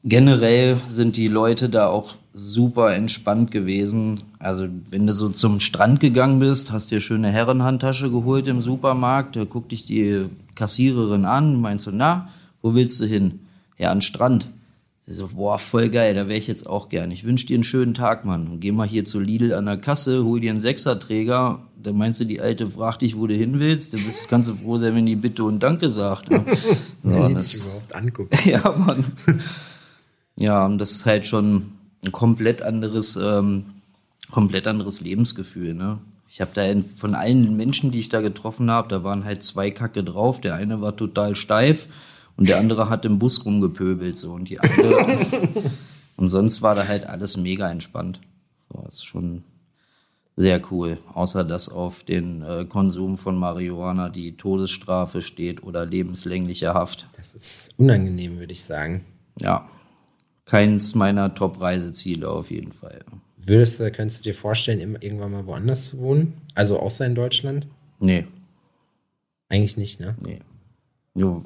generell 0.03 0.77
sind 0.89 1.17
die 1.17 1.27
Leute 1.27 1.69
da 1.69 1.87
auch 1.87 2.15
super 2.33 2.93
entspannt 2.93 3.51
gewesen. 3.51 4.23
Also, 4.39 4.67
wenn 4.89 5.07
du 5.07 5.13
so 5.13 5.29
zum 5.29 5.59
Strand 5.59 5.99
gegangen 5.99 6.39
bist, 6.39 6.71
hast 6.71 6.91
dir 6.91 7.01
schöne 7.01 7.31
Herrenhandtasche 7.31 8.11
geholt 8.11 8.47
im 8.47 8.61
Supermarkt, 8.61 9.35
da 9.35 9.43
guckt 9.43 9.71
dich 9.71 9.85
die 9.85 10.25
Kassiererin 10.55 11.25
an, 11.25 11.59
meinst 11.59 11.87
du, 11.87 11.91
na, 11.91 12.29
wo 12.61 12.75
willst 12.75 12.99
du 13.01 13.05
hin? 13.05 13.39
Ja, 13.77 13.91
an 13.91 13.97
den 13.97 14.01
Strand. 14.01 14.49
Sie 15.09 15.13
so, 15.13 15.29
boah, 15.29 15.57
voll 15.57 15.89
geil, 15.89 16.13
da 16.13 16.27
wäre 16.27 16.37
ich 16.37 16.47
jetzt 16.47 16.67
auch 16.67 16.89
gern. 16.89 17.11
Ich 17.11 17.23
wünsche 17.23 17.47
dir 17.47 17.55
einen 17.55 17.63
schönen 17.63 17.93
Tag, 17.93 18.25
Mann. 18.25 18.47
Und 18.47 18.59
geh 18.59 18.73
mal 18.73 18.85
hier 18.85 19.05
zu 19.05 19.21
Lidl 19.21 19.53
an 19.53 19.65
der 19.65 19.77
Kasse, 19.77 20.25
hol 20.25 20.41
dir 20.41 20.51
einen 20.51 20.59
Sechserträger. 20.59 21.59
Da 21.81 21.93
meinst 21.93 22.19
du, 22.19 22.25
die 22.25 22.41
Alte 22.41 22.67
fragt 22.67 23.03
dich, 23.03 23.17
wo 23.17 23.25
du 23.25 23.33
hin 23.33 23.59
willst. 23.59 23.93
Du 23.93 23.97
bist, 23.97 24.27
kannst 24.27 24.49
du 24.49 24.55
froh 24.55 24.77
sein, 24.77 24.95
wenn 24.95 25.05
die 25.05 25.15
Bitte 25.15 25.45
und 25.45 25.61
Danke 25.63 25.89
sagt. 25.89 26.29
Ne? 27.03 27.15
so, 27.15 27.23
wenn 27.23 27.33
das, 27.35 27.51
dich 27.51 27.61
überhaupt 27.61 27.95
anguckt. 27.95 28.45
ja, 28.45 28.75
Mann. 28.77 29.05
Ja, 30.39 30.65
und 30.65 30.77
das 30.77 30.91
ist 30.91 31.05
halt 31.05 31.25
schon 31.25 31.71
ein 32.05 32.11
komplett 32.11 32.61
anderes, 32.61 33.15
ähm, 33.15 33.65
komplett 34.31 34.67
anderes 34.67 35.01
Lebensgefühl, 35.01 35.73
ne? 35.73 35.99
Ich 36.29 36.41
habe 36.41 36.51
da 36.53 36.63
von 36.95 37.15
allen 37.15 37.55
Menschen, 37.55 37.91
die 37.91 37.99
ich 37.99 38.09
da 38.09 38.21
getroffen 38.21 38.69
habe, 38.69 38.89
da 38.89 39.03
waren 39.03 39.23
halt 39.23 39.43
zwei 39.43 39.71
Kacke 39.71 40.03
drauf. 40.03 40.41
Der 40.41 40.55
eine 40.55 40.81
war 40.81 40.95
total 40.95 41.35
steif 41.35 41.87
und 42.35 42.49
der 42.49 42.59
andere 42.59 42.89
hat 42.89 43.05
im 43.05 43.17
Bus 43.17 43.45
rumgepöbelt 43.45 44.15
so 44.15 44.33
und 44.33 44.49
die 44.49 44.59
andere. 44.59 45.17
und 46.17 46.29
sonst 46.29 46.61
war 46.61 46.75
da 46.75 46.87
halt 46.87 47.07
alles 47.07 47.37
mega 47.37 47.71
entspannt. 47.71 48.19
So, 48.69 48.81
das 48.83 48.95
ist 48.95 49.05
schon 49.05 49.43
sehr 50.35 50.61
cool. 50.69 50.97
Außer 51.13 51.43
dass 51.43 51.69
auf 51.69 52.03
den 52.03 52.43
äh, 52.43 52.65
Konsum 52.65 53.17
von 53.17 53.37
Marihuana 53.37 54.09
die 54.09 54.37
Todesstrafe 54.37 55.21
steht 55.21 55.63
oder 55.63 55.85
lebenslängliche 55.85 56.73
Haft. 56.73 57.07
Das 57.15 57.33
ist 57.33 57.71
unangenehm, 57.77 58.37
würde 58.37 58.53
ich 58.53 58.63
sagen. 58.63 59.05
Ja, 59.39 59.67
keins 60.47 60.95
meiner 60.95 61.35
Top-Reiseziele 61.35 62.27
auf 62.27 62.49
jeden 62.49 62.71
Fall. 62.71 62.99
Würdest 63.37 63.79
du, 63.79 63.91
könntest 63.91 64.19
du 64.19 64.23
dir 64.23 64.35
vorstellen, 64.35 64.97
irgendwann 64.99 65.31
mal 65.31 65.45
woanders 65.45 65.89
zu 65.89 65.99
wohnen? 65.99 66.33
Also 66.55 66.79
außer 66.79 67.05
in 67.05 67.15
Deutschland? 67.15 67.67
Nee, 67.99 68.25
Eigentlich 69.49 69.77
nicht, 69.77 69.99
ne? 69.99 70.15
nee. 70.21 70.39
Jo. 71.15 71.43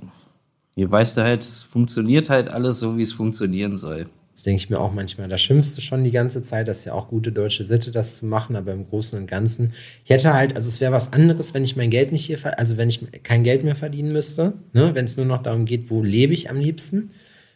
Hier 0.75 0.89
weißt 0.89 1.17
du 1.17 1.21
halt, 1.21 1.43
es 1.43 1.63
funktioniert 1.63 2.29
halt 2.29 2.49
alles 2.49 2.79
so, 2.79 2.97
wie 2.97 3.03
es 3.03 3.13
funktionieren 3.13 3.77
soll. 3.77 4.07
Das 4.33 4.43
denke 4.43 4.63
ich 4.63 4.69
mir 4.69 4.79
auch 4.79 4.93
manchmal. 4.93 5.27
Da 5.27 5.37
schimpfst 5.37 5.75
du 5.77 5.81
schon 5.81 6.03
die 6.03 6.11
ganze 6.11 6.41
Zeit. 6.41 6.67
Das 6.67 6.79
ist 6.79 6.85
ja 6.85 6.93
auch 6.93 7.09
gute 7.09 7.31
deutsche 7.31 7.65
Sitte, 7.65 7.91
das 7.91 8.17
zu 8.17 8.25
machen, 8.25 8.55
aber 8.55 8.71
im 8.71 8.87
Großen 8.87 9.19
und 9.19 9.27
Ganzen. 9.27 9.73
Ich 10.05 10.09
hätte 10.09 10.33
halt, 10.33 10.55
also 10.55 10.67
es 10.69 10.79
wäre 10.79 10.93
was 10.93 11.11
anderes, 11.13 11.53
wenn 11.53 11.65
ich 11.65 11.75
mein 11.75 11.89
Geld 11.89 12.11
nicht 12.11 12.25
hier, 12.25 12.39
also 12.57 12.77
wenn 12.77 12.89
ich 12.89 13.23
kein 13.23 13.43
Geld 13.43 13.63
mehr 13.63 13.75
verdienen 13.75 14.13
müsste, 14.13 14.53
ne? 14.73 14.95
wenn 14.95 15.05
es 15.05 15.17
nur 15.17 15.25
noch 15.25 15.43
darum 15.43 15.65
geht, 15.65 15.89
wo 15.89 16.01
lebe 16.01 16.33
ich 16.33 16.49
am 16.49 16.57
liebsten. 16.57 17.11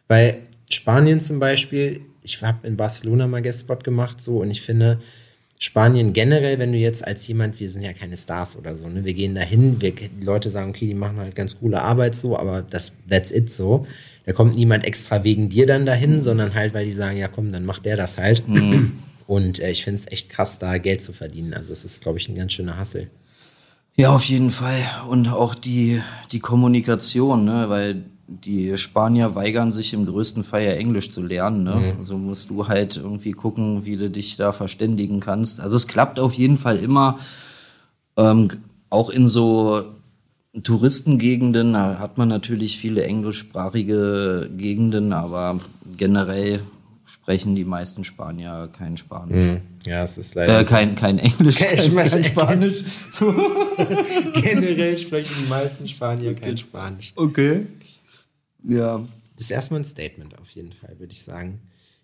Weil 0.07 0.41
Spanien 0.70 1.20
zum 1.20 1.39
Beispiel, 1.39 2.01
ich 2.22 2.41
habe 2.41 2.68
in 2.68 2.78
Barcelona 2.78 3.28
mal 3.28 3.41
Guestspot 3.41 3.84
gemacht, 3.84 4.20
so, 4.22 4.41
und 4.41 4.51
ich 4.51 4.61
finde, 4.61 4.99
Spanien 5.57 6.11
generell, 6.13 6.59
wenn 6.59 6.72
du 6.72 6.78
jetzt 6.78 7.05
als 7.05 7.28
jemand, 7.28 7.59
wir 7.59 7.70
sind 7.70 7.82
ja 7.82 7.93
keine 7.93 8.18
Stars 8.18 8.57
oder 8.57 8.76
so, 8.76 8.89
ne? 8.89 9.05
Wir 9.05 9.13
gehen 9.13 9.36
dahin, 9.36 9.82
wir, 9.82 9.91
die 9.91 10.24
Leute 10.24 10.49
sagen, 10.49 10.72
okay, 10.72 10.88
die 10.88 10.93
machen 10.93 11.18
halt 11.18 11.34
ganz 11.34 11.59
coole 11.59 11.82
Arbeit 11.82 12.16
so, 12.16 12.38
aber 12.38 12.61
das, 12.61 12.93
that's 13.09 13.32
it 13.32 13.51
so. 13.51 13.88
Da 14.26 14.34
kommt 14.34 14.55
niemand 14.55 14.86
extra 14.86 15.24
wegen 15.24 15.49
dir 15.49 15.66
dann 15.66 15.86
dahin, 15.86 16.24
sondern 16.24 16.53
halt, 16.55 16.74
weil 16.74 16.86
die 16.86 16.91
sagen, 16.91 17.18
ja 17.18 17.28
komm, 17.28 17.51
dann 17.51 17.63
macht 17.63 17.86
der 17.86 17.95
das 17.95 18.18
halt. 18.18 18.43
Und 19.28 19.59
äh, 19.59 19.72
ich 19.72 19.84
finde 19.84 19.99
es 19.99 20.11
echt 20.11 20.30
krass, 20.30 20.59
da 20.59 20.78
Geld 20.78 21.01
zu 21.01 21.13
verdienen. 21.13 21.53
Also 21.53 21.74
es 21.74 21.86
ist, 21.86 22.01
glaube 22.01 22.20
ich, 22.20 22.28
ein 22.30 22.36
ganz 22.36 22.53
schöner 22.53 22.78
Hassel. 22.78 23.09
Ja, 23.95 24.13
auf 24.13 24.26
jeden 24.26 24.51
Fall. 24.51 24.84
Und 25.09 25.30
auch 25.30 25.55
die, 25.55 26.01
die 26.32 26.39
Kommunikation, 26.39 27.45
ne? 27.45 27.70
weil 27.70 28.03
die 28.28 28.78
Spanier 28.78 29.36
weigern 29.36 29.71
sich 29.71 29.93
im 29.93 30.05
größten 30.05 30.43
Fall 30.43 30.63
ja 30.63 30.71
Englisch 30.71 31.11
zu 31.11 31.21
lernen. 31.21 31.63
Ne? 31.63 31.95
Also 31.99 32.17
musst 32.17 32.49
du 32.49 32.67
halt 32.67 32.97
irgendwie 32.97 33.34
gucken, 33.34 33.86
wie 33.86 33.97
du 33.97 34.09
dich 34.09 34.36
da 34.36 34.51
verständigen 34.51 35.19
kannst. 35.19 35.59
Also 35.59 35.76
es 35.76 35.88
klappt 35.88 36.19
auf 36.19 36.34
jeden 36.34 36.57
Fall 36.57 36.78
immer. 36.78 37.19
Ähm, 38.17 38.49
auch 38.89 39.09
in 39.09 39.28
so 39.28 39.84
Touristengegenden 40.63 41.73
da 41.73 41.99
hat 41.99 42.17
man 42.17 42.30
natürlich 42.30 42.78
viele 42.78 43.03
englischsprachige 43.03 44.49
Gegenden, 44.57 45.11
aber 45.11 45.59
generell 45.97 46.61
sprechen 47.03 47.55
die 47.55 47.65
meisten 47.65 48.03
Spanier 48.03 48.69
kein 48.71 48.95
Spanisch. 48.97 49.59
Ja, 49.86 50.03
es 50.03 50.17
ist 50.17 50.34
leider. 50.34 50.61
Äh, 50.61 50.63
kein, 50.63 50.95
kein 50.95 51.19
Englisch, 51.19 51.57
Kein 51.57 51.76
kein, 51.76 51.86
Spanisch. 51.91 52.11
kein 52.11 52.23
Spanisch. 52.23 52.84
So. 53.11 53.34
Generell 54.34 54.97
sprechen 54.97 55.34
die 55.43 55.49
meisten 55.49 55.88
Spanier 55.88 56.34
kein 56.34 56.57
Spanisch. 56.57 57.13
Okay. 57.15 57.67
Ja. 58.68 59.03
Das 59.36 59.45
ist 59.45 59.51
erstmal 59.51 59.82
ein 59.82 59.86
Statement 59.86 60.39
auf 60.39 60.49
jeden 60.51 60.72
Fall, 60.72 60.95
würde 60.99 61.11
ich 61.11 61.22
sagen. 61.22 61.59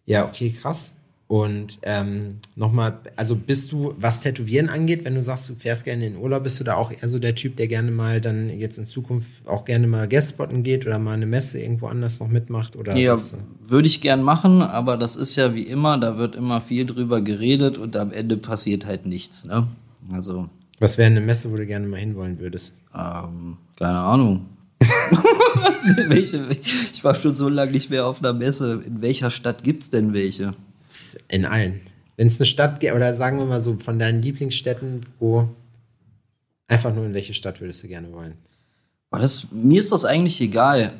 Ja, 0.05 0.25
okay, 0.25 0.49
krass. 0.51 0.93
Und 1.31 1.79
ähm, 1.83 2.39
nochmal, 2.57 2.99
also 3.15 3.37
bist 3.37 3.71
du, 3.71 3.93
was 3.97 4.19
Tätowieren 4.19 4.67
angeht, 4.67 5.05
wenn 5.05 5.15
du 5.15 5.23
sagst, 5.23 5.47
du 5.47 5.55
fährst 5.55 5.85
gerne 5.85 6.05
in 6.05 6.13
den 6.15 6.21
Urlaub, 6.21 6.43
bist 6.43 6.59
du 6.59 6.65
da 6.65 6.75
auch 6.75 6.91
eher 6.91 7.07
so 7.07 7.19
der 7.19 7.35
Typ, 7.35 7.55
der 7.55 7.69
gerne 7.69 7.89
mal 7.89 8.19
dann 8.19 8.49
jetzt 8.49 8.77
in 8.77 8.83
Zukunft 8.83 9.47
auch 9.47 9.63
gerne 9.63 9.87
mal 9.87 10.09
Guestspotten 10.09 10.61
geht 10.63 10.85
oder 10.85 10.99
mal 10.99 11.13
eine 11.13 11.25
Messe 11.25 11.61
irgendwo 11.61 11.87
anders 11.87 12.19
noch 12.19 12.27
mitmacht? 12.27 12.75
Oder 12.75 12.97
Ja, 12.97 13.17
würde 13.63 13.87
ich 13.87 14.01
gern 14.01 14.23
machen, 14.23 14.61
aber 14.61 14.97
das 14.97 15.15
ist 15.15 15.37
ja 15.37 15.55
wie 15.55 15.63
immer, 15.63 15.97
da 15.97 16.17
wird 16.17 16.35
immer 16.35 16.59
viel 16.59 16.85
drüber 16.85 17.21
geredet 17.21 17.77
und 17.77 17.95
am 17.95 18.11
Ende 18.11 18.35
passiert 18.35 18.85
halt 18.85 19.05
nichts. 19.05 19.45
Ne? 19.45 19.67
Also, 20.11 20.49
was 20.79 20.97
wäre 20.97 21.09
eine 21.09 21.21
Messe, 21.21 21.49
wo 21.49 21.55
du 21.55 21.65
gerne 21.65 21.87
mal 21.87 22.01
hinwollen 22.01 22.39
würdest? 22.39 22.73
ähm, 22.93 23.55
keine 23.77 23.99
Ahnung. 23.99 24.47
welche, 26.07 26.47
ich 26.93 27.03
war 27.03 27.15
schon 27.15 27.35
so 27.35 27.49
lange 27.49 27.71
nicht 27.71 27.89
mehr 27.89 28.05
auf 28.05 28.19
einer 28.19 28.33
Messe. 28.33 28.83
In 28.85 29.01
welcher 29.01 29.31
Stadt 29.31 29.63
gibt's 29.63 29.89
denn 29.89 30.13
welche? 30.13 30.53
In 31.29 31.45
allen. 31.45 31.79
Wenn 32.17 32.27
es 32.27 32.39
eine 32.39 32.45
Stadt 32.45 32.79
gibt, 32.79 32.93
oder 32.93 33.13
sagen 33.13 33.37
wir 33.37 33.45
mal 33.45 33.59
so, 33.59 33.77
von 33.77 33.99
deinen 33.99 34.21
Lieblingsstädten, 34.21 35.01
wo 35.19 35.49
einfach 36.67 36.93
nur 36.93 37.05
in 37.05 37.13
welche 37.13 37.33
Stadt 37.33 37.61
würdest 37.61 37.83
du 37.83 37.87
gerne 37.87 38.11
wollen? 38.11 38.35
Das, 39.11 39.47
mir 39.51 39.79
ist 39.79 39.91
das 39.91 40.05
eigentlich 40.05 40.39
egal. 40.39 40.93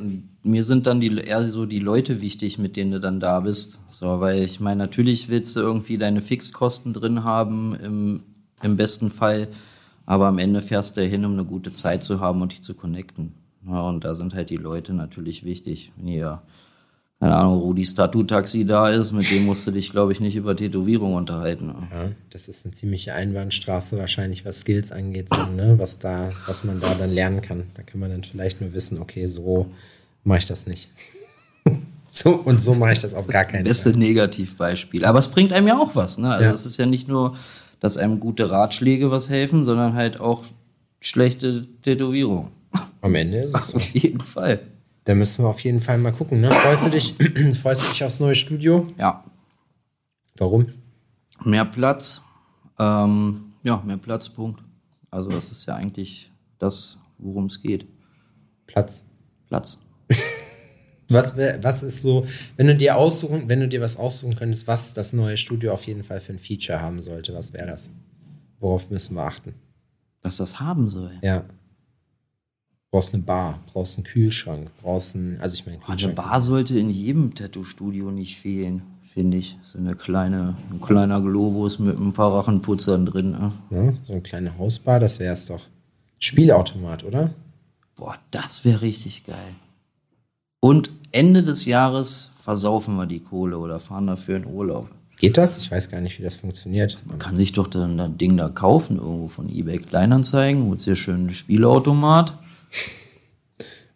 Mir 0.43 0.63
sind 0.63 0.86
dann 0.86 0.99
die, 0.99 1.15
eher 1.17 1.49
so 1.49 1.65
die 1.65 1.79
Leute 1.79 2.19
wichtig, 2.19 2.57
mit 2.57 2.75
denen 2.75 2.91
du 2.91 2.99
dann 2.99 3.19
da 3.19 3.39
bist. 3.39 3.79
So, 3.89 4.19
weil 4.19 4.43
ich 4.43 4.59
meine, 4.59 4.79
natürlich 4.79 5.29
willst 5.29 5.55
du 5.55 5.61
irgendwie 5.61 5.97
deine 5.97 6.21
Fixkosten 6.21 6.91
drin 6.91 7.23
haben, 7.23 7.75
im, 7.75 8.23
im 8.61 8.75
besten 8.75 9.11
Fall. 9.11 9.47
Aber 10.05 10.27
am 10.27 10.39
Ende 10.39 10.61
fährst 10.61 10.97
du 10.97 11.03
ja 11.03 11.07
hin, 11.07 11.23
um 11.23 11.34
eine 11.34 11.45
gute 11.45 11.71
Zeit 11.71 12.03
zu 12.03 12.19
haben 12.19 12.41
und 12.41 12.51
dich 12.51 12.63
zu 12.63 12.73
connecten. 12.73 13.34
Ja, 13.68 13.82
und 13.82 14.03
da 14.03 14.16
sind 14.16 14.34
halt 14.34 14.49
die 14.49 14.57
Leute 14.57 14.93
natürlich 14.93 15.43
wichtig. 15.43 15.91
Wenn 15.95 16.07
hier, 16.07 16.41
keine 17.20 17.36
Ahnung, 17.36 17.59
Rudis 17.59 17.93
Tattoo-Taxi 17.93 18.66
da 18.66 18.89
ist, 18.89 19.12
mit 19.12 19.30
dem 19.32 19.45
musst 19.45 19.68
du 19.68 19.72
dich, 19.72 19.91
glaube 19.91 20.12
ich, 20.12 20.20
nicht 20.20 20.36
über 20.36 20.55
Tätowierung 20.55 21.14
unterhalten. 21.14 21.68
Ja, 21.91 22.09
das 22.32 22.47
ist 22.47 22.66
eine 22.66 22.74
ziemliche 22.74 23.14
Einbahnstraße 23.14 23.97
wahrscheinlich, 23.97 24.45
was 24.45 24.59
Skills 24.62 24.91
angeht, 24.91 25.28
so, 25.34 25.43
ne? 25.51 25.76
was 25.78 25.99
da, 25.99 26.32
was 26.47 26.64
man 26.64 26.80
da 26.80 26.88
dann 26.95 27.12
lernen 27.12 27.41
kann. 27.41 27.66
Da 27.76 27.84
kann 27.84 27.99
man 27.99 28.09
dann 28.09 28.24
vielleicht 28.24 28.62
nur 28.62 28.74
wissen, 28.74 28.99
okay, 28.99 29.28
so 29.28 29.68
mache 30.24 30.39
ich 30.39 30.47
das 30.47 30.66
nicht. 30.66 30.89
so 32.09 32.32
und 32.32 32.62
so 32.62 32.74
mache 32.74 32.93
ich 32.93 33.01
das 33.01 33.14
auf 33.14 33.28
gar 33.28 33.45
keinen 33.45 33.66
Beste 33.66 33.91
Fall. 33.91 33.99
Negativbeispiel. 33.99 35.05
Aber 35.05 35.20
es 35.20 35.28
bringt 35.30 35.53
einem 35.53 35.68
ja 35.68 35.78
auch 35.78 35.95
was. 35.95 36.18
Ne? 36.18 36.30
Also 36.32 36.45
Ja. 36.45 36.51
es 36.51 36.66
ist 36.66 36.78
ja 36.78 36.88
nicht 36.88 37.07
nur, 37.07 37.36
dass 37.80 37.97
einem 37.97 38.20
gute 38.20 38.49
Ratschläge 38.49 39.12
was 39.12 39.30
helfen, 39.30 39.66
sondern 39.66 39.93
halt 39.93 40.20
auch 40.20 40.43
schlechte 40.99 41.68
Tätowierung. 41.84 42.51
Am 43.02 43.16
Ende 43.16 43.39
ist 43.39 43.56
es 43.56 43.68
so. 43.70 43.78
Auf 43.78 43.89
jeden 43.95 44.22
Fall. 44.22 44.60
Da 45.04 45.16
müssen 45.16 45.43
wir 45.43 45.49
auf 45.49 45.60
jeden 45.62 45.80
Fall 45.80 45.97
mal 45.97 46.14
gucken. 46.14 46.41
Ne? 46.41 46.52
Freust 46.52 46.86
du 46.86 46.89
dich, 46.91 47.16
freust 47.62 47.84
du 47.86 47.89
dich 47.89 48.04
aufs 48.04 48.20
neue 48.20 48.36
Studio? 48.36 48.88
Ja, 48.97 49.24
Warum? 50.38 50.68
mehr 51.43 51.66
Platz. 51.66 52.22
Ähm, 52.80 53.54
ja, 53.64 53.82
mehr 53.86 53.97
Platz, 53.97 54.30
Punkt. 54.30 54.64
Also 55.10 55.30
das 55.30 55.52
ist 55.52 55.66
ja 55.66 55.76
eigentlich 55.76 56.32
das, 56.60 56.97
worum 57.18 57.45
es 57.47 57.62
geht. 57.62 57.88
Platz. 58.68 59.04
Platz. 59.47 59.78
Was, 61.10 61.36
wär, 61.36 61.62
was 61.62 61.84
ist 61.84 62.04
so, 62.04 62.26
wenn 62.56 62.68
du 62.68 62.76
dir 62.76 62.95
aussuchen, 62.95 63.49
wenn 63.49 63.60
du 63.60 63.68
dir 63.68 63.82
was 63.82 63.97
aussuchen 63.97 64.34
könntest, 64.38 64.66
was 64.68 64.93
das 64.93 65.12
neue 65.12 65.36
Studio 65.36 65.74
auf 65.74 65.86
jeden 65.86 66.04
Fall 66.04 66.22
für 66.22 66.32
ein 66.32 66.39
Feature 66.39 66.80
haben 66.80 67.02
sollte, 67.02 67.34
was 67.34 67.52
wäre 67.52 67.68
das? 67.68 67.89
Worauf 68.62 68.89
müssen 68.89 69.16
wir 69.16 69.24
achten? 69.24 69.54
Was 70.22 70.38
das 70.38 70.62
haben 70.62 70.89
soll. 70.89 71.12
Ja. 71.22 71.43
Brauchst 72.91 73.13
eine 73.13 73.23
Bar, 73.23 73.59
brauchst 73.71 73.97
einen 73.97 74.03
Kühlschrank, 74.03 74.69
brauchst 74.81 75.15
einen, 75.15 75.39
also 75.39 75.53
ich 75.53 75.65
meine 75.65 75.79
Eine. 75.87 76.13
Bar 76.13 76.41
sollte 76.41 76.77
in 76.77 76.89
jedem 76.89 77.33
Tattoo-Studio 77.33 78.11
nicht 78.11 78.37
fehlen, 78.37 78.81
finde 79.13 79.37
ich. 79.37 79.57
So 79.63 79.77
eine 79.77 79.95
kleine, 79.95 80.57
ein 80.69 80.81
kleiner 80.81 81.21
Globus 81.21 81.79
mit 81.79 81.97
ein 81.97 82.11
paar 82.11 82.33
Rachenputzern 82.33 83.05
drin. 83.05 83.31
Ne? 83.31 83.51
Ne? 83.69 83.97
So 84.03 84.11
eine 84.11 84.21
kleine 84.21 84.57
Hausbar, 84.57 84.99
das 84.99 85.21
wäre 85.21 85.33
es 85.33 85.45
doch. 85.45 85.61
Spielautomat, 86.19 87.05
oder? 87.05 87.33
Boah, 87.95 88.17
das 88.31 88.65
wäre 88.65 88.81
richtig 88.81 89.25
geil. 89.25 89.55
Und 90.59 90.91
Ende 91.13 91.43
des 91.43 91.63
Jahres 91.63 92.29
versaufen 92.41 92.97
wir 92.97 93.05
die 93.05 93.21
Kohle 93.21 93.57
oder 93.57 93.79
fahren 93.79 94.07
dafür 94.07 94.35
in 94.35 94.45
Urlaub. 94.45 94.89
Geht 95.17 95.37
das? 95.37 95.57
Ich 95.59 95.71
weiß 95.71 95.89
gar 95.89 96.01
nicht, 96.01 96.19
wie 96.19 96.23
das 96.23 96.35
funktioniert. 96.35 97.01
Man 97.05 97.19
kann 97.19 97.37
sich 97.37 97.53
doch 97.53 97.67
dann 97.67 97.97
das 97.97 98.09
Ding 98.17 98.35
da 98.35 98.49
kaufen, 98.49 98.97
irgendwo 98.97 99.29
von 99.29 99.47
eBay 99.47 99.77
Kleinanzeigen, 99.77 100.67
holst 100.67 100.87
dir 100.87 100.97
schön 100.97 101.21
einen 101.21 101.33
Spielautomat. 101.33 102.37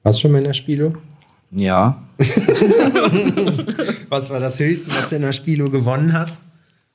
Warst 0.03 0.19
du 0.19 0.21
schon 0.21 0.31
mal 0.31 0.39
in 0.39 0.43
der 0.45 0.53
Spielo? 0.53 0.95
Ja, 1.51 2.05
Was 4.09 4.29
war 4.29 4.39
das 4.39 4.59
Höchste, 4.59 4.89
was 4.91 5.09
du 5.09 5.17
in 5.17 5.23
der 5.23 5.33
Spielo 5.33 5.69
gewonnen 5.69 6.13
hast? 6.13 6.39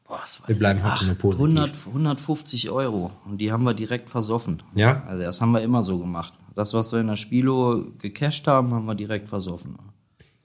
Boah, 0.07 0.23
Wir 0.47 0.57
bleiben 0.57 0.83
heute 0.83 1.05
nur 1.05 1.15
positiv. 1.15 1.59
100, 1.59 1.77
150 1.89 2.71
Euro. 2.71 3.13
Und 3.27 3.39
die 3.39 3.53
haben 3.53 3.65
wir 3.65 3.75
direkt 3.75 4.09
versoffen. 4.09 4.63
Ja? 4.75 5.03
Also 5.07 5.23
das 5.23 5.41
haben 5.41 5.53
wir 5.53 5.61
immer 5.63 5.83
so 5.83 5.99
gemacht. 5.99 6.33
Das, 6.55 6.73
was 6.75 6.93
wir 6.93 7.01
in 7.01 7.09
der 7.09 7.17
Spilo 7.17 7.85
gecasht 7.99 8.47
haben, 8.47 8.73
haben 8.75 8.87
wir 8.87 8.95
direkt 8.95 9.29
versoffen. 9.29 9.77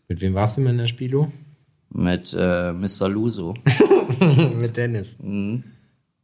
Mit 0.07 0.21
wem 0.21 0.33
warst 0.33 0.57
du 0.57 0.61
mal 0.61 0.71
in 0.71 0.77
der 0.77 0.87
Spielo? 0.87 1.31
Mit 1.89 2.35
äh, 2.37 2.73
Mr. 2.73 3.07
Luso. 3.09 3.53
Mit 4.55 4.75
Dennis. 4.77 5.15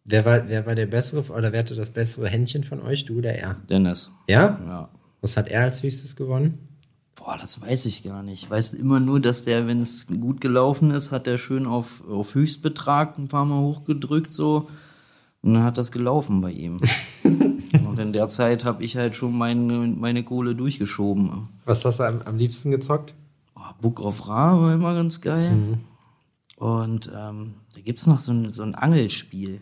Wer, 0.03 0.25
war, 0.25 0.49
wer 0.49 0.65
war 0.65 0.75
der 0.75 0.87
bessere 0.87 1.21
oder 1.31 1.51
wer 1.51 1.59
hatte 1.59 1.75
das 1.75 1.89
bessere 1.89 2.27
Händchen 2.27 2.63
von 2.63 2.81
euch, 2.81 3.05
du 3.05 3.19
oder 3.19 3.33
er? 3.33 3.55
Dennis. 3.69 4.11
Ja? 4.27 4.59
Ja. 4.65 4.89
Was 5.21 5.37
hat 5.37 5.49
er 5.49 5.61
als 5.61 5.83
höchstes 5.83 6.15
gewonnen? 6.15 6.67
Boah, 7.15 7.37
das 7.39 7.61
weiß 7.61 7.85
ich 7.85 8.03
gar 8.03 8.23
nicht. 8.23 8.43
Ich 8.43 8.49
weiß 8.49 8.73
immer 8.73 8.99
nur, 8.99 9.19
dass 9.19 9.43
der, 9.43 9.67
wenn 9.67 9.81
es 9.81 10.07
gut 10.07 10.41
gelaufen 10.41 10.89
ist, 10.91 11.11
hat 11.11 11.27
er 11.27 11.37
schön 11.37 11.67
auf, 11.67 12.03
auf 12.09 12.33
Höchstbetrag 12.33 13.17
ein 13.19 13.27
paar 13.27 13.45
Mal 13.45 13.61
hochgedrückt 13.61 14.33
so. 14.33 14.67
Und 15.43 15.53
dann 15.53 15.63
hat 15.63 15.77
das 15.77 15.91
gelaufen 15.91 16.41
bei 16.41 16.51
ihm. 16.51 16.81
Und 17.23 17.99
in 17.99 18.13
der 18.13 18.29
Zeit 18.29 18.65
habe 18.65 18.83
ich 18.83 18.97
halt 18.97 19.15
schon 19.15 19.37
meine, 19.37 19.87
meine 19.87 20.23
Kohle 20.23 20.55
durchgeschoben. 20.55 21.49
Was 21.65 21.85
hast 21.85 21.99
du 21.99 22.03
am, 22.03 22.21
am 22.23 22.37
liebsten 22.37 22.71
gezockt? 22.71 23.13
Oh, 23.55 23.61
Book 23.81 23.99
of 23.99 24.27
Ra 24.27 24.59
war 24.59 24.73
immer 24.73 24.95
ganz 24.95 25.21
geil. 25.21 25.77
Und 26.57 27.11
ähm, 27.15 27.55
da 27.75 27.81
gibt's 27.81 28.07
noch 28.07 28.19
so 28.19 28.31
ein, 28.31 28.49
so 28.49 28.63
ein 28.63 28.75
Angelspiel. 28.75 29.61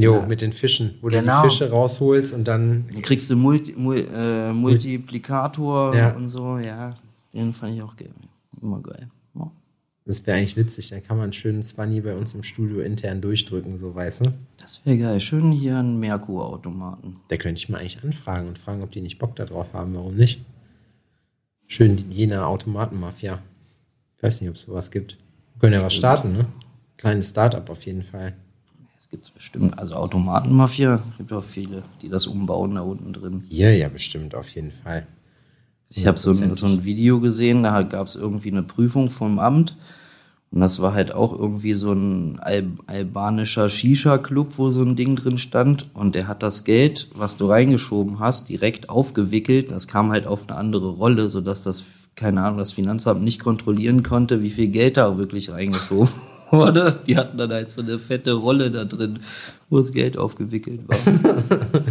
Jo, 0.00 0.22
mit 0.26 0.40
den 0.42 0.52
Fischen, 0.52 0.94
wo 1.02 1.08
Genau. 1.08 1.42
du 1.42 1.48
die 1.48 1.50
Fische 1.54 1.70
rausholst 1.70 2.32
und 2.32 2.46
dann. 2.46 2.86
Dann 2.92 3.02
kriegst 3.02 3.28
du 3.30 3.36
Multi, 3.36 3.74
Mul, 3.76 4.06
äh, 4.12 4.52
Multiplikator 4.52 5.94
Ja. 5.94 6.14
und 6.16 6.28
so. 6.28 6.58
Ja, 6.58 6.94
den 7.34 7.52
fand 7.52 7.74
ich 7.74 7.82
auch 7.82 7.96
geil. 7.96 8.10
Immer 8.62 8.80
geil. 8.80 9.08
Ja. 9.34 9.50
Das 10.06 10.24
wäre 10.26 10.38
eigentlich 10.38 10.56
witzig. 10.56 10.88
Dann 10.90 11.02
kann 11.02 11.16
man 11.16 11.24
einen 11.24 11.32
schönen 11.32 11.62
Zwanni 11.64 12.00
bei 12.00 12.14
uns 12.16 12.34
im 12.34 12.42
Studio 12.44 12.80
intern 12.80 13.20
durchdrücken, 13.20 13.76
so 13.76 13.94
weißt 13.94 14.26
du. 14.26 14.32
Das 14.58 14.80
wäre 14.86 14.98
geil. 14.98 15.20
Schön 15.20 15.50
hier 15.52 15.78
einen 15.78 15.98
Merkur-Automaten. 15.98 17.14
Da 17.28 17.36
könnte 17.36 17.58
ich 17.58 17.68
mal 17.68 17.78
eigentlich 17.78 18.02
anfragen 18.04 18.48
und 18.48 18.58
fragen, 18.58 18.82
ob 18.82 18.92
die 18.92 19.00
nicht 19.00 19.18
Bock 19.18 19.34
darauf 19.36 19.72
haben. 19.74 19.94
Warum 19.94 20.14
nicht? 20.14 20.44
Schön 21.66 21.96
die 21.96 22.16
Jena 22.16 22.46
Automatenmafia. 22.46 23.40
Ich 24.16 24.22
weiß 24.22 24.40
nicht, 24.40 24.50
ob 24.50 24.56
es 24.56 24.62
sowas 24.62 24.90
gibt. 24.90 25.18
Wir 25.54 25.60
können 25.60 25.72
ja 25.74 25.82
was 25.82 25.94
starten, 25.94 26.32
ne? 26.32 26.46
Kleines 26.96 27.28
Startup 27.30 27.68
auf 27.68 27.82
jeden 27.84 28.02
Fall. 28.02 28.34
Das 29.08 29.10
gibt 29.10 29.24
es 29.24 29.30
bestimmt. 29.30 29.78
Also 29.78 29.94
Automatenmafia, 29.94 31.00
gibt 31.16 31.32
auch 31.32 31.42
viele, 31.42 31.82
die 32.02 32.10
das 32.10 32.26
umbauen 32.26 32.74
da 32.74 32.82
unten 32.82 33.14
drin. 33.14 33.42
Hier 33.48 33.74
ja 33.74 33.88
bestimmt, 33.88 34.34
auf 34.34 34.48
jeden 34.50 34.70
Fall. 34.70 35.06
Ich 35.88 36.06
habe 36.06 36.18
so, 36.18 36.30
ein- 36.30 36.54
so 36.54 36.66
ein 36.66 36.84
Video 36.84 37.18
gesehen, 37.18 37.62
da 37.62 37.80
gab 37.82 38.06
es 38.06 38.16
irgendwie 38.16 38.50
eine 38.50 38.62
Prüfung 38.62 39.10
vom 39.10 39.38
Amt. 39.38 39.76
Und 40.50 40.60
das 40.60 40.80
war 40.80 40.92
halt 40.92 41.14
auch 41.14 41.32
irgendwie 41.32 41.72
so 41.74 41.92
ein 41.92 42.38
Al 42.40 42.64
albanischer 42.86 43.68
Shisha-Club, 43.70 44.58
wo 44.58 44.70
so 44.70 44.82
ein 44.82 44.96
Ding 44.96 45.16
drin 45.16 45.38
stand. 45.38 45.88
Und 45.94 46.14
der 46.14 46.26
hat 46.28 46.42
das 46.42 46.64
Geld, 46.64 47.08
was 47.14 47.38
du 47.38 47.46
reingeschoben 47.46 48.18
hast, 48.18 48.48
direkt 48.50 48.90
aufgewickelt. 48.90 49.70
Das 49.70 49.88
kam 49.88 50.10
halt 50.10 50.26
auf 50.26 50.48
eine 50.48 50.58
andere 50.58 50.90
Rolle, 50.90 51.28
sodass 51.30 51.62
das, 51.62 51.84
keine 52.14 52.42
Ahnung, 52.42 52.58
das 52.58 52.72
Finanzamt 52.72 53.22
nicht 53.22 53.40
kontrollieren 53.40 54.02
konnte, 54.02 54.42
wie 54.42 54.50
viel 54.50 54.68
Geld 54.68 54.98
da 54.98 55.16
wirklich 55.16 55.50
reingeschoben 55.50 56.12
wurde. 56.52 57.00
Die 57.06 57.16
hatten 57.16 57.38
dann 57.38 57.50
halt 57.50 57.70
so 57.70 57.82
eine 57.82 57.98
fette 57.98 58.32
Rolle 58.32 58.70
da 58.70 58.84
drin, 58.84 59.20
wo 59.68 59.78
das 59.78 59.92
Geld 59.92 60.16
aufgewickelt 60.16 60.80
war. 60.86 61.82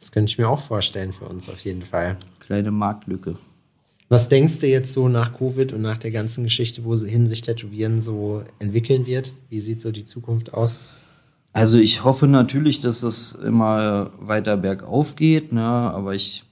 Das 0.00 0.12
könnte 0.12 0.30
ich 0.30 0.38
mir 0.38 0.48
auch 0.48 0.60
vorstellen 0.60 1.12
für 1.12 1.26
uns 1.26 1.50
auf 1.50 1.60
jeden 1.60 1.82
Fall. 1.82 2.16
Kleine 2.38 2.70
Marktlücke. 2.70 3.36
Was 4.08 4.30
denkst 4.30 4.58
du 4.58 4.66
jetzt 4.66 4.92
so 4.92 5.08
nach 5.08 5.34
Covid 5.34 5.72
und 5.74 5.82
nach 5.82 5.98
der 5.98 6.10
ganzen 6.10 6.42
Geschichte, 6.42 6.84
wohin 6.84 7.28
sich 7.28 7.42
Tätowieren 7.42 8.00
so 8.00 8.42
entwickeln 8.58 9.06
wird? 9.06 9.34
Wie 9.50 9.60
sieht 9.60 9.80
so 9.80 9.92
die 9.92 10.06
Zukunft 10.06 10.54
aus? 10.54 10.80
Also 11.52 11.78
ich 11.78 12.02
hoffe 12.02 12.26
natürlich, 12.26 12.80
dass 12.80 13.02
es 13.02 13.32
immer 13.32 14.10
weiter 14.18 14.56
bergauf 14.56 15.16
geht, 15.16 15.52
ne? 15.52 15.62
aber 15.62 16.14
ich 16.14 16.44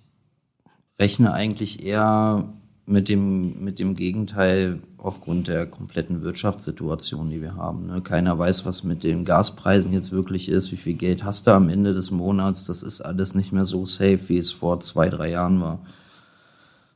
rechne 1.01 1.33
eigentlich 1.33 1.85
eher 1.85 2.53
mit 2.89 3.09
dem, 3.09 3.63
mit 3.63 3.79
dem 3.79 3.95
Gegenteil 3.95 4.81
aufgrund 4.97 5.47
der 5.47 5.67
kompletten 5.67 6.23
Wirtschaftssituation, 6.23 7.31
die 7.31 7.43
wir 7.43 7.55
haben. 7.55 7.87
Ne? 7.87 8.01
Keiner 8.01 8.39
weiß, 8.39 8.65
was 8.65 8.83
mit 8.83 9.05
den 9.05 9.25
Gaspreisen 9.25 9.93
jetzt 9.93 10.11
wirklich 10.11 10.49
ist, 10.49 10.73
wie 10.73 10.77
viel 10.77 10.95
Geld 10.95 11.23
hast 11.23 11.47
du 11.47 11.53
am 11.53 11.69
Ende 11.69 11.93
des 11.93 12.11
Monats. 12.11 12.65
Das 12.65 12.83
ist 12.83 13.01
alles 13.01 13.35
nicht 13.35 13.53
mehr 13.53 13.67
so 13.67 13.85
safe, 13.85 14.21
wie 14.29 14.39
es 14.39 14.51
vor 14.51 14.81
zwei, 14.81 15.09
drei 15.09 15.31
Jahren 15.31 15.61
war. 15.61 15.81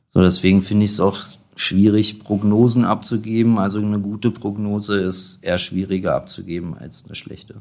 So, 0.09 0.21
deswegen 0.21 0.61
finde 0.61 0.85
ich 0.85 0.91
es 0.91 0.99
auch 0.99 1.17
schwierig, 1.55 2.19
Prognosen 2.19 2.85
abzugeben. 2.85 3.59
Also 3.59 3.79
eine 3.79 3.99
gute 3.99 4.31
Prognose 4.31 4.99
ist 4.99 5.39
eher 5.41 5.59
schwieriger 5.59 6.15
abzugeben 6.15 6.75
als 6.75 7.05
eine 7.05 7.15
schlechte. 7.15 7.55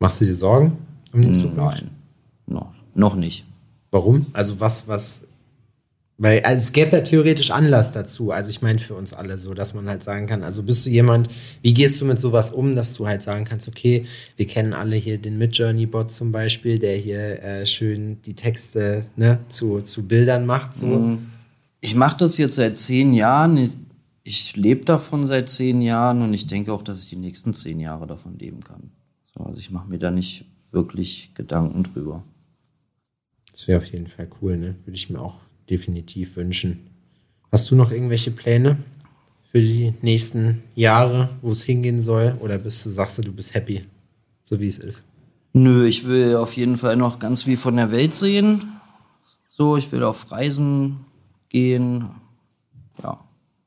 Machst 0.00 0.20
du 0.20 0.24
dir 0.24 0.34
Sorgen 0.34 0.78
um 1.12 1.22
die 1.22 1.32
Zukunft? 1.32 1.84
Nein, 1.84 1.90
noch, 2.46 2.72
noch 2.94 3.14
nicht. 3.14 3.44
Warum? 3.92 4.26
Also 4.32 4.58
was, 4.58 4.88
was, 4.88 5.22
weil 6.18 6.42
also 6.42 6.58
es 6.58 6.72
gäbe 6.72 6.96
ja 6.96 7.02
theoretisch 7.02 7.50
Anlass 7.50 7.92
dazu. 7.92 8.30
Also 8.30 8.50
ich 8.50 8.62
meine 8.62 8.78
für 8.78 8.94
uns 8.94 9.12
alle 9.12 9.38
so, 9.38 9.54
dass 9.54 9.74
man 9.74 9.88
halt 9.88 10.02
sagen 10.02 10.26
kann, 10.26 10.42
also 10.42 10.62
bist 10.62 10.86
du 10.86 10.90
jemand, 10.90 11.28
wie 11.62 11.74
gehst 11.74 12.00
du 12.00 12.04
mit 12.04 12.20
sowas 12.20 12.50
um, 12.50 12.76
dass 12.76 12.94
du 12.94 13.06
halt 13.06 13.22
sagen 13.22 13.44
kannst, 13.44 13.66
okay, 13.66 14.06
wir 14.36 14.46
kennen 14.46 14.72
alle 14.72 14.96
hier 14.96 15.18
den 15.18 15.38
Midjourney-Bot 15.38 16.12
zum 16.12 16.30
Beispiel, 16.30 16.78
der 16.78 16.96
hier 16.96 17.42
äh, 17.42 17.66
schön 17.66 18.20
die 18.22 18.34
Texte 18.34 19.06
ne, 19.16 19.40
zu, 19.48 19.80
zu 19.80 20.06
Bildern 20.06 20.46
macht. 20.46 20.76
So. 20.76 21.18
Ich 21.80 21.94
mache 21.94 22.18
das 22.18 22.36
jetzt 22.36 22.54
seit 22.54 22.78
zehn 22.78 23.12
Jahren. 23.14 23.72
Ich, 24.22 24.54
lebe 24.54 24.84
davon 24.84 25.26
seit 25.26 25.50
zehn 25.50 25.82
Jahren 25.82 26.22
und 26.22 26.32
ich 26.34 26.46
denke 26.46 26.72
auch, 26.72 26.82
dass 26.82 27.02
ich 27.02 27.08
die 27.08 27.16
nächsten 27.16 27.54
zehn 27.54 27.80
Jahre 27.80 28.06
davon 28.06 28.38
leben 28.38 28.62
kann. 28.62 28.92
So, 29.34 29.42
also 29.42 29.58
ich 29.58 29.72
mache 29.72 29.88
mir 29.88 29.98
da 29.98 30.12
nicht 30.12 30.44
wirklich 30.70 31.32
Gedanken 31.34 31.82
drüber. 31.82 32.22
Das 33.50 33.66
wäre 33.66 33.78
auf 33.78 33.86
jeden 33.86 34.06
Fall 34.06 34.28
cool, 34.40 34.56
ne? 34.56 34.76
Würde 34.84 34.96
ich 34.96 35.10
mir 35.10 35.20
auch 35.20 35.40
definitiv 35.72 36.36
wünschen. 36.36 36.78
Hast 37.50 37.70
du 37.70 37.74
noch 37.76 37.90
irgendwelche 37.90 38.30
Pläne 38.30 38.76
für 39.50 39.60
die 39.60 39.94
nächsten 40.02 40.62
Jahre, 40.74 41.30
wo 41.42 41.50
es 41.52 41.62
hingehen 41.64 42.00
soll? 42.00 42.36
Oder 42.40 42.58
bist 42.58 42.84
du, 42.86 42.90
sagst 42.90 43.18
du, 43.18 43.22
du 43.22 43.32
bist 43.32 43.54
happy, 43.54 43.84
so 44.40 44.60
wie 44.60 44.68
es 44.68 44.78
ist? 44.78 45.02
Nö, 45.54 45.86
ich 45.86 46.06
will 46.06 46.36
auf 46.36 46.56
jeden 46.56 46.76
Fall 46.76 46.96
noch 46.96 47.18
ganz 47.18 47.42
viel 47.42 47.56
von 47.56 47.76
der 47.76 47.90
Welt 47.90 48.14
sehen. 48.14 48.62
So, 49.50 49.76
ich 49.76 49.90
will 49.92 50.02
auf 50.02 50.30
Reisen 50.30 51.00
gehen. 51.50 52.06
Ja, 53.02 53.20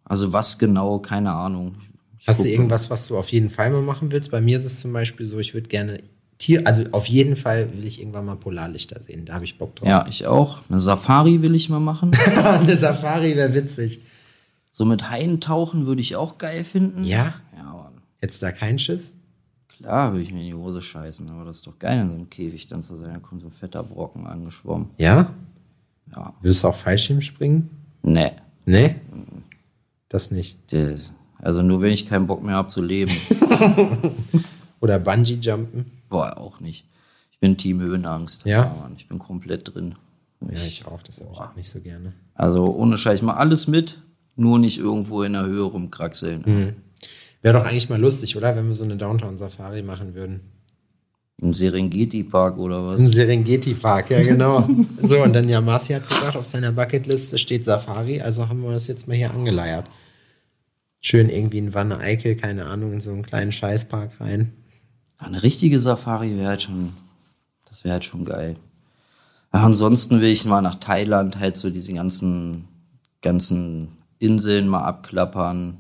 also 0.04 0.34
was 0.34 0.58
genau, 0.58 0.98
keine 1.00 1.32
Ahnung. 1.32 1.76
Ich 2.20 2.28
Hast 2.28 2.40
du 2.40 2.44
gucke- 2.46 2.54
irgendwas, 2.56 2.90
was 2.90 3.08
du 3.08 3.18
auf 3.18 3.30
jeden 3.32 3.50
Fall 3.52 3.70
mal 3.72 3.84
machen 3.84 4.12
willst? 4.12 4.32
Bei 4.32 4.42
mir 4.42 4.56
ist 4.56 4.66
es 4.66 4.80
zum 4.80 4.94
Beispiel 4.94 5.28
so, 5.28 5.38
ich 5.38 5.54
würde 5.54 5.68
gerne 5.70 6.00
Tier, 6.38 6.68
also 6.68 6.84
auf 6.92 7.06
jeden 7.08 7.36
Fall 7.36 7.72
will 7.74 7.86
ich 7.86 8.00
irgendwann 8.02 8.26
mal 8.26 8.36
Polarlichter 8.36 9.00
sehen. 9.00 9.26
Da 9.26 9.36
habe 9.36 9.46
ich 9.46 9.58
Bock 9.58 9.76
drauf. 9.76 9.88
Ja, 9.88 10.06
ich 10.10 10.28
auch. 10.28 10.60
Eine 10.70 10.80
Safari 10.80 11.42
will 11.42 11.56
ich 11.56 11.70
mal 11.70 11.80
machen. 11.80 12.12
Eine 12.44 12.76
Safari 12.76 13.36
wäre 13.36 13.54
witzig. 13.54 14.02
so 14.70 14.84
mit 14.86 15.10
Haien 15.10 15.40
tauchen 15.40 15.86
würde 15.86 16.02
ich 16.02 16.16
auch 16.18 16.38
geil 16.38 16.64
finden. 16.66 17.06
Ja? 17.06 17.34
Ja, 17.56 17.64
Mann. 17.64 17.94
Jetzt 18.22 18.44
da 18.44 18.52
kein 18.52 18.78
Schiss? 18.80 19.14
Klar 19.78 20.12
würde 20.12 20.24
ich 20.24 20.32
mir 20.32 20.42
in 20.42 20.48
die 20.48 20.54
Hose 20.54 20.82
scheißen, 20.82 21.30
aber 21.30 21.46
das 21.46 21.58
ist 21.58 21.68
doch 21.68 21.80
geil, 21.80 22.00
in 22.02 22.08
so 22.10 22.16
einem 22.16 22.30
Käfig 22.30 22.68
dann 22.68 22.84
zu 22.84 22.96
sein. 22.96 23.14
Da 23.14 23.20
kommt 23.20 23.42
so 23.42 23.48
ein 23.48 23.52
fetter 23.52 23.84
Brocken 23.84 24.26
angeschwommen. 24.28 24.90
Ja? 24.98 25.34
Ja. 26.14 26.34
Würdest 26.42 26.64
du 26.64 26.68
auch 26.70 26.76
Fallschirm 26.76 27.22
springen? 27.22 27.70
Nee. 28.02 28.32
Nee? 28.66 28.96
Das 30.10 30.32
nicht. 30.32 30.58
Das, 30.72 31.14
also 31.40 31.62
nur 31.62 31.82
wenn 31.82 31.92
ich 31.92 32.08
keinen 32.08 32.28
Bock 32.28 32.44
mehr 32.44 32.56
habe 32.56 32.68
zu 32.68 32.82
leben. 32.82 33.12
Oder 34.82 35.00
Bungee 35.00 35.36
jumpen? 35.42 35.92
Boah, 36.10 36.38
auch 36.38 36.60
nicht. 36.60 36.86
Ich 37.32 37.40
bin 37.40 37.58
Team 37.58 37.82
Höhenangst. 37.82 38.46
Ja? 38.46 38.76
Mann, 38.82 38.94
ich 38.98 39.08
bin 39.08 39.20
komplett 39.20 39.74
drin. 39.74 39.96
Ja, 40.42 40.62
ich 40.66 40.86
auch. 40.86 41.02
Das 41.02 41.20
habe 41.20 41.30
ich 41.34 41.40
auch 41.40 41.56
nicht 41.56 41.70
so 41.70 41.80
gerne. 41.82 42.14
Also 42.34 42.74
ohne 42.74 42.98
Scheiß 42.98 43.22
mal 43.22 43.36
alles 43.36 43.68
mit, 43.68 44.02
nur 44.36 44.60
nicht 44.60 44.78
irgendwo 44.78 45.24
in 45.24 45.34
der 45.34 45.46
Höhe 45.46 45.64
rumkraxeln. 45.64 46.44
Mhm. 46.46 46.74
Wäre 47.42 47.60
doch 47.60 47.66
eigentlich 47.66 47.90
mal 47.90 48.00
lustig, 48.00 48.36
oder? 48.36 48.56
Wenn 48.56 48.68
wir 48.68 48.76
so 48.76 48.84
eine 48.84 48.98
Downtown-Safari 48.98 49.82
machen 49.82 50.16
würden. 50.16 50.42
Im 51.42 51.54
Serengeti-Park 51.54 52.58
oder 52.58 52.80
Im 52.80 52.86
was? 52.88 53.02
Serengeti-Park, 53.02 54.10
ja 54.12 54.22
genau. 54.22 54.68
so, 55.02 55.22
und 55.22 55.34
dann 55.34 55.50
ja, 55.50 55.62
Marci 55.62 55.94
hat 55.94 56.08
gesagt, 56.08 56.38
auf 56.38 56.46
seiner 56.46 56.72
Bucketliste 56.72 57.38
steht 57.38 57.66
Safari, 57.66 58.22
also 58.22 58.48
haben 58.48 58.62
wir 58.62 58.72
das 58.72 58.88
jetzt 58.88 59.08
mal 59.08 59.16
hier 59.16 59.32
angeleiert. 59.32 59.88
Schön 61.02 61.30
irgendwie 61.30 61.58
in 61.58 61.74
Wanne 61.74 62.00
Eickel, 62.00 62.36
keine 62.36 62.66
Ahnung, 62.66 62.94
in 62.94 63.02
so 63.02 63.12
einen 63.12 63.22
kleinen 63.22 63.52
Scheißpark 63.52 64.22
rein. 64.22 64.54
Eine 65.26 65.42
richtige 65.42 65.80
Safari 65.80 66.38
wäre 66.38 66.50
halt 66.50 66.62
schon, 66.62 66.92
das 67.68 67.84
wäre 67.84 67.94
halt 67.94 68.06
schon 68.06 68.26
geil. 68.26 68.58
Ja, 69.52 69.64
ansonsten 69.64 70.22
will 70.22 70.30
ich 70.30 70.46
mal 70.46 70.62
nach 70.62 70.76
Thailand 70.76 71.40
halt 71.40 71.58
so 71.58 71.72
diese 71.72 71.94
ganzen, 71.94 72.68
ganzen 73.24 73.98
Inseln 74.20 74.68
mal 74.68 74.84
abklappern. 74.84 75.78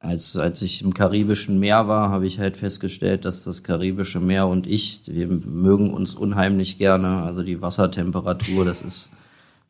Als, 0.00 0.36
als 0.36 0.60
ich 0.60 0.82
im 0.82 0.92
Karibischen 0.92 1.60
Meer 1.60 1.86
war, 1.86 2.10
habe 2.10 2.26
ich 2.26 2.40
halt 2.40 2.56
festgestellt, 2.56 3.24
dass 3.24 3.44
das 3.44 3.62
Karibische 3.62 4.18
Meer 4.18 4.48
und 4.48 4.66
ich, 4.66 5.02
wir 5.06 5.28
mögen 5.28 5.94
uns 5.94 6.12
unheimlich 6.12 6.76
gerne. 6.76 7.22
Also 7.22 7.44
die 7.44 7.62
Wassertemperatur, 7.62 8.64
das 8.64 8.82
ist 8.82 9.08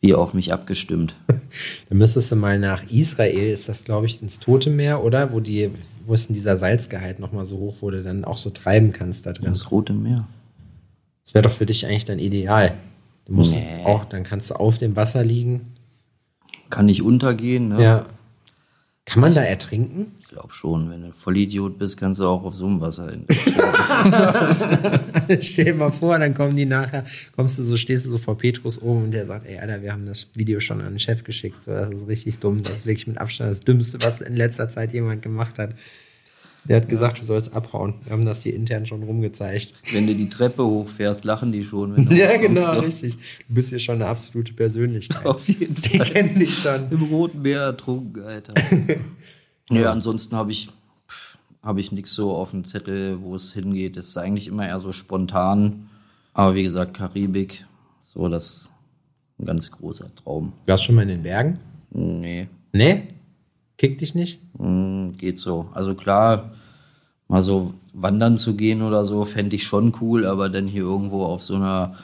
wie 0.05 0.15
auf 0.15 0.35
mich 0.35 0.53
abgestimmt. 0.53 1.15
Dann 1.89 1.97
müsstest 1.99 2.31
du 2.31 2.37
mal 2.37 2.59
nach 2.59 2.83
Israel, 2.91 3.51
ist 3.51 3.71
das 3.71 3.85
glaube 3.85 4.05
ich 4.07 4.21
ins 4.21 4.39
Tote 4.39 4.69
Meer, 4.69 5.03
oder? 5.03 5.33
Wo 5.33 5.41
die, 5.41 5.71
wo 6.05 6.13
es 6.13 6.27
denn 6.27 6.35
dieser 6.37 6.59
Salzgehalt 6.59 7.21
nochmal 7.21 7.47
so 7.47 7.57
hoch 7.57 7.77
wurde, 7.81 8.03
dann 8.03 8.27
auch 8.27 8.37
so 8.37 8.51
treiben 8.51 8.93
kannst 8.93 9.25
da 9.25 9.33
drin. 9.33 9.47
Das 9.51 9.71
Rote 9.71 9.95
Meer. 9.95 10.27
Das 11.25 11.33
wäre 11.33 11.43
doch 11.43 11.51
für 11.53 11.65
dich 11.65 11.87
eigentlich 11.87 12.05
dann 12.05 12.19
ideal. 12.19 12.73
Du 13.25 13.33
musst 13.33 13.55
Nee. 13.55 13.83
auch, 13.85 14.05
dann 14.05 14.25
kannst 14.25 14.51
du 14.51 14.57
auf 14.57 14.77
dem 14.77 14.95
Wasser 14.95 15.25
liegen. 15.25 15.73
Kann 16.69 16.85
nicht 16.85 17.01
untergehen, 17.01 17.69
ne? 17.71 17.83
Ja. 17.83 18.05
Kann 19.07 19.23
man 19.23 19.33
da 19.35 19.41
ertrinken? 19.43 20.13
Ich 20.21 20.29
glaube 20.29 20.53
schon, 20.53 20.91
wenn 20.91 21.01
du 21.01 21.07
ein 21.09 21.13
Vollidiot 21.15 21.79
bist, 21.79 21.97
kannst 21.99 22.21
du 22.21 22.27
auch 22.27 22.45
auf 22.45 22.55
so 22.57 22.67
einem 22.67 22.81
Wasser 22.83 23.09
hin. 23.11 23.25
Stell 25.41 25.65
dir 25.67 25.75
mal 25.75 25.91
vor, 25.93 26.19
dann 26.19 26.35
kommen 26.35 26.57
die 26.57 26.67
nachher, 26.67 27.05
kommst 27.37 27.59
du 27.59 27.63
so, 27.63 27.77
stehst 27.77 28.07
du 28.07 28.11
so 28.11 28.19
vor 28.19 28.39
Petrus 28.39 28.81
oben 28.81 29.05
und 29.05 29.11
der 29.11 29.27
sagt, 29.27 29.47
ey, 29.47 29.59
Alter, 29.59 29.83
wir 29.83 29.93
haben 29.93 30.07
das 30.07 30.29
Video 30.37 30.61
schon 30.61 30.81
an 30.81 30.95
den 30.95 30.99
Chef 30.99 31.25
geschickt. 31.25 31.63
So, 31.63 31.71
das 31.73 31.91
ist 31.91 32.09
richtig 32.09 32.39
dumm. 32.39 32.63
Das 32.63 32.79
ist 32.79 32.87
wirklich 32.87 33.07
mit 33.07 33.19
Abstand 33.19 33.51
das 33.51 33.61
Dümmste, 33.61 33.99
was 34.03 34.21
in 34.21 34.37
letzter 34.37 34.69
Zeit 34.69 34.93
jemand 34.93 35.23
gemacht 35.23 35.59
hat. 35.59 35.75
Der 36.67 36.77
hat 36.77 36.89
gesagt, 36.89 37.21
du 37.21 37.27
sollst 37.27 37.53
abhauen. 37.53 37.95
Wir 38.05 38.13
haben 38.13 38.25
das 38.25 38.43
hier 38.43 38.55
intern 38.55 38.87
schon 38.87 39.03
rumgezeigt. 39.03 39.75
Wenn 39.93 40.07
du 40.07 40.15
die 40.15 40.31
Treppe 40.31 40.65
hochfährst, 40.65 41.25
lachen 41.25 41.53
die 41.53 41.63
schon. 41.63 41.95
Wenn 41.95 42.07
du 42.07 42.15
Ja, 42.17 42.39
genau, 42.39 42.81
richtig. 42.81 43.19
Du 43.49 43.55
bist 43.55 43.69
hier 43.69 43.79
schon 43.79 43.97
eine 43.97 44.07
absolute 44.07 44.55
Persönlichkeit. 44.55 45.27
Auf 45.27 45.47
jeden 45.47 45.75
Die 45.75 45.99
Fall. 45.99 46.07
kennen 46.07 46.39
dich 46.39 46.55
schon. 46.57 46.91
Im 46.91 47.03
Roten 47.03 47.43
Meer 47.43 47.61
ertrunken, 47.61 48.23
Alter. 48.23 48.55
ja, 49.71 49.93
ansonsten 49.93 50.35
habe 50.37 50.53
ich, 50.53 50.69
hab 51.65 51.79
ich 51.79 51.93
nichts 51.93 52.15
so 52.15 52.33
auf 52.33 52.51
dem 52.51 52.65
Zettel, 52.65 53.23
wo 53.23 53.35
es 53.35 53.53
hingeht. 53.53 53.97
Das 53.97 54.09
ist 54.09 54.19
eigentlich 54.19 54.47
immer 54.49 54.67
eher 54.67 54.81
so 54.81 54.93
spontan. 54.93 55.89
Aber 56.35 56.55
wie 56.55 56.63
gesagt, 56.63 56.95
Karibik, 56.95 57.67
so 58.01 58.29
das 58.29 58.47
ist 58.47 58.69
ein 59.39 59.47
ganz 59.47 59.71
großer 59.71 60.15
Traum. 60.15 60.53
Warst 60.67 60.85
du 60.85 60.87
schon 60.87 60.97
mal 60.97 61.03
in 61.03 61.09
den 61.09 61.23
Bergen? 61.23 61.59
Nee. 61.91 62.49
Nee? 62.73 63.09
Kickt 63.79 64.01
dich 64.01 64.15
nicht? 64.15 64.41
Mm, 64.59 65.13
geht 65.13 65.39
so. 65.39 65.69
Also 65.73 65.95
klar, 65.95 66.53
mal 67.29 67.43
so 67.43 67.73
wandern 67.93 68.37
zu 68.37 68.55
gehen 68.55 68.83
oder 68.83 69.05
so, 69.05 69.25
fände 69.25 69.57
ich 69.57 69.65
schon 69.65 69.95
cool, 70.01 70.27
aber 70.27 70.49
dann 70.49 70.67
hier 70.67 70.83
irgendwo 70.83 71.25
auf 71.25 71.43
so 71.43 71.55
einer 71.55 71.95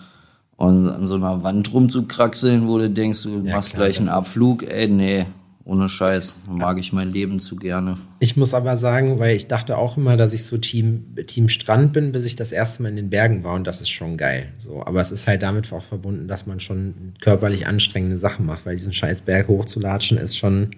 und 0.56 0.88
an 0.88 1.06
so 1.06 1.14
einer 1.14 1.42
Wand 1.42 1.72
rumzukraxeln, 1.72 2.68
wo 2.68 2.76
du 2.78 2.90
denkst, 2.90 3.22
du 3.22 3.40
Ja, 3.42 3.56
machst 3.56 3.70
klar, 3.70 3.86
gleich 3.86 3.98
einen 3.98 4.10
Abflug, 4.10 4.62
ey, 4.62 4.88
nee, 4.88 5.26
ohne 5.64 5.88
Scheiß. 5.88 6.36
Mag 6.46 6.78
ich 6.78 6.92
mein 6.92 7.12
Leben 7.12 7.38
zu 7.38 7.56
gerne. 7.56 7.96
Ich 8.18 8.36
muss 8.36 8.54
aber 8.54 8.76
sagen, 8.76 9.18
weil 9.18 9.36
ich 9.36 9.48
dachte 9.48 9.76
auch 9.76 9.96
immer, 9.96 10.16
dass 10.16 10.32
ich 10.32 10.44
so 10.44 10.56
Team, 10.58 11.14
Team 11.26 11.48
Strand 11.48 11.92
bin, 11.92 12.12
bis 12.12 12.24
ich 12.24 12.36
das 12.36 12.52
erste 12.52 12.82
Mal 12.82 12.90
in 12.90 12.96
den 12.96 13.10
Bergen 13.10 13.44
war 13.44 13.54
und 13.54 13.66
das 13.66 13.80
ist 13.80 13.90
schon 13.90 14.16
geil. 14.16 14.52
So, 14.58 14.84
aber 14.84 15.00
es 15.00 15.12
ist 15.12 15.26
halt 15.26 15.42
damit 15.42 15.70
auch 15.72 15.84
verbunden, 15.84 16.28
dass 16.28 16.46
man 16.46 16.60
schon 16.60 17.14
körperlich 17.20 17.66
anstrengende 17.66 18.16
Sachen 18.16 18.46
macht, 18.46 18.66
weil 18.66 18.76
diesen 18.76 18.92
scheiß 18.92 19.22
Berg 19.22 19.48
hochzulatschen 19.48 20.18
ist 20.18 20.38
schon, 20.38 20.70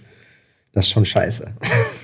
das 0.72 0.86
ist 0.86 0.92
schon 0.92 1.06
scheiße. 1.06 1.54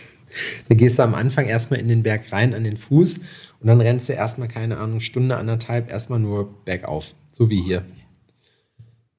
da 0.69 0.75
gehst 0.75 0.99
du 0.99 1.03
am 1.03 1.15
Anfang 1.15 1.47
erstmal 1.47 1.81
in 1.81 1.89
den 1.89 2.03
Berg 2.03 2.31
rein 2.33 2.55
an 2.55 2.65
den 2.65 2.77
Fuß 2.77 3.19
und 3.61 3.67
dann 3.67 3.81
rennst 3.81 4.09
du 4.09 4.13
erstmal, 4.13 4.49
keine 4.49 4.79
Ahnung, 4.79 5.01
Stunde, 5.01 5.37
anderthalb, 5.37 5.91
erstmal 5.91 6.21
nur 6.21 6.65
bergauf. 6.65 7.15
So 7.31 7.51
wie 7.51 7.63
hier. 7.63 7.85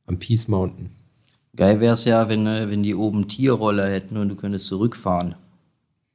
Am 0.06 0.18
Peace 0.18 0.48
Mountain. 0.48 0.99
Geil 1.56 1.80
wär's 1.80 2.06
ja, 2.06 2.30
wenn, 2.30 2.46
äh, 2.48 2.70
wenn 2.70 2.84
die 2.84 2.96
oben 2.96 3.28
Tierroller 3.28 3.90
hätten 3.90 4.18
und 4.18 4.30
du 4.30 4.36
könntest 4.36 4.68
zurückfahren. 4.68 5.36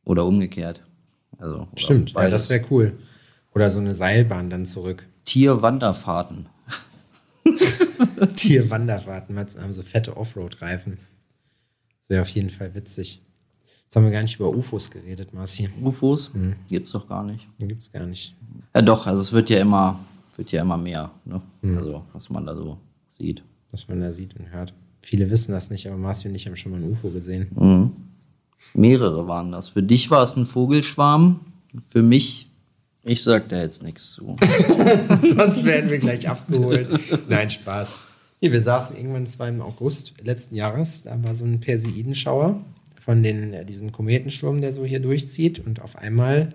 Oder 0.05 0.24
umgekehrt. 0.26 0.82
Also, 1.39 1.66
Stimmt, 1.76 2.12
ja, 2.12 2.28
das 2.28 2.51
wäre 2.51 2.64
cool. 2.70 2.99
Oder 3.55 3.70
so 3.70 3.80
eine 3.80 3.95
Seilbahn 3.95 4.51
dann 4.51 4.66
zurück. 4.66 5.07
Tierwanderfahrten. 5.24 6.47
Tierwanderfahrten 8.37 9.37
haben 9.39 9.72
so 9.72 9.82
fette 9.82 10.16
Offroad-Reifen. 10.16 10.99
Das 12.01 12.11
wäre 12.11 12.22
auf 12.22 12.28
jeden 12.28 12.51
Fall 12.51 12.74
witzig. 12.74 13.22
Jetzt 13.85 13.97
haben 13.97 14.05
wir 14.05 14.11
gar 14.11 14.22
nicht 14.22 14.37
über 14.37 14.51
UFOs 14.51 14.91
geredet, 14.91 15.32
Marci. 15.32 15.68
UFOs? 15.80 16.35
Mhm. 16.35 16.57
Gibt's 16.68 16.91
doch 16.91 17.09
gar 17.09 17.22
nicht. 17.22 17.47
Die 17.61 17.68
gibt's 17.68 17.93
gar 17.93 18.07
nicht. 18.07 18.35
Ja 18.74 18.82
doch, 18.82 19.07
also 19.07 19.22
es 19.22 19.32
wird 19.32 19.51
ja 19.51 19.61
immer, 19.61 19.99
wird 20.37 20.51
ja 20.51 20.62
immer 20.62 20.76
mehr, 20.76 21.11
ne? 21.24 21.41
Mhm. 21.62 21.78
Also, 21.78 22.05
was 22.12 22.28
man 22.28 22.45
da 22.45 22.55
so 22.55 22.78
sieht. 23.09 23.43
Was 23.70 23.87
man 23.89 24.01
da 24.01 24.12
sieht 24.12 24.35
und 24.37 24.51
hört. 24.51 24.74
Viele 25.05 25.31
wissen 25.31 25.53
das 25.53 25.71
nicht, 25.71 25.87
aber 25.87 25.97
Marci 25.97 26.29
und 26.29 26.35
ich 26.35 26.47
haben 26.47 26.57
schon 26.57 26.73
mal 26.73 26.81
ein 26.81 26.91
UFO 26.91 27.11
gesehen. 27.11 27.49
Mhm. 27.55 27.93
Mehrere 28.73 29.29
waren 29.29 29.53
das. 29.53 29.69
Für 29.69 29.83
dich 29.83 30.11
war 30.11 30.23
es 30.23 30.35
ein 30.37 30.47
Vogelschwarm. 30.47 31.41
Für 31.91 32.03
mich, 32.03 32.49
ich 33.03 33.23
sag 33.23 33.49
da 33.51 33.61
jetzt 33.61 33.83
nichts 33.83 34.13
zu. 34.13 34.35
Sonst 35.21 35.65
werden 35.65 35.91
wir 35.91 35.99
gleich 35.99 36.29
abgeholt. 36.29 36.89
Nein, 37.29 37.51
Spaß. 37.51 38.05
Hier, 38.41 38.53
wir 38.53 38.61
saßen 38.61 38.97
irgendwann, 38.97 39.25
es 39.25 39.39
war 39.39 39.49
im 39.49 39.61
August 39.61 40.15
letzten 40.23 40.55
Jahres, 40.55 41.03
da 41.03 41.23
war 41.23 41.35
so 41.35 41.45
ein 41.45 41.61
Perseidenschauer 41.61 42.61
von 42.99 43.23
den, 43.23 43.53
äh, 43.53 43.65
diesem 43.65 43.93
Kometensturm, 43.93 44.61
der 44.61 44.73
so 44.73 44.85
hier 44.85 45.01
durchzieht 45.01 45.65
und 45.65 45.83
auf 45.83 45.97
einmal 45.97 46.55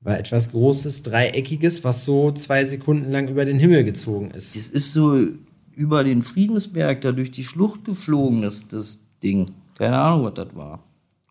war 0.00 0.18
etwas 0.18 0.50
Großes, 0.50 1.04
Dreieckiges, 1.04 1.84
was 1.84 2.04
so 2.04 2.32
zwei 2.32 2.64
Sekunden 2.64 3.12
lang 3.12 3.28
über 3.28 3.44
den 3.44 3.60
Himmel 3.60 3.84
gezogen 3.84 4.32
ist. 4.32 4.56
Es 4.56 4.68
ist 4.68 4.92
so 4.92 5.28
über 5.74 6.04
den 6.04 6.22
Friedensberg 6.22 7.00
da 7.00 7.12
durch 7.12 7.30
die 7.30 7.44
Schlucht 7.44 7.84
geflogen, 7.84 8.42
das, 8.42 8.68
das 8.68 9.00
Ding. 9.22 9.50
Keine 9.76 9.98
Ahnung, 9.98 10.24
was 10.24 10.34
das 10.34 10.54
war. 10.54 10.84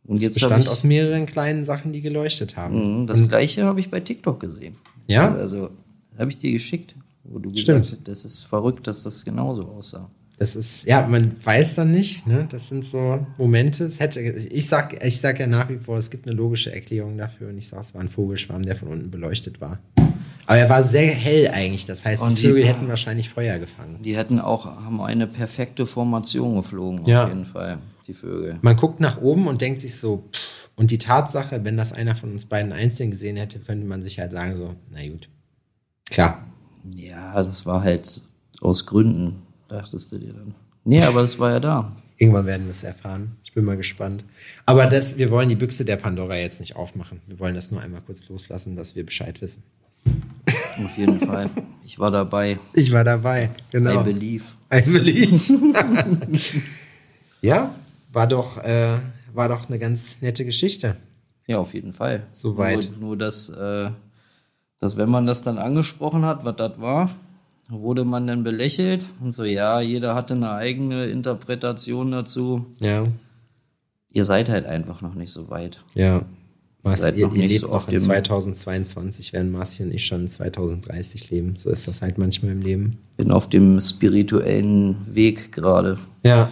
Und 0.04 0.22
jetzt 0.22 0.42
habe 0.42 0.56
bestand 0.56 0.64
ich 0.64 0.70
aus 0.70 0.84
mehreren 0.84 1.26
kleinen 1.26 1.64
Sachen, 1.64 1.94
die 1.94 2.02
geleuchtet 2.02 2.58
haben. 2.58 3.02
Mhm, 3.02 3.08
das 3.08 3.28
gleiche 3.28 3.64
habe 3.64 3.80
ich 3.80 3.89
bei 3.89 4.00
TikTok 4.00 4.39
gesehen. 4.39 4.76
Ja? 5.08 5.34
Also 5.34 5.70
habe 6.18 6.32
ich 6.32 6.38
dir 6.38 6.52
geschickt, 6.52 6.96
wo 7.24 7.39
du 7.39 7.50
Stimmt. 7.56 7.84
gesagt 7.84 8.00
hast, 8.00 8.08
das 8.08 8.26
ist 8.26 8.42
verrückt, 8.44 8.88
dass 8.88 9.04
das 9.04 9.24
genauso 9.24 9.66
aussah. 9.66 10.10
Das 10.38 10.56
ist, 10.56 10.86
ja, 10.86 11.06
man 11.08 11.34
weiß 11.46 11.76
dann 11.76 11.92
nicht, 11.92 12.26
ne? 12.26 12.48
Das 12.50 12.68
sind 12.68 12.84
so 12.84 13.28
Momente. 13.38 13.84
Es 13.84 14.00
hätte, 14.00 14.22
ich 14.22 14.66
sag, 14.66 15.06
ich 15.06 15.22
sag 15.22 15.39
ja 15.39 15.46
nach 15.46 15.70
wie 15.70 15.78
vor, 15.78 16.00
es 16.00 16.10
gibt 16.10 16.26
eine 16.26 16.36
logische 16.36 16.74
Erklärung 16.74 17.16
dafür 17.16 17.50
und 17.50 17.60
ich 17.60 17.68
sag, 17.68 17.82
es 17.82 17.94
war 17.94 18.02
ein 18.02 18.10
Vogelschwarm, 18.10 18.64
der 18.64 18.76
von 18.76 18.88
unten 18.88 19.12
beleuchtet 19.12 19.62
war. 19.62 19.78
Aber 20.52 20.60
er 20.60 20.70
war 20.70 20.84
sehr 20.84 21.14
hell 21.14 21.47
eigentlich. 21.47 21.86
Das 21.86 22.04
heißt, 22.04 22.22
Und 22.24 22.38
die 22.38 22.41
die- 22.41 22.47
Vögel 22.49 22.66
hätten 22.66 22.89
wahrscheinlich 22.89 23.30
Feuer 23.30 23.58
gefangen. 23.58 24.04
Die 24.04 24.18
hätten 24.18 24.38
auch, 24.41 24.66
haben 24.66 24.99
eine 24.99 25.26
perfekte 25.26 25.86
Formation 25.86 26.56
geflogen, 26.56 27.06
Ja. 27.06 27.24
auf 27.24 27.30
jeden 27.30 27.45
Fall, 27.45 27.78
die 28.06 28.14
Vögel. 28.14 28.60
Man 28.62 28.76
guckt 28.76 28.99
nach 28.99 29.22
oben 29.22 29.47
und 29.47 29.62
denkt 29.62 29.80
sich 29.80 29.95
so, 29.95 30.26
pff, 30.34 30.70
und 30.76 30.91
die 30.91 30.97
Tatsache, 30.97 31.64
wenn 31.64 31.78
das 31.78 31.93
einer 31.93 32.16
von 32.18 32.34
uns 32.34 32.43
beiden 32.43 32.74
einzeln 32.74 33.12
gesehen 33.12 33.38
hätte, 33.38 33.60
könnte 33.60 33.88
man 33.88 34.04
sich 34.04 34.20
halt 34.20 34.34
sagen 34.34 34.58
so, 34.58 34.76
na 34.91 35.08
gut. 35.08 35.30
Klar. 36.10 36.43
Ja, 36.93 37.41
das 37.41 37.66
war 37.66 37.82
halt 37.84 38.22
aus 38.60 38.86
Gründen, 38.86 39.43
dachtest 39.70 40.12
du 40.12 40.18
dir 40.18 40.34
dann. 40.34 40.54
Nee, 40.84 41.02
aber 41.02 41.22
das 41.22 41.39
war 41.39 41.52
ja 41.52 41.60
da. 41.62 41.95
Irgendwann 42.18 42.45
werden 42.45 42.66
wir 42.66 42.72
es 42.72 42.84
erfahren. 42.84 43.38
Ich 43.45 43.54
bin 43.54 43.64
mal 43.64 43.78
gespannt. 43.78 44.26
Aber 44.66 44.86
das, 44.88 45.18
wir 45.18 45.32
wollen 45.32 45.47
die 45.47 45.56
Büchse 45.56 45.86
der 45.86 45.95
Pandora 45.95 46.36
jetzt 46.36 46.60
nicht 46.60 46.76
aufmachen. 46.76 47.22
Wir 47.28 47.39
wollen 47.39 47.56
das 47.56 47.72
nur 47.72 47.80
einmal 47.82 48.02
kurz 48.02 48.28
loslassen, 48.28 48.76
dass 48.76 48.95
wir 48.97 49.06
Bescheid 49.06 49.41
wissen. 49.41 49.64
Auf 50.86 50.98
jeden 50.98 51.20
Fall. 51.20 51.50
Ich 51.86 52.00
war 52.00 52.12
dabei. 52.12 52.60
Ich 52.74 52.92
war 52.92 53.04
dabei, 53.04 53.50
genau. 53.72 54.02
I 54.02 54.04
believe. 54.04 54.46
I 54.74 54.82
believe. 54.82 55.40
ja, 57.42 57.74
war 58.12 58.28
doch, 58.28 58.58
äh, 58.64 58.98
war 59.34 59.50
doch 59.50 59.68
eine 59.68 59.80
ganz 59.80 60.22
nette 60.22 60.46
Geschichte. 60.46 60.96
Ja, 61.48 61.58
auf 61.58 61.74
jeden 61.74 61.94
Fall. 61.94 62.24
Soweit. 62.34 62.92
Nur, 63.00 63.10
nur 63.10 63.18
dass, 63.18 63.50
äh, 63.50 63.90
dass, 64.80 64.98
wenn 64.98 65.10
man 65.10 65.26
das 65.26 65.44
dann 65.44 65.58
angesprochen 65.58 66.24
hat, 66.26 66.46
was 66.46 66.56
das 66.56 66.80
war, 66.80 67.10
wurde 67.68 68.06
man 68.06 68.28
dann 68.28 68.44
belächelt 68.44 69.06
und 69.22 69.34
so, 69.34 69.44
ja, 69.44 69.82
jeder 69.82 70.16
hatte 70.16 70.34
eine 70.34 70.52
eigene 70.52 71.06
Interpretation 71.08 72.12
dazu. 72.12 72.66
Ja, 72.80 73.06
Ihr 74.14 74.26
seid 74.26 74.50
halt 74.50 74.66
einfach 74.66 75.02
noch 75.02 75.14
nicht 75.14 75.32
so 75.32 75.50
weit. 75.50 75.80
ja. 75.96 76.24
Marci, 76.84 77.02
Seid 77.04 77.18
ihr, 77.18 77.28
noch 77.28 77.36
ihr 77.36 77.48
lebt 77.48 77.62
so 77.62 77.68
noch 77.68 77.88
in 77.88 77.92
dem- 77.94 78.00
2022, 78.02 79.34
während 79.34 79.52
Marci 79.52 79.84
und 79.84 79.94
ich 79.94 80.06
schon 80.06 80.22
in 80.22 80.28
2030 80.28 81.30
leben. 81.30 81.56
So 81.58 81.70
ist 81.70 81.88
das 81.88 82.02
halt 82.02 82.18
manchmal 82.18 82.54
im 82.54 82.62
Leben. 82.62 82.98
Bin 83.18 83.32
auf 83.32 83.48
dem 83.50 83.80
spirituellen 83.80 84.96
Weg 85.14 85.52
gerade. 85.52 85.98
Ja. 86.24 86.50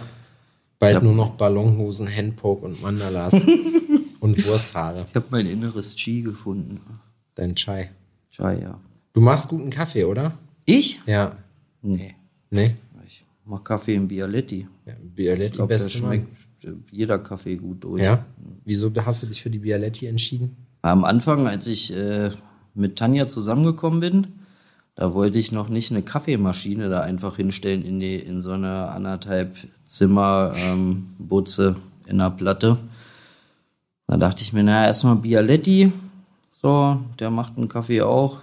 Bald 0.78 0.94
Ja. 0.94 1.00
nur 1.00 1.14
noch 1.14 1.30
Ballonhosen, 1.30 2.08
Handpoke 2.08 2.64
und 2.66 2.80
Mandalas 2.80 3.44
und 4.20 4.46
Wursthaare. 4.46 5.04
Ich 5.08 5.14
habe 5.14 5.26
mein 5.30 5.46
inneres 5.46 5.94
Chi 5.96 6.22
gefunden. 6.22 6.80
Dein 7.34 7.54
Chai. 7.56 7.90
Chai, 8.30 8.60
ja. 8.62 8.80
Du 9.12 9.20
machst 9.20 9.48
guten 9.48 9.70
Kaffee, 9.70 10.04
oder? 10.04 10.38
Ich? 10.64 11.00
Ja. 11.06 11.36
Nee. 11.82 12.14
Nee? 12.50 12.76
Ich 13.06 13.24
mach 13.44 13.64
Kaffee 13.64 13.94
im 13.96 14.06
Bialetti. 14.06 14.68
Ja, 14.86 14.92
Bialetti 15.02 15.60
Ich 15.60 15.66
beste 15.68 15.98
Mann. 16.02 16.12
schmeckt 16.62 16.92
jeder 16.92 17.18
Kaffee 17.18 17.56
gut 17.56 17.82
durch. 17.84 18.02
Ja? 18.02 18.24
Wieso 18.70 18.92
hast 19.04 19.24
du 19.24 19.26
dich 19.26 19.42
für 19.42 19.50
die 19.50 19.58
Bialetti 19.58 20.06
entschieden? 20.06 20.56
Am 20.82 21.02
Anfang, 21.04 21.48
als 21.48 21.66
ich 21.66 21.92
äh, 21.92 22.30
mit 22.72 22.94
Tanja 22.94 23.26
zusammengekommen 23.26 23.98
bin, 23.98 24.26
da 24.94 25.12
wollte 25.12 25.40
ich 25.40 25.50
noch 25.50 25.68
nicht 25.68 25.90
eine 25.90 26.02
Kaffeemaschine 26.02 26.88
da 26.88 27.00
einfach 27.00 27.34
hinstellen 27.34 27.84
in, 27.84 27.98
die, 27.98 28.14
in 28.14 28.40
so 28.40 28.52
eine 28.52 28.90
anderthalb 28.90 29.56
Zimmer 29.84 30.52
ähm, 30.54 31.08
Butze 31.18 31.74
in 32.06 32.18
der 32.18 32.30
Platte. 32.30 32.78
Da 34.06 34.16
dachte 34.16 34.44
ich 34.44 34.52
mir, 34.52 34.62
naja, 34.62 34.86
erstmal 34.86 35.16
Bialetti, 35.16 35.90
so, 36.52 37.00
der 37.18 37.30
macht 37.30 37.56
einen 37.56 37.66
Kaffee 37.66 38.02
auch 38.02 38.38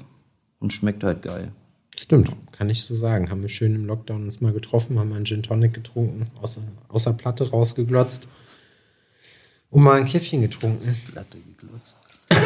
und 0.59 0.73
schmeckt 0.73 1.05
halt 1.05 1.21
geil. 1.21 1.53
Stimmt, 1.97 2.33
kann 2.51 2.69
ich 2.69 2.83
so 2.83 2.95
sagen. 2.95 3.29
Haben 3.29 3.43
wir 3.43 3.49
schön 3.49 3.75
im 3.75 3.85
Lockdown 3.85 4.25
uns 4.25 4.41
mal 4.41 4.51
getroffen, 4.51 4.99
haben 4.99 5.13
einen 5.13 5.23
Gin 5.23 5.41
Tonic 5.41 5.73
getrunken, 5.73 6.27
aus, 6.41 6.59
aus 6.89 7.05
der 7.05 7.13
Platte 7.13 7.49
rausgeglotzt 7.49 8.27
und 9.69 9.83
mal 9.83 9.99
ein 9.99 10.05
Käffchen 10.05 10.41
getrunken. 10.41 10.95
Platte 11.11 11.37
geglotzt. 11.39 11.97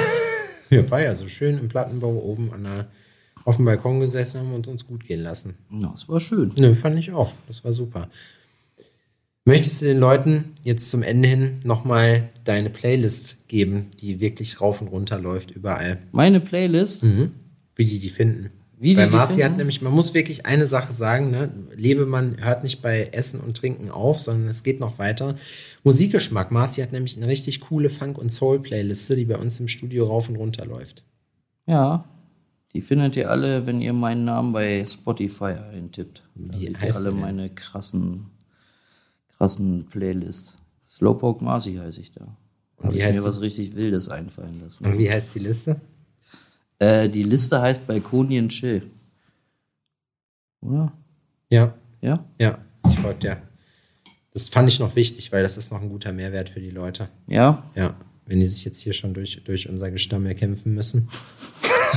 Ja, 0.69 0.89
war 0.89 1.01
ja 1.01 1.13
so 1.17 1.27
schön 1.27 1.57
im 1.57 1.67
Plattenbau 1.67 2.13
oben 2.13 2.53
an 2.53 2.63
der, 2.63 2.87
auf 3.43 3.57
dem 3.57 3.65
Balkon 3.65 3.99
gesessen 3.99 4.39
haben 4.39 4.53
und 4.53 4.69
uns 4.69 4.87
gut 4.87 5.05
gehen 5.05 5.19
lassen. 5.19 5.55
Ja, 5.69 5.89
das 5.91 6.07
war 6.07 6.21
schön. 6.21 6.53
Nö, 6.57 6.73
fand 6.73 6.97
ich 6.97 7.11
auch. 7.11 7.33
Das 7.49 7.65
war 7.65 7.73
super. 7.73 8.07
Möchtest 9.43 9.81
du 9.81 9.85
den 9.87 9.99
Leuten 9.99 10.53
jetzt 10.63 10.89
zum 10.89 11.03
Ende 11.03 11.27
hin 11.27 11.59
nochmal 11.65 12.29
deine 12.45 12.69
Playlist 12.69 13.49
geben, 13.49 13.87
die 13.99 14.21
wirklich 14.21 14.61
rauf 14.61 14.79
und 14.79 14.87
runter 14.87 15.19
läuft 15.19 15.51
überall? 15.51 15.97
Meine 16.13 16.39
Playlist, 16.39 17.03
Wie 17.03 17.85
die 17.85 17.99
die 17.99 18.09
finden? 18.09 18.51
Wie 18.81 18.97
Weil 18.97 19.11
Marci 19.11 19.41
hat 19.41 19.57
nämlich, 19.57 19.83
man 19.83 19.93
muss 19.93 20.15
wirklich 20.15 20.47
eine 20.47 20.65
Sache 20.65 20.91
sagen, 20.91 21.29
ne? 21.29 21.51
Lebemann 21.77 22.37
hört 22.39 22.63
nicht 22.63 22.81
bei 22.81 23.09
Essen 23.11 23.39
und 23.39 23.55
Trinken 23.55 23.91
auf, 23.91 24.19
sondern 24.19 24.49
es 24.49 24.63
geht 24.63 24.79
noch 24.79 24.97
weiter. 24.97 25.35
Musikgeschmack. 25.83 26.51
Marci 26.51 26.81
hat 26.81 26.91
nämlich 26.91 27.15
eine 27.15 27.27
richtig 27.27 27.61
coole 27.61 27.91
Funk- 27.91 28.17
und 28.17 28.31
Soul-Playliste, 28.31 29.15
die 29.15 29.25
bei 29.25 29.37
uns 29.37 29.59
im 29.59 29.67
Studio 29.67 30.07
rauf 30.07 30.29
und 30.29 30.35
runter 30.35 30.65
läuft. 30.65 31.03
ja, 31.67 32.05
die 32.73 32.81
findet 32.81 33.15
ihr 33.17 33.29
alle, 33.29 33.67
wenn 33.67 33.81
ihr 33.81 33.93
meinen 33.93 34.25
Namen 34.25 34.53
bei 34.53 34.83
Spotify 34.85 35.57
eintippt. 35.73 36.23
Da 36.35 36.53
Wie 36.57 36.59
seht 36.61 36.69
ihr 36.71 36.79
heißt 36.79 36.97
alle 36.97 37.11
meine 37.11 37.49
krassen, 37.49 38.31
krassen 39.37 39.85
Playlists. 39.91 40.57
Slowpoke 40.87 41.43
Marcy 41.43 41.75
heiße 41.75 42.01
ich 42.01 42.13
da. 42.13 42.35
Und 42.77 42.85
Habe 42.85 42.95
wie 42.95 42.99
ich 42.99 43.05
heißt 43.05 43.19
mir 43.19 43.25
was 43.25 43.41
richtig 43.41 43.75
Wildes 43.75 44.09
einfallen 44.09 44.61
lassen. 44.61 44.85
Und 44.85 44.97
wie 44.97 45.11
heißt 45.11 45.35
die 45.35 45.39
Liste? 45.39 45.81
Äh, 46.81 47.09
die 47.09 47.21
Liste 47.21 47.61
heißt 47.61 47.85
Balkonien 47.85 48.49
Chill. 48.49 48.89
Oder? 50.61 50.91
Ja, 51.49 51.75
Ja? 52.01 52.25
ja, 52.39 52.57
ich 52.89 52.95
folge 52.97 53.19
dir. 53.19 53.37
Das 54.33 54.49
fand 54.49 54.67
ich 54.67 54.79
noch 54.79 54.95
wichtig, 54.95 55.31
weil 55.31 55.43
das 55.43 55.57
ist 55.57 55.71
noch 55.71 55.81
ein 55.81 55.89
guter 55.89 56.11
Mehrwert 56.11 56.49
für 56.49 56.59
die 56.59 56.71
Leute. 56.71 57.09
Ja? 57.27 57.63
Ja, 57.75 57.93
wenn 58.25 58.39
die 58.39 58.45
sich 58.47 58.65
jetzt 58.65 58.81
hier 58.81 58.93
schon 58.93 59.13
durch, 59.13 59.43
durch 59.43 59.69
unser 59.69 59.91
Gestamm 59.91 60.25
erkämpfen 60.25 60.73
müssen. 60.73 61.07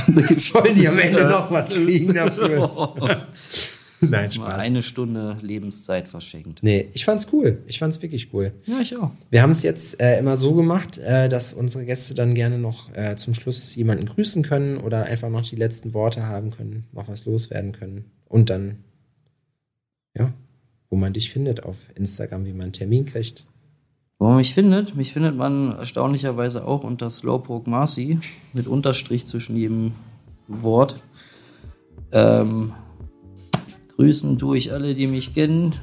Sollen 0.37 0.75
die 0.75 0.87
am 0.87 0.99
Ende 0.99 1.25
noch 1.27 1.49
was 1.49 1.69
kriegen 1.69 2.13
dafür? 2.13 3.27
Nein, 4.11 4.23
Mal 4.23 4.31
Spaß. 4.31 4.59
eine 4.59 4.83
Stunde 4.83 5.37
Lebenszeit 5.41 6.07
verschenkt. 6.07 6.59
Nee, 6.61 6.89
ich 6.93 7.05
fand's 7.05 7.27
cool. 7.31 7.59
Ich 7.67 7.79
fand's 7.79 8.01
wirklich 8.01 8.33
cool. 8.33 8.51
Ja, 8.65 8.79
ich 8.81 8.95
auch. 8.97 9.11
Wir 9.29 9.41
haben 9.41 9.51
es 9.51 9.63
jetzt 9.63 10.01
äh, 10.01 10.19
immer 10.19 10.37
so 10.37 10.53
gemacht, 10.53 10.97
äh, 10.97 11.29
dass 11.29 11.53
unsere 11.53 11.85
Gäste 11.85 12.13
dann 12.13 12.33
gerne 12.35 12.57
noch 12.57 12.95
äh, 12.95 13.15
zum 13.15 13.33
Schluss 13.33 13.75
jemanden 13.75 14.05
grüßen 14.05 14.43
können 14.43 14.77
oder 14.77 15.03
einfach 15.05 15.29
noch 15.29 15.45
die 15.45 15.55
letzten 15.55 15.93
Worte 15.93 16.27
haben 16.27 16.51
können, 16.51 16.85
noch 16.91 17.07
was 17.07 17.25
loswerden 17.25 17.71
können. 17.71 18.05
Und 18.27 18.49
dann, 18.49 18.79
ja, 20.17 20.33
wo 20.89 20.95
man 20.95 21.13
dich 21.13 21.31
findet 21.31 21.63
auf 21.63 21.77
Instagram, 21.95 22.45
wie 22.45 22.53
man 22.53 22.63
einen 22.63 22.73
Termin 22.73 23.05
kriegt. 23.05 23.45
Wo 24.17 24.27
man 24.27 24.37
mich 24.37 24.53
findet? 24.53 24.95
Mich 24.95 25.11
findet 25.11 25.35
man 25.35 25.77
erstaunlicherweise 25.77 26.65
auch 26.65 26.83
unter 26.83 27.09
Slowpoke 27.09 27.69
Marcy 27.69 28.19
mit 28.53 28.67
Unterstrich 28.67 29.27
zwischen 29.27 29.57
jedem 29.57 29.91
Wort. 30.47 30.95
Ähm, 32.11 32.73
grüßen 33.97 34.37
tue 34.37 34.57
ich 34.57 34.71
alle, 34.73 34.93
die 34.95 35.07
mich 35.07 35.33
kennen. 35.33 35.73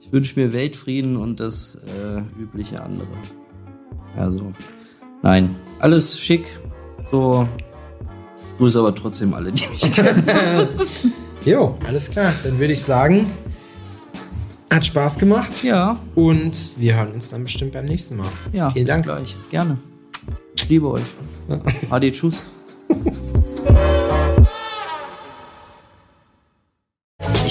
ich 0.00 0.12
wünsche 0.12 0.38
mir 0.38 0.52
Weltfrieden 0.52 1.16
und 1.16 1.40
das 1.40 1.78
äh, 1.86 2.18
übliche 2.40 2.82
andere. 2.82 3.08
Also, 4.16 4.52
nein, 5.22 5.54
alles 5.78 6.18
schick. 6.20 6.44
So, 7.10 7.48
grüße 8.58 8.78
aber 8.78 8.94
trotzdem 8.94 9.34
alle, 9.34 9.52
die 9.52 9.66
mich 9.68 9.92
kennen. 9.92 10.24
Jo, 11.44 11.76
alles 11.88 12.08
klar. 12.08 12.32
Dann 12.44 12.60
würde 12.60 12.72
ich 12.72 12.80
sagen, 12.82 13.26
hat 14.72 14.86
Spaß 14.86 15.18
gemacht. 15.18 15.64
ja, 15.64 15.98
Und 16.14 16.70
wir 16.76 16.94
hören 16.94 17.10
uns 17.14 17.30
dann 17.30 17.42
bestimmt 17.42 17.72
beim 17.72 17.84
nächsten 17.86 18.16
Mal. 18.16 18.28
ja, 18.52 18.70
Vielen 18.70 18.84
bis 18.86 18.94
Dank. 18.94 19.04
gleich. 19.06 19.34
Gerne. 19.50 19.76
Ich 20.54 20.68
liebe 20.68 20.88
euch. 20.88 21.02
Ade, 21.90 22.12
tschüss. 22.12 22.40